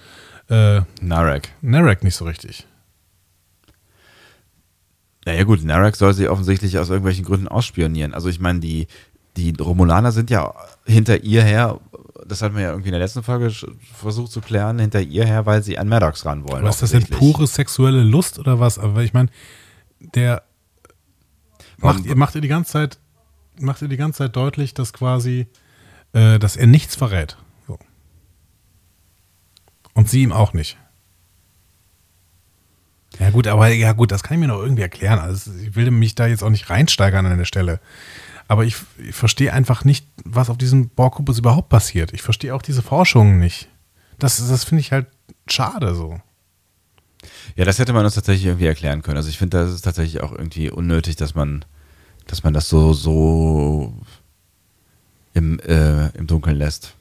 [0.50, 1.50] äh, Narek.
[1.62, 2.68] Narek nicht so richtig.
[5.26, 8.14] Naja gut, Narek soll sie offensichtlich aus irgendwelchen Gründen ausspionieren.
[8.14, 8.88] Also ich meine, die,
[9.36, 10.54] die Romulaner sind ja
[10.86, 11.82] hinter ihr her,
[12.26, 13.52] das hatten wir ja irgendwie in der letzten Folge
[13.94, 16.62] versucht zu klären, hinter ihr her, weil sie an Maddox ran wollen.
[16.62, 18.80] Aber ist das denn pure sexuelle Lust oder was?
[18.80, 19.30] Aber ich meine,
[20.00, 20.44] der
[21.78, 23.00] macht, ihr, macht ihr die ganze Zeit,
[23.60, 25.48] macht ihr die ganze Zeit deutlich, dass quasi,
[26.14, 27.38] äh, dass er nichts verrät.
[27.68, 27.78] So.
[29.94, 30.78] Und sie ihm auch nicht.
[33.20, 35.20] Ja gut, aber ja gut, das kann ich mir noch irgendwie erklären.
[35.20, 37.80] Also ich will mich da jetzt auch nicht reinsteigern an der Stelle.
[38.48, 42.14] Aber ich, ich verstehe einfach nicht, was auf diesem Borgkubus überhaupt passiert.
[42.14, 43.68] Ich verstehe auch diese Forschungen nicht.
[44.20, 45.08] Das, das finde ich halt
[45.48, 46.20] schade so.
[47.56, 49.18] Ja, das hätte man uns tatsächlich irgendwie erklären können.
[49.18, 51.66] Also ich finde, das ist tatsächlich auch irgendwie unnötig, dass man,
[52.26, 53.94] dass man das so, so
[55.34, 56.96] im, äh, im Dunkeln lässt.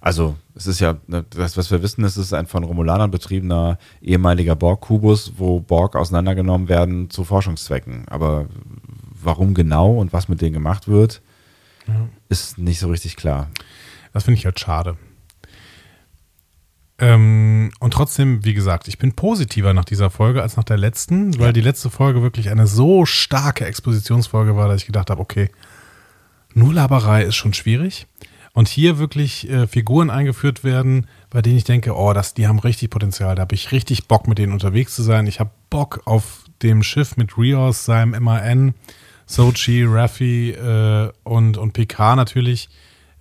[0.00, 3.78] Also, es ist ja, ne, das, was wir wissen, es ist ein von Romulanern betriebener
[4.00, 8.08] ehemaliger Borg-Kubus, wo Borg auseinandergenommen werden zu Forschungszwecken.
[8.08, 8.46] Aber
[9.24, 11.22] warum genau und was mit denen gemacht wird,
[11.86, 12.08] ja.
[12.28, 13.50] ist nicht so richtig klar.
[14.12, 14.96] Das finde ich halt schade.
[16.98, 21.36] Ähm, und trotzdem, wie gesagt, ich bin positiver nach dieser Folge als nach der letzten,
[21.38, 21.52] weil ja.
[21.52, 25.50] die letzte Folge wirklich eine so starke Expositionsfolge war, dass ich gedacht habe, okay,
[26.54, 28.06] nur Laberei ist schon schwierig.
[28.54, 32.58] Und hier wirklich äh, Figuren eingeführt werden, bei denen ich denke, oh, das, die haben
[32.58, 33.34] richtig Potenzial.
[33.34, 35.26] Da habe ich richtig Bock, mit denen unterwegs zu sein.
[35.26, 38.74] Ich habe Bock auf dem Schiff mit Rios, seinem MAN,
[39.26, 42.68] Sochi, Raffi äh, und, und PK natürlich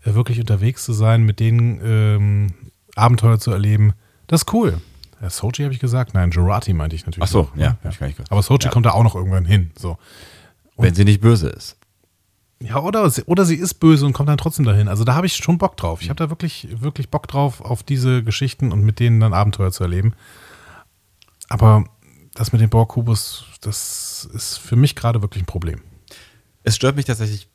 [0.03, 2.53] äh, wirklich unterwegs zu sein, mit denen ähm,
[2.95, 3.93] Abenteuer zu erleben.
[4.27, 4.81] Das ist cool.
[5.21, 6.13] Ja, Sochi habe ich gesagt?
[6.13, 7.23] Nein, Gerati meinte ich natürlich.
[7.23, 7.77] Ach so, ja.
[7.83, 7.91] ja.
[8.29, 8.71] Aber Sochi ja.
[8.71, 9.71] kommt da auch noch irgendwann hin.
[9.77, 9.97] So.
[10.77, 11.77] Wenn sie nicht böse ist.
[12.59, 14.87] Ja, oder, oder sie ist böse und kommt dann trotzdem dahin.
[14.87, 16.01] Also da habe ich schon Bock drauf.
[16.01, 19.71] Ich habe da wirklich, wirklich Bock drauf, auf diese Geschichten und mit denen dann Abenteuer
[19.71, 20.13] zu erleben.
[21.49, 21.85] Aber
[22.33, 25.81] das mit dem Borg-Kubus, das ist für mich gerade wirklich ein Problem.
[26.63, 27.47] Es stört mich tatsächlich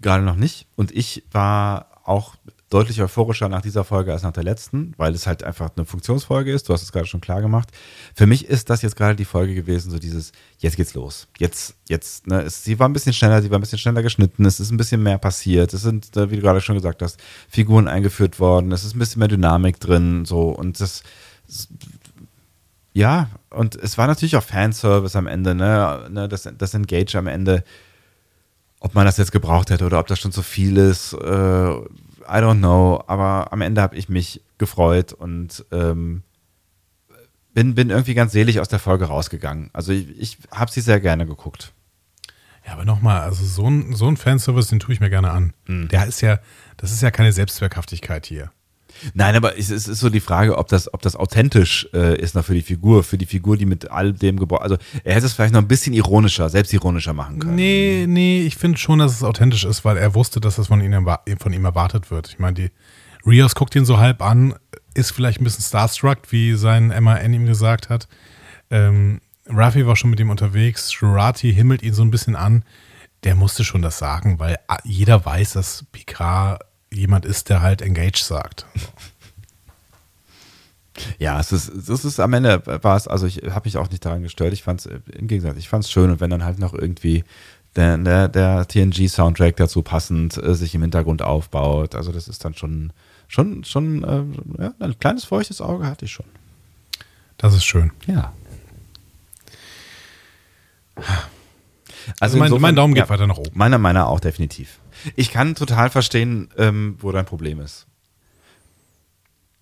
[0.00, 0.66] gerade noch nicht.
[0.76, 2.34] Und ich war auch
[2.70, 6.52] deutlich euphorischer nach dieser Folge als nach der letzten, weil es halt einfach eine Funktionsfolge
[6.52, 6.68] ist.
[6.68, 7.68] Du hast es gerade schon klar gemacht.
[8.14, 11.26] Für mich ist das jetzt gerade die Folge gewesen, so dieses, jetzt geht's los.
[11.38, 14.44] Jetzt, jetzt, ne, es, sie war ein bisschen schneller, sie war ein bisschen schneller geschnitten,
[14.44, 15.74] es ist ein bisschen mehr passiert.
[15.74, 19.00] Es sind, äh, wie du gerade schon gesagt hast, Figuren eingeführt worden, es ist ein
[19.00, 21.02] bisschen mehr Dynamik drin, so, und das,
[22.92, 27.26] ja, und es war natürlich auch Fanservice am Ende, ne, ne das, das Engage am
[27.26, 27.64] Ende
[28.80, 31.70] ob man das jetzt gebraucht hätte oder ob das schon zu viel ist, äh,
[32.30, 33.02] I don't know.
[33.06, 36.22] Aber am Ende habe ich mich gefreut und ähm,
[37.52, 39.70] bin, bin irgendwie ganz selig aus der Folge rausgegangen.
[39.72, 41.72] Also ich, ich habe sie sehr gerne geguckt.
[42.66, 45.52] Ja, aber nochmal, also so ein, so ein Fanservice, den tue ich mir gerne an.
[45.66, 45.88] Hm.
[45.88, 46.38] Der ist ja,
[46.76, 48.50] das ist ja keine Selbstzweckhaftigkeit hier.
[49.14, 52.44] Nein, aber es, ist so die Frage, ob das, ob das authentisch äh, ist noch
[52.44, 54.62] für die Figur, für die Figur, die mit all dem geboren.
[54.62, 57.54] Also er hätte es vielleicht noch ein bisschen ironischer, selbstironischer machen können.
[57.54, 60.80] Nee, nee, ich finde schon, dass es authentisch ist, weil er wusste, dass das von
[60.82, 62.28] ihm, erwa- von ihm erwartet wird.
[62.28, 62.70] Ich meine, die
[63.26, 64.54] Rios guckt ihn so halb an,
[64.94, 68.08] ist vielleicht ein bisschen starstruck, wie sein MAN ihm gesagt hat.
[68.70, 72.64] Ähm, Raffi war schon mit ihm unterwegs, Jurati himmelt ihn so ein bisschen an.
[73.24, 76.62] Der musste schon das sagen, weil a- jeder weiß, dass Picard
[76.92, 78.66] jemand ist, der halt engaged sagt.
[81.18, 84.04] Ja, es ist, es ist am Ende war es, also ich habe mich auch nicht
[84.04, 84.52] daran gestört.
[84.52, 87.24] Ich fand es im Gegensatz, ich fand es schön und wenn dann halt noch irgendwie
[87.74, 92.54] der, der, der TNG-Soundtrack dazu passend äh, sich im Hintergrund aufbaut, also das ist dann
[92.54, 92.92] schon,
[93.28, 94.04] schon, schon,
[94.58, 96.26] äh, ja, ein kleines feuchtes Auge hatte ich schon.
[97.38, 97.92] Das ist schön.
[98.06, 98.34] Ja.
[102.18, 103.50] Also mein, insofern- mein Daumen geht ja, weiter nach oben.
[103.54, 104.80] Meiner meiner auch definitiv.
[105.16, 107.86] Ich kann total verstehen, ähm, wo dein Problem ist.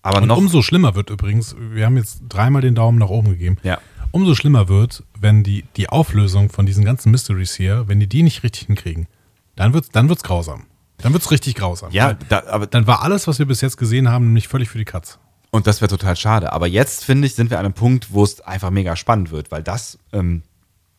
[0.01, 0.37] Aber Und noch.
[0.37, 3.57] umso schlimmer wird übrigens, wir haben jetzt dreimal den Daumen nach oben gegeben.
[3.63, 3.79] Ja.
[4.11, 8.23] Umso schlimmer wird, wenn die, die Auflösung von diesen ganzen Mysteries hier, wenn die die
[8.23, 9.07] nicht richtig hinkriegen,
[9.55, 10.65] dann wird's, dann wird's grausam.
[10.97, 11.91] Dann wird's richtig grausam.
[11.91, 14.77] Ja, da, aber dann war alles, was wir bis jetzt gesehen haben, nämlich völlig für
[14.77, 15.19] die Katz.
[15.51, 16.53] Und das wäre total schade.
[16.53, 19.51] Aber jetzt, finde ich, sind wir an einem Punkt, wo es einfach mega spannend wird,
[19.51, 20.43] weil das, ähm,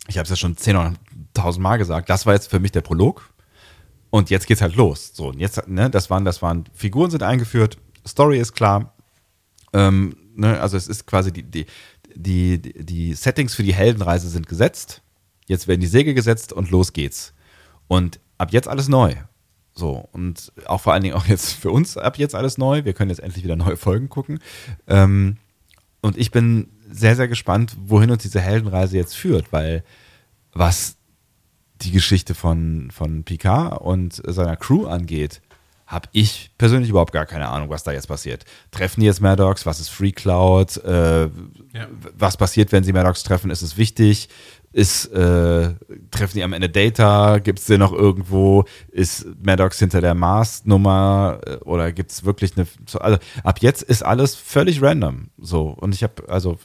[0.09, 0.95] ich habe es ja schon 10 oder
[1.37, 3.31] 1000 Mal gesagt, das war jetzt für mich der Prolog.
[4.11, 5.13] Und jetzt geht's halt los.
[5.15, 8.95] So, und jetzt, ne, das waren, das waren, Figuren sind eingeführt, Story ist klar.
[9.73, 11.67] Ähm, ne, also es ist quasi die, die,
[12.15, 15.03] die, die Settings für die Heldenreise sind gesetzt.
[15.47, 17.33] Jetzt werden die Segel gesetzt und los geht's.
[17.89, 19.15] Und ab jetzt alles neu.
[19.75, 22.85] So, und auch vor allen Dingen auch jetzt für uns ab jetzt alles neu.
[22.85, 24.41] Wir können jetzt endlich wieder neue Folgen gucken.
[24.87, 25.37] Ähm,
[26.01, 29.85] und ich bin sehr, sehr gespannt, wohin uns diese Heldenreise jetzt führt, weil
[30.53, 30.97] was
[31.83, 35.41] die Geschichte von, von Picard und seiner Crew angeht,
[35.87, 38.45] habe ich persönlich überhaupt gar keine Ahnung, was da jetzt passiert.
[38.71, 39.67] Treffen die jetzt Maddox?
[39.67, 40.77] Was ist Free Cloud?
[40.85, 41.89] Äh, Ja.
[42.17, 43.51] Was passiert, wenn sie Maddox treffen?
[43.51, 44.29] Ist es wichtig?
[44.73, 45.75] Ist, äh,
[46.13, 47.39] treffen die am Ende Data?
[47.39, 48.67] Gibt es den noch irgendwo?
[48.93, 51.41] Ist Maddox hinter der Mars-Nummer?
[51.65, 52.69] Oder gibt es wirklich eine.
[53.01, 55.31] Also ab jetzt ist alles völlig random.
[55.39, 55.71] So.
[55.71, 56.57] Und ich habe, also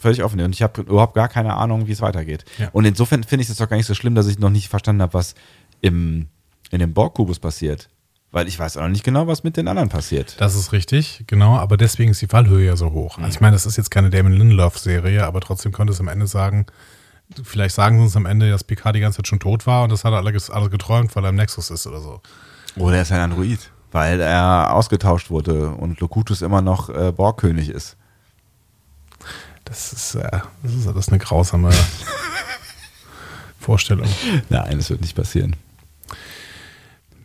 [0.00, 0.40] völlig offen.
[0.40, 2.44] Und ich habe überhaupt gar keine Ahnung, wie es weitergeht.
[2.58, 2.68] Ja.
[2.72, 5.02] Und insofern finde ich es doch gar nicht so schlimm, dass ich noch nicht verstanden
[5.02, 5.34] habe, was
[5.80, 6.28] im,
[6.70, 7.88] in dem Borg-Kubus passiert.
[8.32, 10.40] Weil ich weiß auch noch nicht genau, was mit den anderen passiert.
[10.40, 13.18] Das ist richtig, genau, aber deswegen ist die Fallhöhe ja so hoch.
[13.18, 16.28] Also ich meine, das ist jetzt keine Damon Lindelof-Serie, aber trotzdem könnte es am Ende
[16.28, 16.66] sagen,
[17.42, 19.90] vielleicht sagen sie uns am Ende, dass Picard die ganze Zeit schon tot war und
[19.90, 22.20] das hat er alles, alles geträumt, weil er im Nexus ist oder so.
[22.76, 23.72] Oder er ist ein Android.
[23.90, 27.96] Weil er ausgetauscht wurde und Locutus immer noch äh, Borgkönig ist.
[29.70, 31.70] Das ist, äh, das ist alles eine grausame
[33.60, 34.08] Vorstellung.
[34.48, 35.54] Nein, das wird nicht passieren.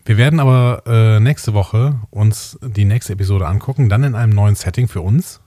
[0.05, 4.53] Wir werden aber äh, nächste Woche uns die nächste Episode angucken, dann in einem neuen
[4.53, 5.39] Setting für uns.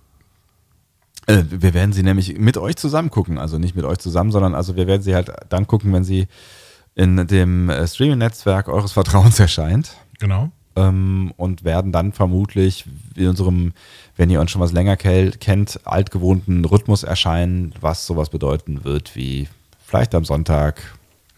[1.29, 3.39] Äh, wir werden sie nämlich mit euch zusammen gucken.
[3.39, 6.27] Also nicht mit euch zusammen, sondern also wir werden sie halt dann gucken, wenn sie
[6.97, 9.93] in dem äh, Streaming-Netzwerk eures Vertrauens erscheint.
[10.19, 10.51] Genau.
[10.79, 12.85] ähm, und werden dann vermutlich
[13.15, 13.73] in unserem,
[14.19, 19.49] wenn ihr uns schon was länger kennt, altgewohnten Rhythmus erscheinen, was sowas bedeuten wird wie
[19.87, 20.83] vielleicht am Sonntag,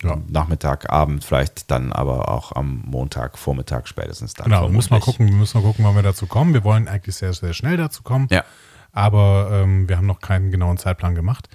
[0.02, 0.16] Ja.
[0.28, 4.46] Nachmittag, Abend, vielleicht dann aber auch am Montag, Vormittag spätestens dann.
[4.46, 6.54] Genau, wir müssen mal gucken, wir müssen mal gucken, wann wir dazu kommen.
[6.54, 8.26] Wir wollen eigentlich sehr, sehr schnell dazu kommen.
[8.30, 8.42] Ja.
[8.92, 11.48] Aber ähm, wir haben noch keinen genauen Zeitplan gemacht.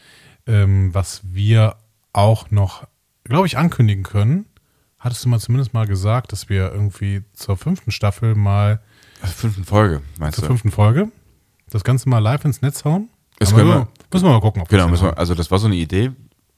[0.47, 1.75] Ähm, was wir
[2.13, 2.87] auch noch,
[3.23, 4.45] glaube ich, ankündigen können,
[4.99, 8.79] hattest du mal zumindest mal gesagt, dass wir irgendwie zur fünften Staffel mal,
[9.25, 10.47] Fünften Folge, meinst zur du?
[10.49, 11.09] fünften Folge,
[11.69, 13.09] das Ganze mal live ins Netz hauen?
[13.39, 14.61] Das können wir- wir- müssen wir mal gucken.
[14.61, 15.19] Ob Genau, das müssen wir, hinhauen.
[15.19, 16.11] also das war so eine Idee.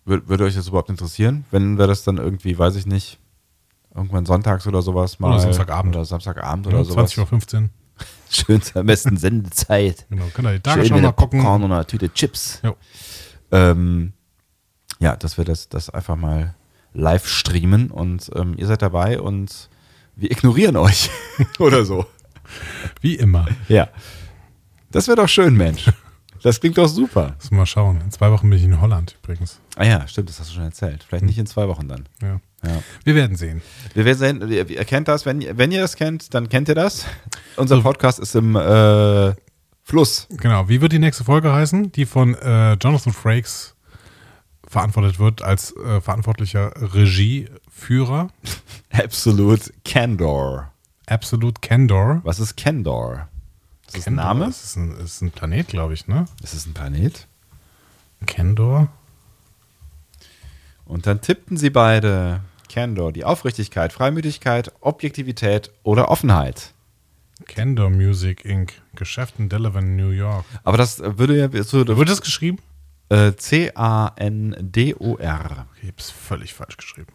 [0.05, 3.17] Wür- Würde euch das überhaupt interessieren, wenn wir das dann irgendwie, weiß ich nicht,
[3.95, 5.29] irgendwann sonntags oder sowas mal.
[5.31, 5.95] Oder Samstagabend.
[5.95, 7.11] Oder Samstagabend Ja, oder sowas.
[7.11, 7.69] 20.15 Uhr.
[8.29, 10.05] Schön zur besten Sendezeit.
[10.09, 11.39] Genau, könnt ihr die Schön Tagesschau mal gucken.
[11.41, 12.61] Popcorn und einer Tüte Chips.
[13.51, 14.13] Ähm,
[14.99, 16.53] ja, dass wir das, das einfach mal
[16.93, 19.69] live streamen und ähm, ihr seid dabei und
[20.15, 21.09] wir ignorieren euch.
[21.59, 22.05] Oder so.
[23.01, 23.47] Wie immer.
[23.67, 23.89] Ja.
[24.91, 25.85] Das wäre doch schön, Mensch.
[26.43, 27.35] Das klingt doch super.
[27.49, 27.99] Wir mal schauen.
[28.01, 29.59] In zwei Wochen bin ich in Holland übrigens.
[29.75, 31.03] Ah ja, stimmt, das hast du schon erzählt.
[31.07, 32.07] Vielleicht nicht in zwei Wochen dann.
[32.21, 32.39] Ja.
[32.65, 32.81] Ja.
[33.03, 33.61] Wir werden sehen.
[33.93, 36.75] Wir werden sehen, ihr, kennt das, wenn, ihr- wenn ihr das kennt, dann kennt ihr
[36.75, 37.05] das.
[37.55, 39.33] Unser Podcast ist im äh,
[39.83, 40.27] Fluss.
[40.29, 40.67] Genau.
[40.69, 41.91] Wie wird die nächste Folge heißen?
[41.91, 43.75] Die von äh, Jonathan Frakes
[44.67, 48.29] verantwortet wird als äh, verantwortlicher Regieführer.
[48.91, 50.71] Absolute Candor.
[51.07, 52.21] Absolute Candor.
[52.23, 53.27] Was ist Candor?
[53.87, 54.45] Ist das ein Candor, Name?
[54.47, 56.25] Das ist ein, ist ein Planet, glaube ich, ne?
[56.43, 57.27] Ist das ein Planet?
[58.25, 58.89] Candor.
[60.85, 66.73] Und dann tippten sie beide Candor, die Aufrichtigkeit, Freimütigkeit, Objektivität oder Offenheit.
[67.45, 68.73] Candor Music Inc.
[68.95, 70.43] Geschäft in Delaware, New York.
[70.63, 72.57] Aber das würde ja so Wird das geschrieben?
[73.09, 74.57] äh, C-A-N-D-O-R.
[75.81, 77.13] Ich hab's völlig falsch geschrieben.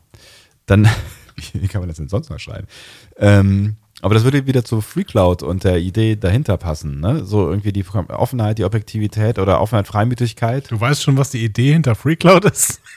[0.67, 0.89] Dann,
[1.53, 2.69] wie kann man das denn sonst noch schreiben?
[3.17, 7.01] Ähm, aber das würde wieder zu FreeCloud und der Idee dahinter passen.
[7.01, 7.25] Ne?
[7.25, 10.71] So irgendwie die Offenheit, die Objektivität oder Offenheit, Freimütigkeit.
[10.71, 12.81] Du weißt schon, was die Idee hinter FreeCloud ist?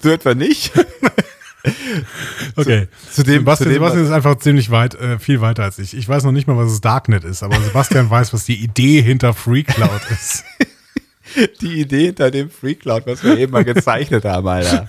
[0.00, 0.70] So etwa nicht.
[2.56, 2.86] Okay.
[3.10, 5.78] Zu dem- Sebastian, zu dem, Sebastian was- ist einfach ziemlich weit, äh, viel weiter als
[5.80, 5.94] ich.
[5.96, 9.02] Ich weiß noch nicht mal, was das Darknet ist, aber Sebastian weiß, was die Idee
[9.02, 10.44] hinter FreeCloud ist.
[11.60, 14.88] Die Idee hinter dem FreeCloud, was wir eben mal gezeichnet haben, Alter.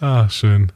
[0.00, 0.72] Ah, schön.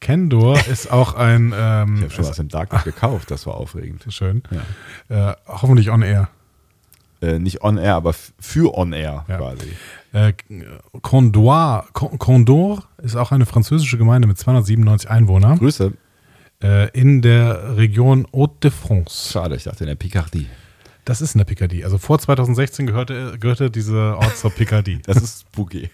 [0.00, 4.04] Kendor ist auch ein, ähm, Ich habe schon was im Darknet gekauft, das war aufregend.
[4.10, 4.42] schön.
[5.08, 6.28] Äh, hoffentlich on air.
[7.20, 9.38] Äh, nicht on air, aber für on air Ja.
[9.38, 9.72] quasi.
[10.12, 10.32] Äh,
[11.02, 15.92] Condor, Con- Condor ist auch eine französische Gemeinde mit 297 Einwohnern Grüße.
[16.62, 19.32] äh, in der Region Haute-de-France.
[19.32, 20.46] Schade, ich dachte in der Picardie.
[21.04, 21.84] Das ist in der Picardie.
[21.84, 25.00] Also vor 2016 gehörte, gehörte dieser Ort zur Picardie.
[25.06, 25.90] Das ist spooky.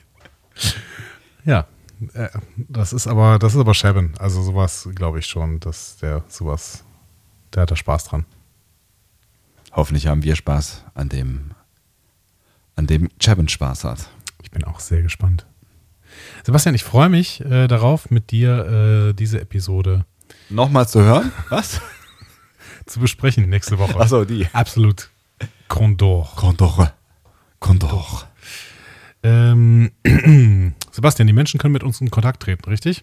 [1.44, 1.66] Ja,
[2.14, 4.14] äh, das ist aber, das ist aber Shabin.
[4.18, 6.84] Also sowas glaube ich schon, dass der sowas,
[7.52, 8.24] der hat da Spaß dran.
[9.72, 11.52] Hoffentlich haben wir Spaß an dem,
[12.76, 14.08] an dem Chabin Spaß hat.
[14.42, 15.46] Ich bin auch sehr gespannt.
[16.44, 20.04] Sebastian, ich freue mich äh, darauf, mit dir äh, diese Episode
[20.50, 21.32] Nochmal zu hören?
[21.48, 21.80] Was?
[22.86, 23.98] zu besprechen nächste Woche.
[23.98, 24.46] Achso, die.
[24.52, 25.10] Absolut.
[25.68, 26.30] Condor.
[26.36, 26.92] Condor.
[27.60, 28.28] Condor.
[29.22, 29.90] Ähm,
[30.94, 33.02] Sebastian, die Menschen können mit uns in Kontakt treten, richtig?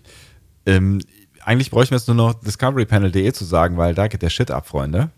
[0.65, 1.01] Ähm,
[1.43, 4.68] eigentlich bräuchten wir jetzt nur noch discoverypanel.de zu sagen, weil da geht der Shit ab,
[4.68, 5.09] Freunde.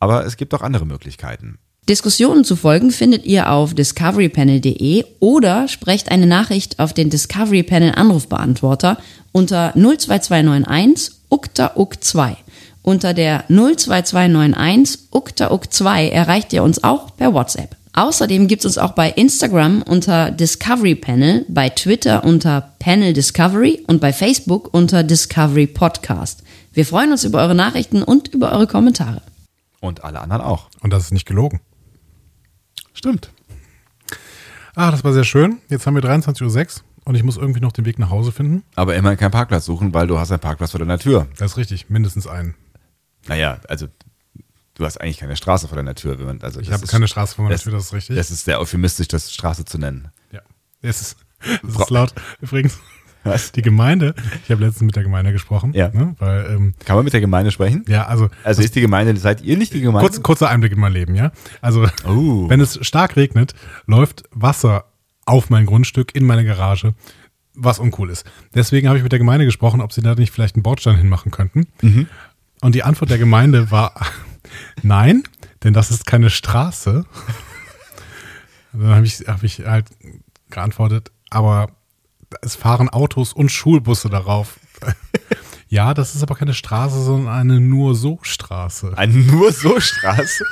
[0.00, 1.58] Aber es gibt auch andere Möglichkeiten.
[1.88, 7.92] Diskussionen zu folgen findet ihr auf discoverypanel.de oder sprecht eine Nachricht auf den Discovery Panel
[7.94, 8.98] Anrufbeantworter
[9.30, 12.36] unter 02291 ukta uk 2
[12.82, 17.76] Unter der 02291 ukta uk 2 erreicht ihr uns auch per WhatsApp.
[17.96, 23.84] Außerdem gibt es uns auch bei Instagram unter Discovery Panel, bei Twitter unter Panel Discovery
[23.86, 26.42] und bei Facebook unter Discovery Podcast.
[26.72, 29.22] Wir freuen uns über eure Nachrichten und über eure Kommentare.
[29.78, 30.70] Und alle anderen auch.
[30.80, 31.60] Und das ist nicht gelogen.
[32.94, 33.30] Stimmt.
[34.74, 35.58] Ah, das war sehr schön.
[35.68, 38.64] Jetzt haben wir 23.06 Uhr und ich muss irgendwie noch den Weg nach Hause finden.
[38.74, 41.28] Aber immerhin keinen Parkplatz suchen, weil du hast einen Parkplatz vor deiner Tür.
[41.38, 42.56] Das ist richtig, mindestens einen.
[43.28, 43.86] Naja, also
[44.74, 46.18] du hast eigentlich keine Straße vor deiner Tür.
[46.18, 48.16] Wenn man, also Ich habe keine Straße vor meiner das- Tür, das ist richtig.
[48.16, 50.08] Das ist sehr euphemistisch, das Straße zu nennen.
[50.32, 50.40] Ja.
[50.82, 51.16] Es ist,
[51.66, 52.12] es ist laut.
[52.40, 52.78] Übrigens,
[53.22, 53.52] Was?
[53.52, 54.14] die Gemeinde,
[54.44, 55.88] ich habe letztens mit der Gemeinde gesprochen, Ja.
[55.88, 57.84] ne, weil, ähm, Kann man mit der Gemeinde sprechen?
[57.88, 60.06] ja, also, Also ist die Gemeinde, seid ihr nicht die Gemeinde?
[60.08, 61.32] kurz, kurzer Einblick in mein Leben, ja.
[61.62, 62.48] Also, Oh.
[62.50, 63.54] wenn es stark regnet,
[63.86, 64.84] läuft Wasser
[65.24, 66.92] auf mein Grundstück, in meine Garage,
[67.54, 68.26] was uncool ist.
[68.54, 71.30] Deswegen habe ich mit der Gemeinde gesprochen, ob sie da nicht vielleicht einen Bordstein hinmachen
[71.30, 71.66] könnten.
[72.60, 73.94] Und die Antwort der Gemeinde war,
[74.82, 75.24] nein,
[75.62, 77.04] denn das ist keine Straße.
[78.72, 79.86] Dann habe ich, hab ich halt
[80.50, 81.68] geantwortet, aber
[82.42, 84.58] es fahren Autos und Schulbusse darauf.
[85.68, 88.96] ja, das ist aber keine Straße, sondern eine nur so Straße.
[88.96, 90.44] Eine nur so Straße?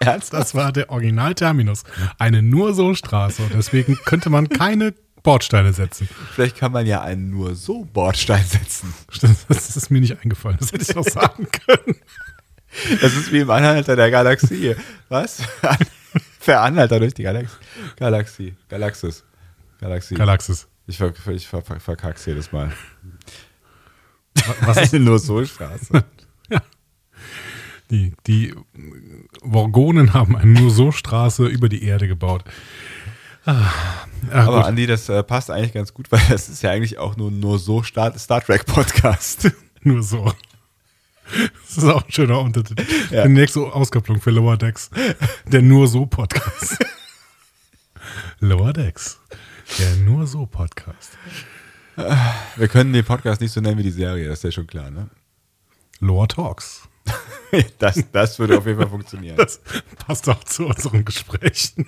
[0.00, 0.32] Ernsthaft?
[0.42, 1.82] Das war der Originalterminus.
[2.18, 3.42] Eine nur so Straße.
[3.42, 6.08] Und deswegen könnte man keine Bordsteine setzen.
[6.32, 8.92] Vielleicht kann man ja einen nur so Bordstein setzen.
[9.48, 10.58] Das ist mir nicht eingefallen.
[10.58, 11.96] Das hätte ich auch sagen können.
[13.00, 14.74] Das ist wie im Anhalter der Galaxie.
[15.08, 15.42] Was?
[16.40, 17.58] Veranhalter durch die Galax
[17.96, 18.54] Galaxie.
[18.68, 19.24] Galaxis.
[19.80, 20.14] Galaxie.
[20.14, 20.68] Galaxis.
[20.86, 22.72] ich ver ich ver ver verkack's jedes Mal.
[24.62, 26.04] Was ist Eine nur so Straße.
[27.90, 28.54] die, die
[29.42, 32.44] Worgonen haben eine nur so Straße über die Erde gebaut.
[33.44, 33.70] Ah,
[34.30, 34.66] ah, Aber gut.
[34.66, 37.58] Andi, das äh, passt eigentlich ganz gut, weil das ist ja eigentlich auch nur nur
[37.58, 39.50] so Star, Star Trek Podcast.
[39.82, 40.32] nur so.
[41.66, 42.84] Das ist auch ein schöner Untertitel.
[43.10, 43.22] Ja.
[43.24, 44.90] Die nächste Auskopplung für Lower Decks.
[45.46, 46.78] Der nur so Podcast.
[48.40, 49.18] Lower Decks.
[49.78, 51.16] Der nur so Podcast.
[52.56, 54.90] Wir können den Podcast nicht so nennen wie die Serie, das ist ja schon klar,
[54.90, 55.08] ne?
[56.00, 56.88] Lower Talks.
[57.78, 59.36] Das, das würde auf jeden Fall funktionieren.
[59.36, 59.60] Das
[60.06, 61.86] passt auch zu unseren Gesprächen.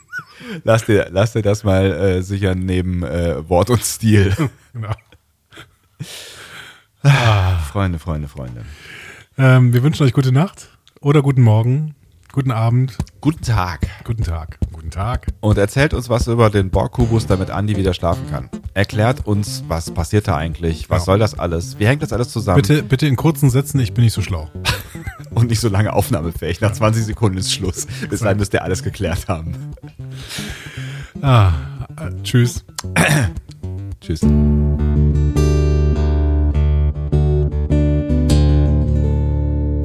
[0.62, 4.36] Lass dir, lass dir das mal äh, sichern neben äh, Wort und Stil.
[4.74, 4.94] Genau.
[7.73, 8.66] Freunde, Freunde, Freunde.
[9.36, 10.69] Ähm, wir wünschen euch gute Nacht
[11.01, 11.94] oder guten Morgen,
[12.32, 13.89] guten Abend, Guten Tag.
[14.05, 15.27] guten Tag, guten Tag.
[15.40, 18.48] Und erzählt uns was über den Borg-Kubus, damit Andi wieder schlafen kann.
[18.74, 21.06] Erklärt uns, was passiert da eigentlich, was Ja.
[21.06, 24.05] soll das alles, wie hängt das alles zusammen Bitte, bitte in kurzen Sätzen, ich bin
[24.05, 24.51] nicht so schlau.
[25.31, 26.61] und nicht so lange aufnahmefähig.
[26.61, 27.86] Nach 20 Sekunden ist Schluss.
[28.11, 29.55] Bis dahin müsst ihr alles geklärt haben.
[31.23, 31.52] Ah,
[31.97, 32.65] Äh, tschüss.
[34.01, 34.20] Tschüss.